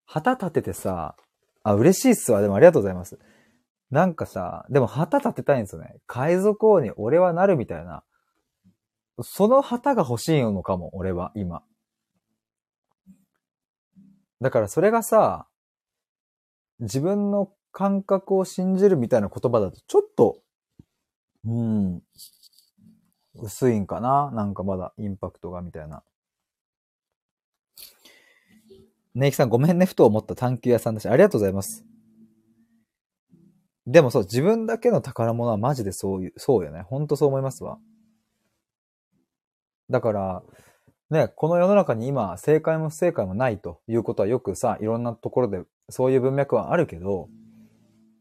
[0.06, 1.16] 旗立ててさ、
[1.64, 2.42] あ、嬉しいっすわ。
[2.42, 3.20] でもありがとうございます。
[3.90, 5.96] なんかさ、でも旗立てたいんですよね。
[6.08, 8.04] 海賊王に俺はなるみたいな。
[9.22, 11.64] その旗が欲しいのかも、俺は、今。
[14.42, 15.48] だからそれがさ、
[16.80, 20.38] 自分の感覚を信じるみたいな言葉だと、ちょっと、
[21.46, 22.04] うん、
[23.36, 24.32] 薄いんかな？
[24.32, 26.04] なんかまだインパクトがみたいな。
[29.16, 31.84] ねいきさんごめんね、ふと思った探求屋さんだし、ありがとうございます。
[33.88, 36.82] でもそう、自分だけの宝物はマジでそういう、そうよね。
[36.82, 37.80] ほんとそう思いますわ。
[39.90, 40.44] だから、
[41.10, 47.30] ね、この世の中に今、正解も不正解もないということはよくさ、いろんなところでそういう文脈はあるけど、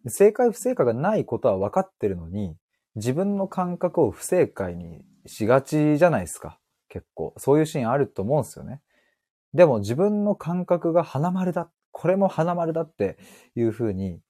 [0.07, 2.57] 正解不正解がないことは分かってるのに、
[2.95, 6.61] 自分の感覚を不正解にしがちじゃないですか。
[6.89, 7.35] 結構。
[7.39, 8.81] そういうシーンあると思うんですよね。
[9.53, 11.69] でも自分の感覚が花丸だ。
[11.91, 13.19] これも花丸だって
[13.57, 14.21] いう風に、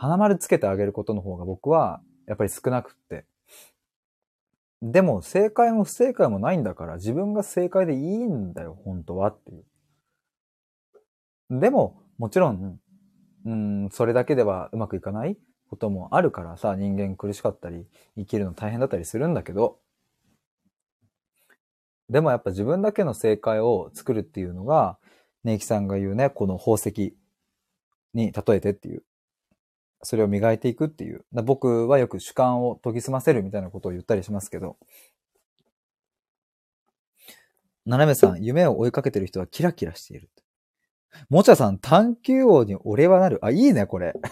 [0.00, 3.26] 花丸つけてあげることの方が僕はやっぱり少なくって。
[4.80, 9.60] でも正解も不正解もないんだから自分が正解でいいんだよ、本当はってい
[11.50, 11.60] う。
[11.60, 12.80] でも、もちろん、
[13.44, 15.36] うん、それだけではうまくいかない
[15.68, 17.86] こともあるからさ、人間苦しかったり、
[18.16, 19.80] 生きるの大変だったりするんだけど、
[22.08, 24.96] でもやっぱ自分だけの正解を作るっていうのが、
[25.44, 27.14] ネイキさんが言うね、この宝石
[28.14, 29.02] に例えてっていう。
[30.02, 31.24] それを磨いていくっていう。
[31.32, 34.76] 僕はよく主観を研ぎ澄ませるみたいなことを言ったりしますけど。
[37.86, 40.30] 斜めさん、夢を追いかけてる人はキラキラしている。
[41.28, 43.38] もちゃさん、探求王に俺はなる。
[43.42, 44.14] あ、いいね、これ。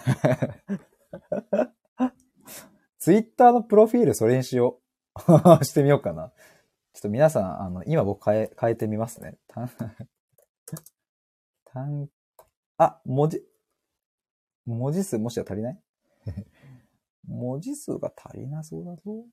[2.99, 4.79] ツイッターのプロフィールそれにしよ
[5.61, 5.65] う。
[5.65, 6.31] してみようかな。
[6.93, 9.37] ちょっと皆さん、あの、今僕変え、変えてみますね。
[9.47, 9.69] たん、
[11.65, 12.09] たん、
[12.77, 13.43] あ、文字、
[14.65, 15.79] 文字数もしは足りない？
[17.27, 19.25] 文字数が足りなそうだぞ。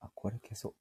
[0.00, 0.74] あ、これ消そう。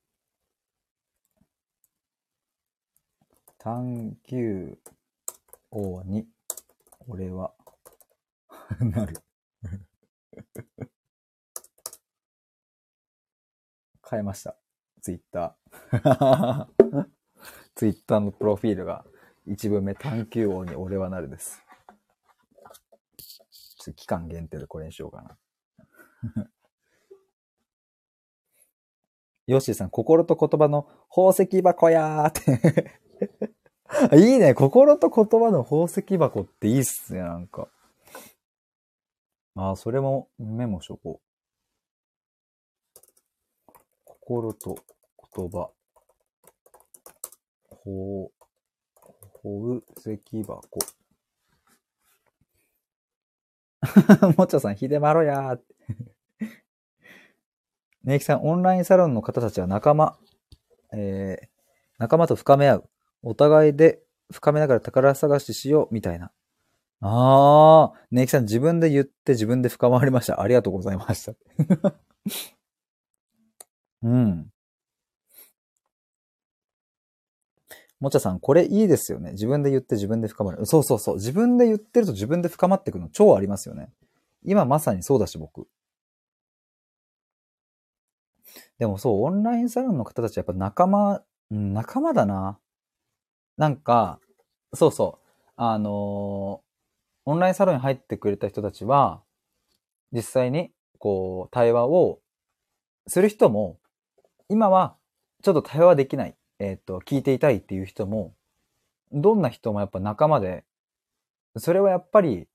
[3.58, 4.78] 探求
[5.72, 6.28] 王に、
[7.08, 7.54] 俺は、
[8.82, 9.22] なる。
[14.10, 14.58] 変えました。
[15.02, 16.66] ツイッター。
[17.76, 19.06] ツイッターのプロフィールが
[19.46, 21.64] 一文目探求王に俺はなるです。
[23.18, 25.38] ちょっと期間限定でこれにしようかな。
[29.48, 33.00] ヨッシーさん、心と言葉の宝石箱やーって。
[34.16, 34.54] いいね。
[34.54, 37.68] 心と言葉の宝石箱っていいっすね、なんか。
[39.56, 41.30] ああ、それもメモしとこう。
[44.30, 44.78] 心と
[45.36, 45.72] 言葉。
[47.68, 48.32] ほう、
[49.42, 50.70] 宝石箱。
[54.38, 55.60] もっちゃさん、ひでまろやー。
[58.06, 60.20] ねいきさん、オンラインサロンの方たちは仲間、
[60.94, 61.48] えー、
[61.98, 62.90] 仲間と深め合う。
[63.24, 66.32] お互いで深めながら宝探ししよう、みたいな。
[67.02, 70.40] あー、ねいきさん、自分で言って自分で深まりました。
[70.40, 71.34] ありがとうございました。
[74.02, 74.52] うん。
[78.00, 79.32] もちゃさん、これいいですよね。
[79.32, 80.66] 自分で言って自分で深まる。
[80.66, 81.16] そうそうそう。
[81.16, 83.90] 自分で言ってると自分で深まっていくの超ありますよね。
[84.46, 85.68] 今まさにそうだし、僕。
[88.78, 92.60] でもそう、オンラインサロンの方たちやっぱ仲間、仲間だな。
[93.58, 94.20] なんか、
[94.74, 95.28] そうそう。
[95.58, 96.70] あのー
[97.26, 99.22] オンラインサロンに入ってくれた人たちは、
[100.14, 102.20] 実際に、こう、対話を
[103.08, 103.79] する人も、
[104.52, 104.96] 今は、
[105.44, 106.36] ちょっと対話できない。
[106.58, 108.34] えっ、と、聞いていたいっていう人も、
[109.12, 110.66] どんな人もやっぱ仲間で、
[111.56, 112.48] それはやっぱり、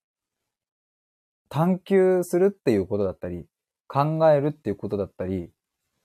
[1.49, 3.47] 探求するっていうことだったり、
[3.87, 5.51] 考えるっていうことだったり、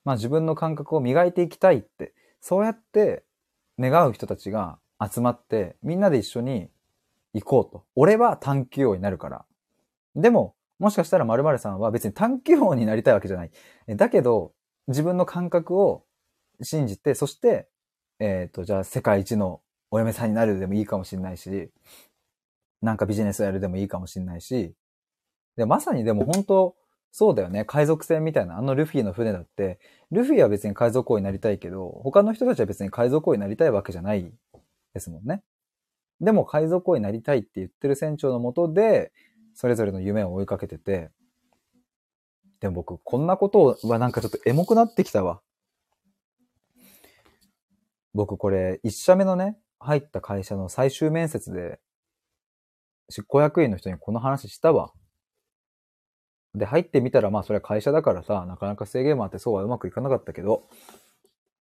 [0.05, 3.23] まあ自分の感覚を磨いていきたいって、そうやって
[3.79, 6.69] 願う人たちが集まって、みんなで一緒に
[7.33, 7.83] 行こうと。
[7.95, 9.45] 俺は探求王になるから。
[10.15, 13.51] でも、もしかしたら〇〇さんは別に探求王になりたいわけじゃない。
[13.87, 14.53] だけど、
[14.89, 16.03] 自分の感覚を
[16.61, 17.69] 信じて、そして、
[18.19, 19.61] えっ、と、じゃあ世界一の
[19.91, 21.69] お嫁さんになるでもいいかもしれないし、
[22.81, 24.73] なんかビジネスをやるでもいいかもしれないし、
[25.57, 26.75] で、まさにでも本当、
[27.11, 27.65] そうだよね。
[27.65, 29.79] 海賊船みたいな、あのルフィの船だって、
[30.11, 34.31] ルフィは別に海賊王になりたいけど、他の人たちは別に海賊王になりたいわけじゃない
[34.93, 35.43] ですもんね。
[36.21, 39.11] でも海賊王になりたいって言ってる船長のもとで、
[39.53, 41.11] それぞれの夢を追いかけてて、
[42.59, 45.41] でも僕、こんなことはなんかちょっとエモくなってきたわ。
[48.13, 51.79] 僕これ、一社目のね、入った会社の最終面接で、
[53.09, 54.91] 執行役員の人にこの話したわ。
[56.53, 60.67] で、入ってみたら、まあそれは会社だからさ、なかなか制限もあってそうはうまくいかなかったけど、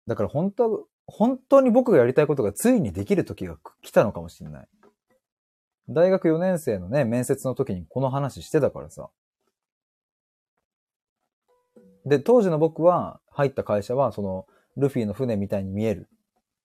[0.07, 4.69] だから本当、本当に僕がやりたいことがついにできる時が来たのかもしれない。
[5.89, 9.11] 大学4年生のね、面接の時にこの話してたからさ。
[12.07, 16.09] で、当時の僕は入った会社は、その、ルフィの船みたいに見える。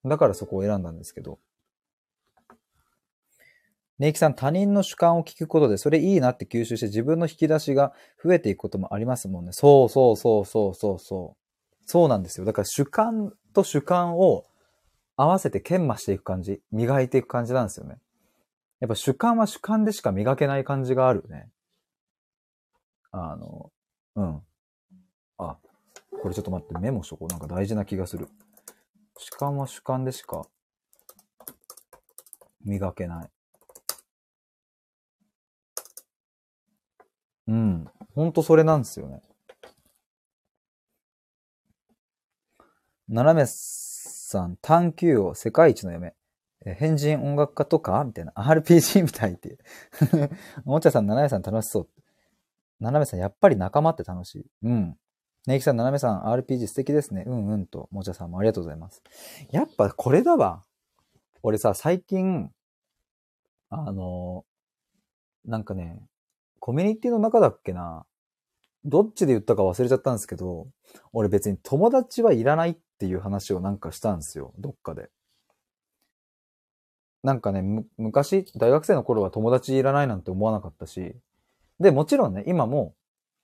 [0.05, 1.39] だからそこを選んだんですけど。
[3.99, 7.93] ネイキさん、他人の主観を聞くことで、それいいなって吸収して自分の引き出しが
[8.23, 9.51] 増えていくこともありますもんね。
[9.51, 11.73] そうそうそうそうそうそう。
[11.85, 12.45] そうなんですよ。
[12.45, 14.45] だから主観と主観を
[15.17, 17.97] 合わせて研磨していく感じ、磨いていく感じなんですよね。
[18.79, 21.49] やっぱ主観は主観でしか磨けない感じがあるね。
[23.11, 23.71] あの、
[24.15, 24.41] うん。
[26.21, 27.27] これちょっと待って、メモしとこう。
[27.29, 28.27] なんか大事な気がする。
[29.17, 30.43] 主観は主観でしか
[32.63, 33.29] 磨けない。
[37.47, 37.87] うん。
[38.13, 39.21] ほんとそれなんですよね。
[43.07, 46.13] 斜めさん、探求を世界一の夢。
[46.63, 48.03] 変人音楽家とか？
[48.03, 48.33] みたいな。
[48.35, 49.57] RPG みたいって。
[50.65, 51.89] おもちゃさん、斜めさん楽しそう。
[52.79, 54.45] 斜めさん、やっぱり仲間って楽しい。
[54.63, 54.99] うん。
[55.49, 57.23] ネイキさん、斜めさん、RPG 素敵ですね。
[57.25, 59.01] うんうんと、もちゃさんもありがとうございます。
[59.49, 60.63] やっぱこれだわ。
[61.41, 62.51] 俺さ、最近、
[63.71, 64.45] あの、
[65.45, 66.03] なんかね、
[66.59, 68.05] コミュニティの中だっけな。
[68.85, 70.67] どっちで言ったか忘れちゃったんですけど、
[71.13, 74.53] 俺別に友達はいらないっていう話をなんかしたんですよ。
[74.59, 75.09] どっかで。
[77.23, 81.15] なんかね、む昔、大学生の頃は友達いらないなんて思わなかったし、
[81.79, 82.93] で、もちろんね、今も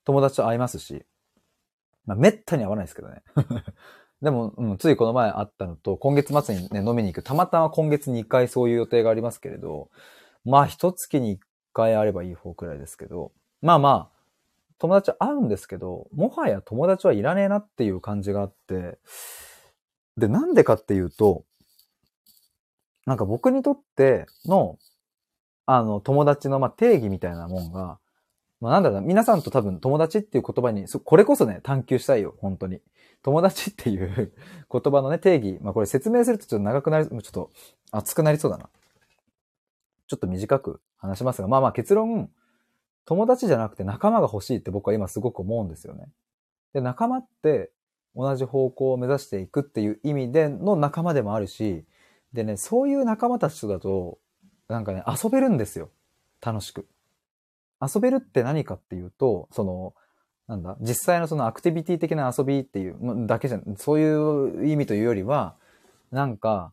[0.04, 1.04] 友達と会いますし、
[2.06, 3.24] まあ、めったに会わないですけどね。
[4.22, 7.24] でも、うん、ついこの前会ったのと、今月末にね、飲みに行く。
[7.24, 9.90] たまたま今月2回そういう予定がありますけれど、
[10.46, 11.40] まあ、一月に1
[11.74, 14.16] 回あればいい方くらいですけど、まあまあ、
[14.78, 19.00] 友達会うんですけど、もはや友達はいらねえなっていう感じがあって、
[20.18, 21.44] で、なんでかっていうと、
[23.06, 24.78] なんか僕にとっての、
[25.66, 28.00] あの、友達の、まあ、定義みたいなもんが、
[28.66, 32.82] まあ、なんだろう、皆さんと多分友達っていう言葉に、これこそね、探求したいよ、本当に。
[33.22, 34.34] 友達っていう
[34.72, 35.60] 言葉のね、定義。
[35.62, 37.52] まあ、これ説明するとちょっと長くなり、ちょっと
[37.92, 38.70] 熱くなりそうだな。
[40.08, 42.32] ちょっと短く話しますが、まあまあ結論、
[43.06, 46.10] 友達じゃなくて仲間が欲しいって僕は今すごく思うんですよね。
[46.74, 47.70] で、仲間って
[48.16, 51.86] 同じ方向を目指していくっていう意味での仲間でもあるし、
[52.34, 54.18] でね、そういう仲間たちとだと、
[54.68, 55.92] なんかね、遊べるんですよ。
[56.42, 56.88] 楽しく。
[57.82, 59.94] 遊べるって何かっていうと、その、
[60.48, 65.56] なんだ、実際のそのアクティビティ的な遊びっていうだけじゃ、そういう意味というよりは、
[66.12, 66.72] なんか、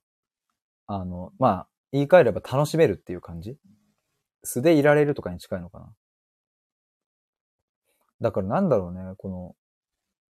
[0.86, 3.56] あの、まあ、言い換えれば楽しめるっていう感じ？
[4.44, 5.92] 素でいられるとかに近いのかな？
[8.20, 9.54] だからなんだろうね、この、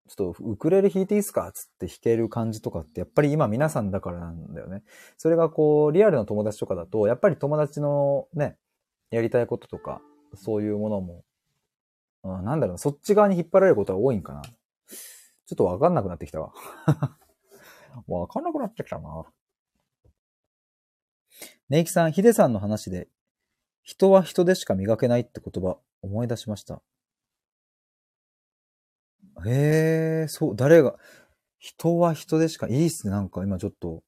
[0.09, 4.83] ちょっとウクレレ弾いていいっすかつって弾ける感じとかってやっぱり今皆さんだからなんだよね。
[5.17, 8.57] それがこう、リアルの友達とかだと、やっぱり友達のね、
[9.11, 10.01] やりたいこととか、
[10.35, 11.25] そういうものも、
[12.25, 14.43] うん、なんだろう、そっち側に引っ張られることが多いんかな。
[14.43, 16.53] ちょっとわかんなくなってきたわ。
[18.09, 19.25] わかんなくなってきたな。
[21.69, 23.09] ネイキさん、ヒデさんの話で、
[23.83, 26.83] 人は人でしか磨けないって言葉思い出しました。
[29.45, 30.97] へえ、そう、誰が、
[31.59, 34.03] 人は人でしか、いいっすね、なんか今ちょっと。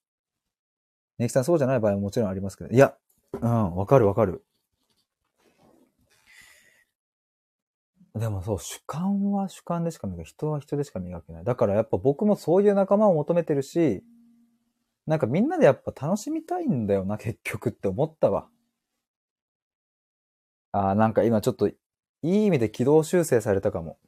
[1.18, 2.96] ネイキさんそうじゃない場合ももちろんありますけど、いや、
[3.32, 4.44] うん、わかるわかる。
[8.14, 11.44] でもそう、主観は主観でしか磨け人は人でしか磨けない。
[11.44, 14.02] だからやっぱ僕もそういう仲間を求めてるし、
[15.06, 18.48] なんかみんなでやっぱ楽しみたいんだよな、結局って思ったわ。
[20.72, 21.74] ああ、なんか今ちょっとい
[22.22, 23.98] い意味で軌道修正されたかも。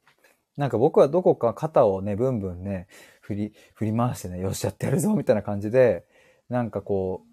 [0.57, 2.87] なんか僕はどこか肩をね、ブンブンね、
[3.21, 6.05] 振り、振り回してね、よし、やってやるぞ、みたいな感じで、
[6.49, 7.27] なんかこう、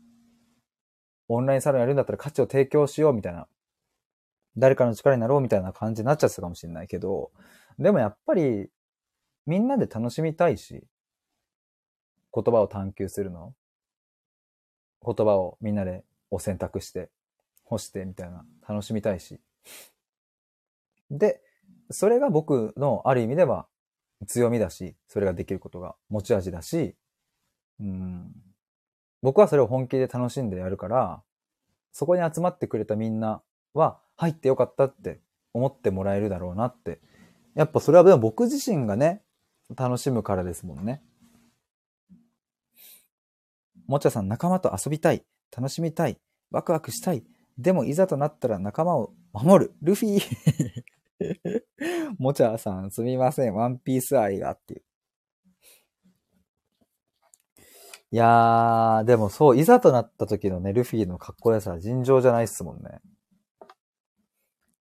[1.28, 3.48] オンラインサロンやるんだったら価値を提供しよう、みたいな。
[4.58, 7.30] 誰かの力になろう、みたいな感じになっちゃってたかもしれないけど、
[7.78, 8.68] でもやっぱり、
[9.46, 10.84] みんなで楽しみたいし、
[12.34, 13.54] 言葉を探求するの。
[15.04, 17.08] 言葉をみんなでを選択して、
[17.64, 19.40] 干して、みたいな、楽しみたいし。
[21.10, 21.40] で、
[21.90, 23.66] それが僕のある意味では
[24.26, 26.96] 強みだし、それができることが持ち味だし、
[27.80, 28.34] うん、
[29.22, 31.22] 僕はそれを本気で楽しんでやるから、
[31.92, 35.20] そこに集まってくれたみんなは、入ってよかったって
[35.54, 37.00] 思ってもらえるだろうなって。
[37.54, 39.22] やっぱそれはでも僕自身がね、
[39.74, 41.02] 楽しむからですもんね。
[43.86, 45.24] もちゃさん、仲間と遊びたい。
[45.56, 46.18] 楽しみたい。
[46.50, 47.24] ワクワクしたい。
[47.58, 49.72] でもいざとなったら仲間を守る。
[49.82, 50.20] ルフィ
[52.18, 53.54] もちゃさん、すみません。
[53.54, 54.82] ワンピース愛がっていう。
[58.10, 63.00] いやー、でもそう、いざとなった時のね、ルフィのかっこよさは尋常じゃないっすもんね。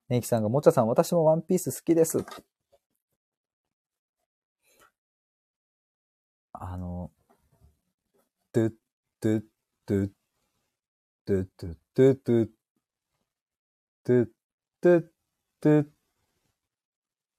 [0.09, 2.17] ネイキさんが、もちゃさん、私もワンピース好きです。
[6.53, 7.11] あの、
[8.53, 8.73] ドゥッ
[9.21, 9.43] ドゥッ
[9.85, 10.11] ドゥッ
[11.25, 12.49] ドゥッドゥッドゥッドゥッ
[14.05, 14.29] ドゥッ
[14.81, 15.07] ドゥッ
[15.61, 15.87] ドゥッ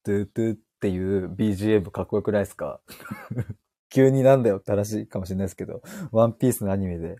[0.05, 2.81] ドゥッドゥッっていう BGM かっこよくないですか？
[3.91, 5.83] 急になんだよって話かもしれないですけど、
[6.13, 7.17] ワンピースのアニメで、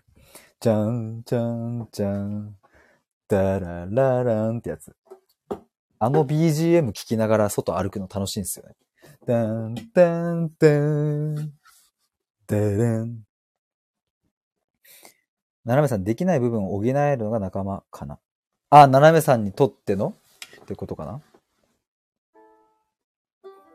[0.59, 2.57] じゃん、じゃん、じゃん、
[3.27, 4.95] ダララランってやつ。
[6.01, 8.75] あの BGM 聞きながら外歩くの楽しいんですよね。
[9.27, 11.35] ダン、ダン、ダン、
[12.47, 13.19] ダレン。
[15.65, 18.17] 斜めさん、できない部分を補えるのが仲間かな。
[18.69, 20.15] あ、斜めさんにとっての？
[20.61, 21.21] ってことかな。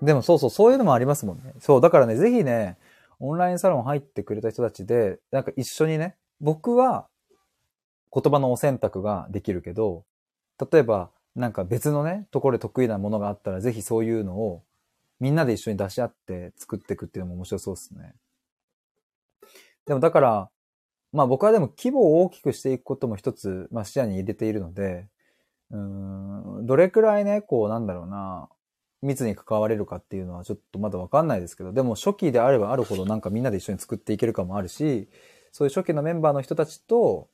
[0.00, 1.52] でもそうそう、そういうのもありますもんね。
[1.60, 2.78] そう、だからね、ぜひね、
[3.20, 7.06] オンラインサロン入ってくれた人たちで、なんか一緒にね、僕は
[8.10, 10.04] 言葉のお選択ができるけど、
[10.72, 14.62] 例えばなんか別のね、ところで得意なものがあったら、ぜひそういうのを
[15.20, 18.14] みんなで一緒に出し合って作っていくっていうのも面白そうですね。
[19.86, 20.50] でもだから、
[21.12, 25.08] まあ僕はでも規模を大きくしていくことも一つ、まあ視野に入れているので、
[25.70, 28.48] うん、どれくらいね、こうなんだろうな、
[29.02, 35.08] 密に関われるかっていうのはちょっとまだわかんないですけど、でも初期であればあるほどなんかみんなで一緒に作っていけるかもあるし、
[35.52, 37.28] そういう初期のメンバーの人たちと、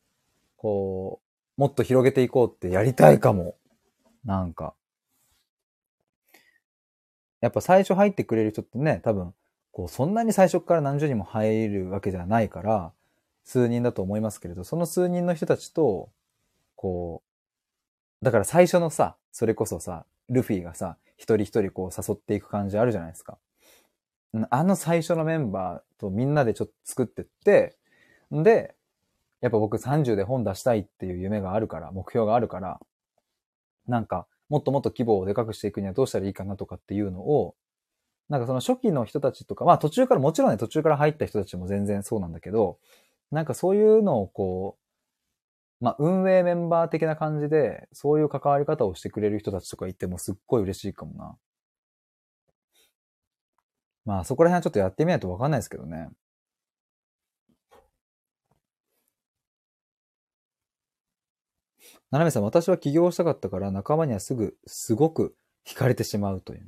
[0.56, 1.20] こ
[1.56, 3.54] う、もっと広げていこうってやりたいかも。
[4.24, 4.74] なんか。
[7.40, 9.34] やっぱ最初入ってくれる人ってね、多分、
[9.72, 12.92] こう、そんなに最初から何十人も入るわけじゃないから、
[13.44, 16.10] 数人だと思いますけれど、その数人の人たちと、
[16.76, 17.22] こ
[18.22, 23.38] う、だから最初のさ、それこそさ、ルフィがさ、一人一人こう誘っていく感じあるじゃないですか。
[24.48, 27.76] あの最初のメンバーとみんなでちょっと作ってって、
[28.34, 28.74] んで、
[29.40, 32.80] やっぱ僕30で本出したいっていう夢があるから、目標があるから、
[33.90, 37.54] なんか、もっともっと規模をでかくしていくにはどうしたらいいかなとかっていうのを、
[38.28, 42.78] なんかその初期の人たちとか、まあ途中から、もちろんね、途中から入った人たちも全然そうなんだけど、
[43.30, 44.80] なんかそういうのをこう
[45.80, 51.36] まあ、運営メンバー的な感じで、そういう関わり方をしてくれる人たちとかいてもすっごい嬉しいかもな。
[54.04, 56.10] まあ、そこら辺はちょっとやってみないとわかんないですけどね。
[62.10, 66.66] ななめさん、私は起業したかったから仲間にはすぐ、すごく惹かれてしまうという、ね。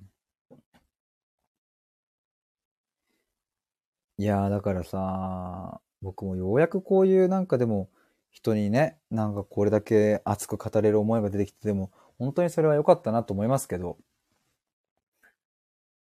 [4.19, 7.91] いやー、だからさ、僕もようやくこういうなんかでも、
[8.31, 13.99] 人にね、なんかこれだけ熱く語れる思いが出てきて、でも、本当にそれは良かったなと思いますけど。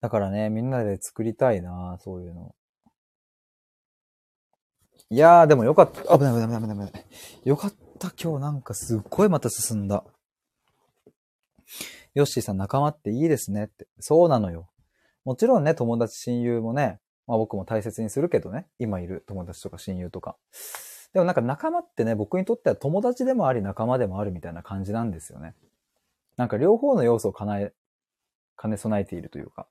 [0.02, 2.56] だからね、みんなで作りたいなそういうの。
[5.10, 6.02] いやー、でもよかった。
[6.18, 7.06] 危ない危ない危ない危ない危ない。
[7.44, 8.12] よかった。
[8.22, 10.04] 今日なんかすっごいまた進んだ。
[12.14, 13.88] ヨッシーさん仲間っていいですねって。
[14.00, 14.70] そうなのよ。
[15.26, 20.38] もちろんね、友達親友もね、まあ僕も大切にするけどね、今いる友達とか親友とか。
[21.14, 25.56] でもなんか仲間ってね、僕にとっては友達でもあり仲間でもあるみたいな感じなんですよね。
[26.38, 27.74] なんか両方の要素を叶え、
[28.62, 29.68] 兼ね備えているというか。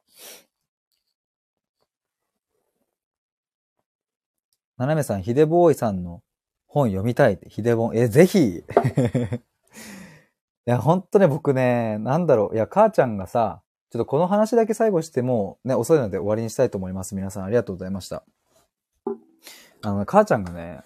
[4.76, 6.22] ななめさん、ヒデボーイさんの
[6.74, 8.60] 本読みたいって、ヒデボン、え、ぜひ い
[10.64, 12.56] や、ほんとね、僕ね、なんだろう。
[12.56, 17.14] いや、母ちゃんがさ、ちょっとこの話だけ最後しても、ね、遅いので終わりにしたいと思います。
[17.14, 18.24] 皆さんありがとうございました。
[19.82, 20.80] あの、母ちゃんがね、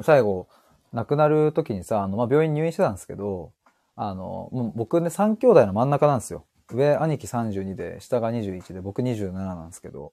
[0.00, 0.48] 最後、
[0.92, 3.52] 亡くなる時にさ、あの、まあ、病院入院してたんですけど、
[3.94, 6.46] あの、もう僕ね、3兄弟の真ん中なんですよ。
[6.72, 10.12] 上、兄貴32で、下が21で、僕27なんですけど、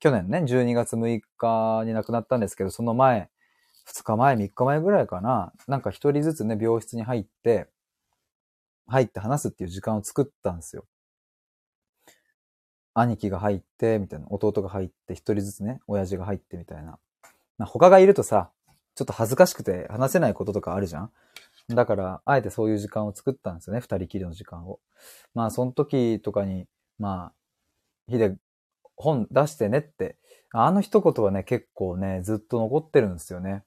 [0.00, 3.30] 去年ね、12月6日に亡くなったんですけど、その前、
[3.88, 7.68] 2日前、3日前ぐらいかな、なんか一人ずつね、病室に入って、
[8.86, 10.84] 入って話すっていう時間を作ったんですよ。
[12.94, 16.98] 兄貴が入って、みたいな、弟が入って、一人ずつね、親父が入ってみたいな。
[17.66, 18.50] 他がいるとさ、
[18.94, 21.12] ちょっと恥ずかしくて話せないこととかあるじゃん
[21.68, 23.80] だから、あえてそういう時間を作ったんですよね。
[23.80, 24.80] 二人きりの時間を。
[25.34, 26.66] まあ、その時とかに、
[26.98, 27.32] まあ、
[28.10, 28.36] ヒデ、
[28.96, 30.16] 本出してねって、
[30.50, 33.64] あの一言はね、結構ね、ずっと残ってるんですよね。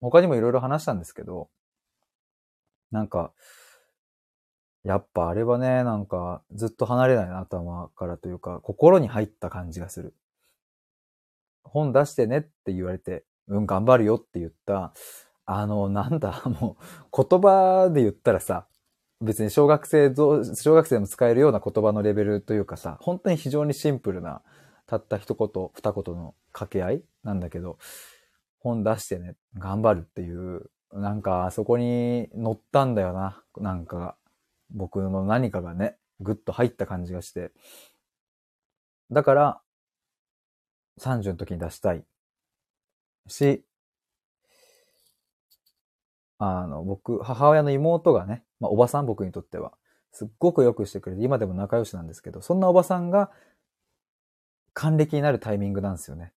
[0.00, 1.48] 他にもいろいろ話したんですけど、
[2.90, 3.32] なんか、
[4.84, 10.14] やっぱあれはね、なんかずっと離れないな、頭からというか、心に入った感じがする。
[11.64, 14.92] 本出してねって言われて、うん、頑張るよって言った、
[15.44, 16.76] あの、なんだ、も
[17.12, 18.66] う、言葉で言ったらさ、
[19.20, 24.42] 別に小学生、小学生でも使えるような言葉のレベルというかさ、本当に非常にシンプルな、
[24.86, 27.78] たった一言、二言の掛け合いなんだけど、
[28.60, 33.42] 本出してね、頑張るっていう、なんか、そこに乗ったんだよな。
[33.56, 34.16] なんか、
[34.70, 37.52] 僕の何かがね、ぐっと入った感じがして。
[39.10, 39.60] だから、
[40.98, 42.04] 30の時に出したい。
[43.28, 43.64] し、
[46.38, 49.72] あの、僕、母親の妹がね、まあ、おばさん僕にとっては、
[50.12, 53.30] すっごくよくしてくれて、今でも仲良しなんですけど、そんなおばさんが、
[54.72, 56.32] 還暦になるタイミングなんですよね。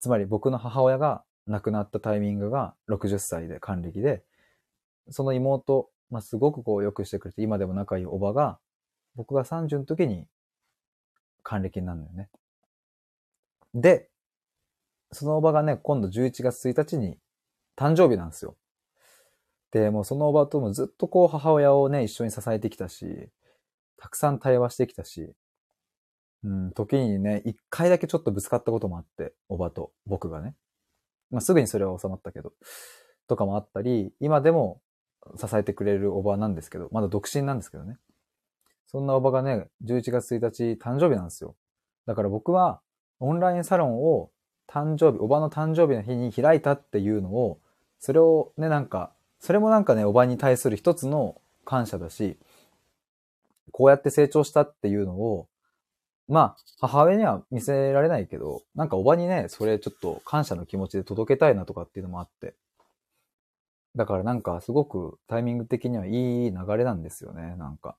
[0.00, 4.22] つまり僕の母親が亡くなったタイミングが60歳で還暦で、
[5.10, 8.58] その妹、まあ、すごくこうよくしてくれて、今でも仲いいおばが、
[9.16, 10.26] 僕が30の時に
[11.42, 12.28] 還暦になるんだよね。
[13.74, 14.08] で、
[15.10, 17.18] そのおばがね、今度11月1日に
[17.76, 18.56] 誕生日なんですよ。
[19.70, 23.30] で、もうそのおばともずっとこう母親をね、一緒に支えてきたし、
[23.96, 25.32] たくさん対話してきたし、
[26.44, 30.54] うん、時にね、一回だけちょっとぶつかったこともあって、おばと僕がね。
[31.30, 32.52] まあ、すぐにそれは収まったけど、
[33.26, 34.80] とかもあったり、今でも
[35.36, 37.96] 支えてくれるおばなんですけど、まだ独身なんですけどね。
[38.86, 41.54] そんなおばがね、11月1日誕生日なんですよ。
[42.06, 42.80] だから僕は
[43.20, 44.30] オンラインサロンを
[44.66, 47.58] 誕生日、おばの誕生日の日に開いたっていうのを、
[47.98, 52.38] それをね、なんか、それもなんかね、おばに対する一つの感謝だし、
[53.72, 55.48] こうやって成長したっていうのを、
[56.28, 62.54] まあ、母親には見せられないけど、なんかおばにね、それちょっと感謝の気持ちで届けたいなとかっていうのもあって。
[63.96, 66.10] だからなんかすごくタイミング的にはい
[66.46, 67.96] い流れなんですよね、なんか。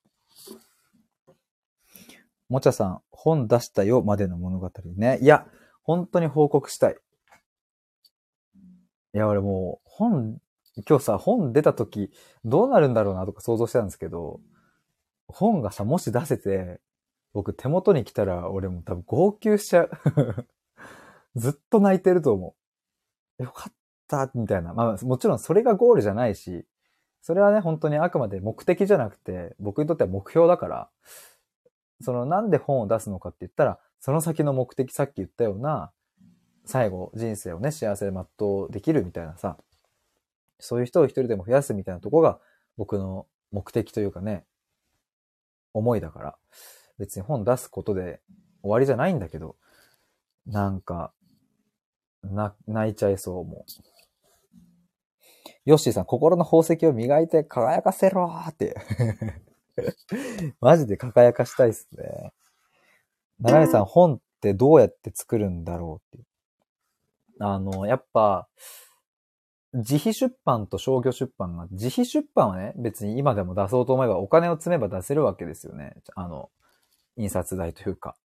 [2.50, 5.20] もちゃさん、本出したよまでの物語ね。
[5.22, 5.48] いや、
[5.84, 6.98] 本当に報告したい。
[9.14, 10.40] いや、俺もう、本、
[10.88, 12.12] 今日さ、本出た時、
[12.46, 14.40] どうなるんだろうなとか想像してたんですけど、
[15.28, 16.80] 本がさ、もし出せて、
[17.34, 19.92] 僕手元に来たら俺も多分号泣しちゃう
[21.36, 22.56] ずっと泣いてると思
[23.40, 23.44] う。
[23.44, 23.74] よかっ
[24.08, 24.74] た、みたいな。
[24.74, 26.66] まあもちろんそれがゴールじゃないし、
[27.22, 30.90] それはね、本当にあくまで目的じゃなくて、僕にとっては目標だから、
[32.02, 35.92] そのなんで本を出すのかって言ったら、その先の目的さっき言ったような、
[36.66, 38.26] 最後人生をね、幸せで全
[38.66, 39.58] うできるみたいなさ、
[40.60, 42.40] そういう人を一人でも増やすみたいなとこが
[42.78, 44.46] 僕の目的というかね、
[45.74, 46.38] 思いだから。
[47.00, 48.20] 別に本出すことで
[48.62, 49.56] 終わりじゃないんだけど、
[50.46, 51.14] なんか、
[52.24, 53.72] な、泣いちゃいそう、もう。
[55.66, 58.76] ヨッシーさん、心の宝石を磨いて輝かせろーって
[60.60, 62.34] マジで輝かしたいっすね。
[63.40, 66.26] ななみさん、本ってどうやって作るんだろうって。
[67.40, 68.50] あの、やっぱ、
[69.74, 75.96] 自費出版と商業出版が、自費出版はね、別に今でも出そうと思えばお金を積めば出せるわけですよね。
[76.16, 76.50] あの、
[77.20, 78.16] 印刷代というか。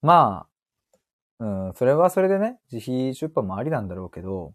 [0.00, 0.46] ま
[1.40, 4.54] あ、うん、それはそれでね、自費出版もありなんだろうけど、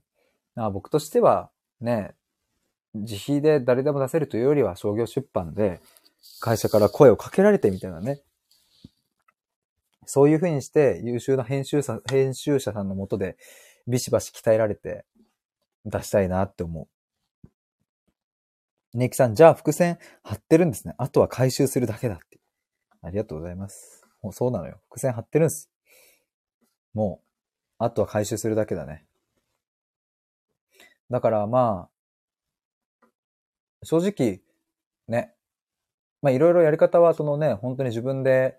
[0.56, 2.15] あ僕としてはね、
[2.94, 5.80] 自費で誰でも出せるというよりは商業出版で
[6.40, 8.22] 会社から声をかけられてみたいなね。
[10.06, 13.38] そういうふうにして優秀な編集者、編集者さんのもとで
[13.88, 15.06] ビシバシ鍛えられて
[15.86, 16.88] 出したいなって思う。
[18.98, 20.95] ネキさん、じゃあ伏線貼ってるんですね。
[20.98, 22.39] あとは回収するだけだって。
[23.02, 24.06] ありがとうございます。
[24.22, 24.80] もうそうなのよ。
[24.90, 25.70] 伏線張ってるんです。
[26.94, 27.26] もう、
[27.78, 29.06] あとは回収するだけだね。
[31.10, 31.90] だからま
[33.02, 33.08] あ、
[33.84, 34.42] 正直、
[35.08, 35.34] ね。
[36.22, 38.58] まあいろいろやり方はそのね、本当に自分で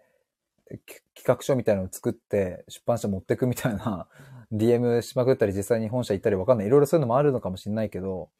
[1.15, 4.09] 企画書みたいなのを作って出版社持ってくみたいな
[4.53, 6.67] DM しまくったり実際に本社行ったりわかんない。
[6.67, 8.31] いろいろそういうのもあるのかもしれないけど、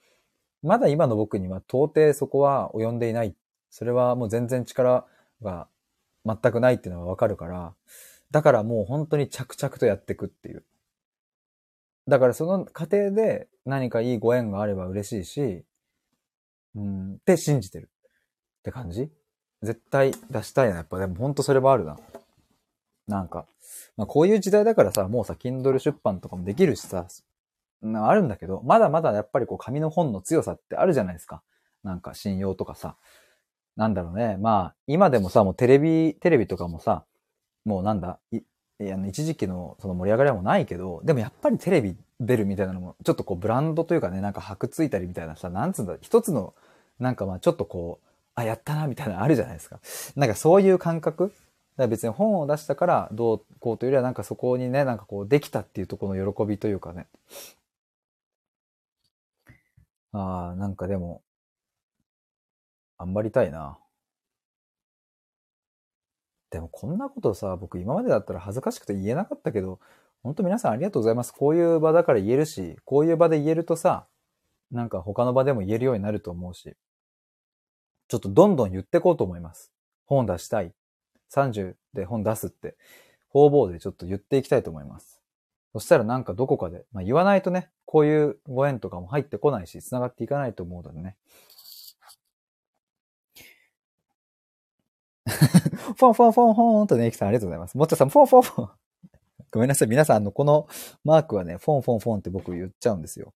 [0.63, 3.35] まだ今の僕には到底そこは及んでいない。
[3.71, 5.07] それはもう全然力
[5.43, 5.69] が
[6.25, 7.75] 全くないっていうのがわかるから、
[8.31, 10.65] だからもう本当に着々とやっていくっていう。
[12.09, 15.65] だからその過程で何かいいご縁があれば嬉しいし、
[16.75, 17.91] うん、って信じてる
[18.61, 19.11] って感じ？
[19.63, 20.77] 絶対出したいな。
[20.77, 21.99] やっぱでも本当それはあるな。
[23.07, 23.47] なんか、
[23.97, 27.07] まあこういう時代だからさ、もうさ、Kindle 出版とかもできるしさ、
[27.83, 31.43] あるんだけど、まだまだやっぱりこう紙の本の強さってあるじゃないですか。
[31.83, 32.97] なんか信用とかさ。
[33.81, 34.37] なんだろうね。
[34.37, 37.07] まあ、今でもさ、もうテレビ、テレビとかもさ、
[37.65, 38.41] もうなんだ、い
[38.83, 46.53] あの一時期のその盛り上がりはもうないけど、でもやっぱりテレビ出るみたいなのも、ちょっとこうブランドというかね、なんか箔ついたりみたいなさ、なんつうんだ、一つの、
[46.99, 49.81] なんかまあちょっとこうあ、やったな、みたいなのあるじゃないですか。
[50.15, 51.33] なんかそういう感覚
[51.79, 57.07] だ別に本を出したからどうこうというよりはなんかそこにね、なんかこうできたっていうとこの喜びというかね。
[60.13, 61.23] ああ、なんかでも、
[63.01, 63.79] 頑張りたいな。
[66.51, 69.81] でもこんなことさ、僕今までだったら恥ずかしくて言えなかったけど、
[70.23, 71.33] 本当皆さんありがとうございます。
[71.33, 74.07] こういう場だから言えるし、こういう場で言えるとさ、
[74.71, 76.77] なんか他の場でも言えるようになると思うし、
[78.09, 79.73] ちょっとどんどん言ってこうと思います。
[80.05, 80.75] 本出したい。
[81.33, 82.77] 30で本出すって、
[83.31, 85.23] 方々でちょっと言っていきたいと思います。
[85.73, 91.17] そしたらなんかどこかで、まあ言わないとね、こういうご縁とかも入ってこないし、繋がっていかないと思うのでね。
[95.97, 97.77] フォンフォンフォンフォンとね、エキさんありがとうございます。
[97.77, 98.71] もっちゃさん、フォンフォンフォン。
[99.53, 99.89] ごめんなさい。
[99.89, 100.69] 皆さん、あの、この
[101.05, 103.35] マークはね、フォンフォンフォンって僕言っちゃうんですよ。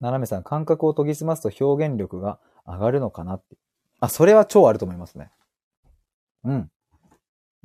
[0.00, 3.56] ななめさん、感覚を研ぎ澄ますと表現力が上がるのかなって。
[4.00, 5.30] あ、それは超あると思いますね。
[6.44, 6.70] うん。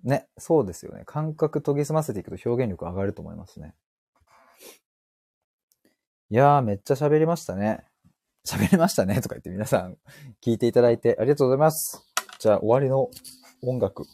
[0.04, 1.04] ね、そうですよね。
[1.06, 3.74] 感覚研ぎ澄ませていくと表現力上がると思いますね。
[6.30, 7.84] いやー、めっちゃ喋りましたね。
[8.48, 9.98] 喋りましたねとか言って皆さん
[10.42, 12.02] 聞いていただいてありがとうございます。
[12.40, 13.10] じゃあ終わりの
[13.62, 14.06] 音楽。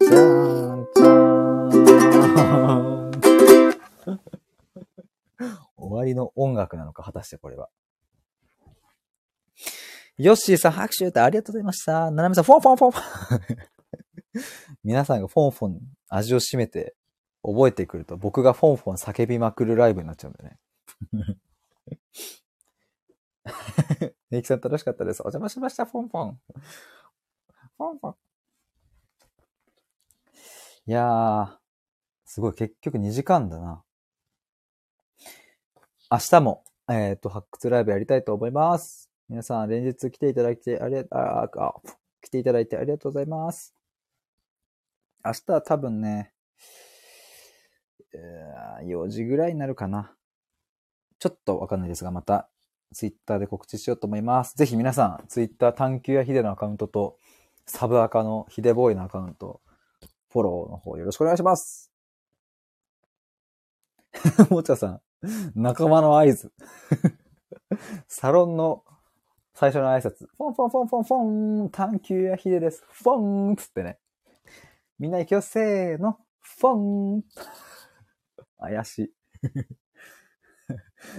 [0.00, 1.14] じゃーん、じゃー
[4.12, 4.20] ん。
[5.76, 7.68] 終わりの音楽なのか、果たしてこれは。
[10.16, 12.12] ヨッシーさん、拍手ってありがとうございました。
[12.12, 13.56] ななみさん、フォンフォンフォンフォン。
[14.84, 16.94] 皆さんがフォンフォン味を占めて
[17.42, 20.58] 覚えてくると、僕がフォンフォン叫びまくるライブになっちゃうんだよね。
[24.30, 25.22] ネイキさん楽しかったです。
[25.22, 26.40] お邪魔しました、フォンフォン。
[27.76, 28.16] フォンフォン。
[30.86, 31.58] いやー、
[32.24, 33.84] すごい、結局2時間だな。
[36.10, 39.10] 明日も、えっ、ー、と、発掘ライブやりたいと思います。
[39.28, 41.74] 皆さん、連日来ていただいて、ありが、あ、あ、
[42.22, 43.74] 来ていただいてありがとうございます。
[45.24, 46.32] 明日は多分ね、
[48.84, 50.12] 4時ぐらいになるかな。
[51.18, 52.48] ちょっとわかんないですが、また
[52.94, 54.56] ツイッターで告知しようと思います。
[54.56, 57.18] ぜひ皆さん、ツイッター探求やヒデのアカウントと、
[57.66, 59.60] サブアカのヒデボーイのアカウント、
[60.30, 61.92] フォローの方よろしくお願いします。
[64.50, 65.00] もちゃさん、
[65.54, 66.52] 仲間の合図。
[68.08, 68.84] サロンの
[69.54, 72.84] 最初の挨拶、フォンフォンフォンフォンフォン、探求やヒデです。
[72.88, 73.98] フォンつってね。
[74.98, 77.24] みんな行きよ、せーの、フォン
[78.58, 79.12] 怪しい。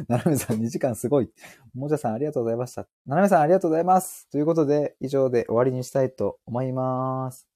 [0.08, 1.30] ななめさん2時間すごい。
[1.74, 2.88] もじゃさんありがとうございました。
[3.06, 4.30] ななめさんありがとうございます。
[4.30, 7.48] ということで、以上で終わりにしたいと思います。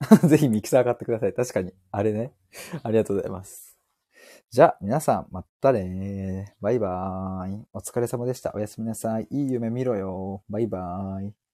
[0.28, 1.32] ぜひミキサー買ってください。
[1.32, 1.72] 確かに。
[1.90, 2.32] あれね。
[2.82, 3.78] ありがとうございます。
[4.50, 7.66] じゃあ、皆さん、またねバイバーイ。
[7.72, 8.52] お疲れ様でした。
[8.54, 9.26] おやすみなさい。
[9.30, 10.42] いい夢見ろよ。
[10.48, 11.45] バイバーイ。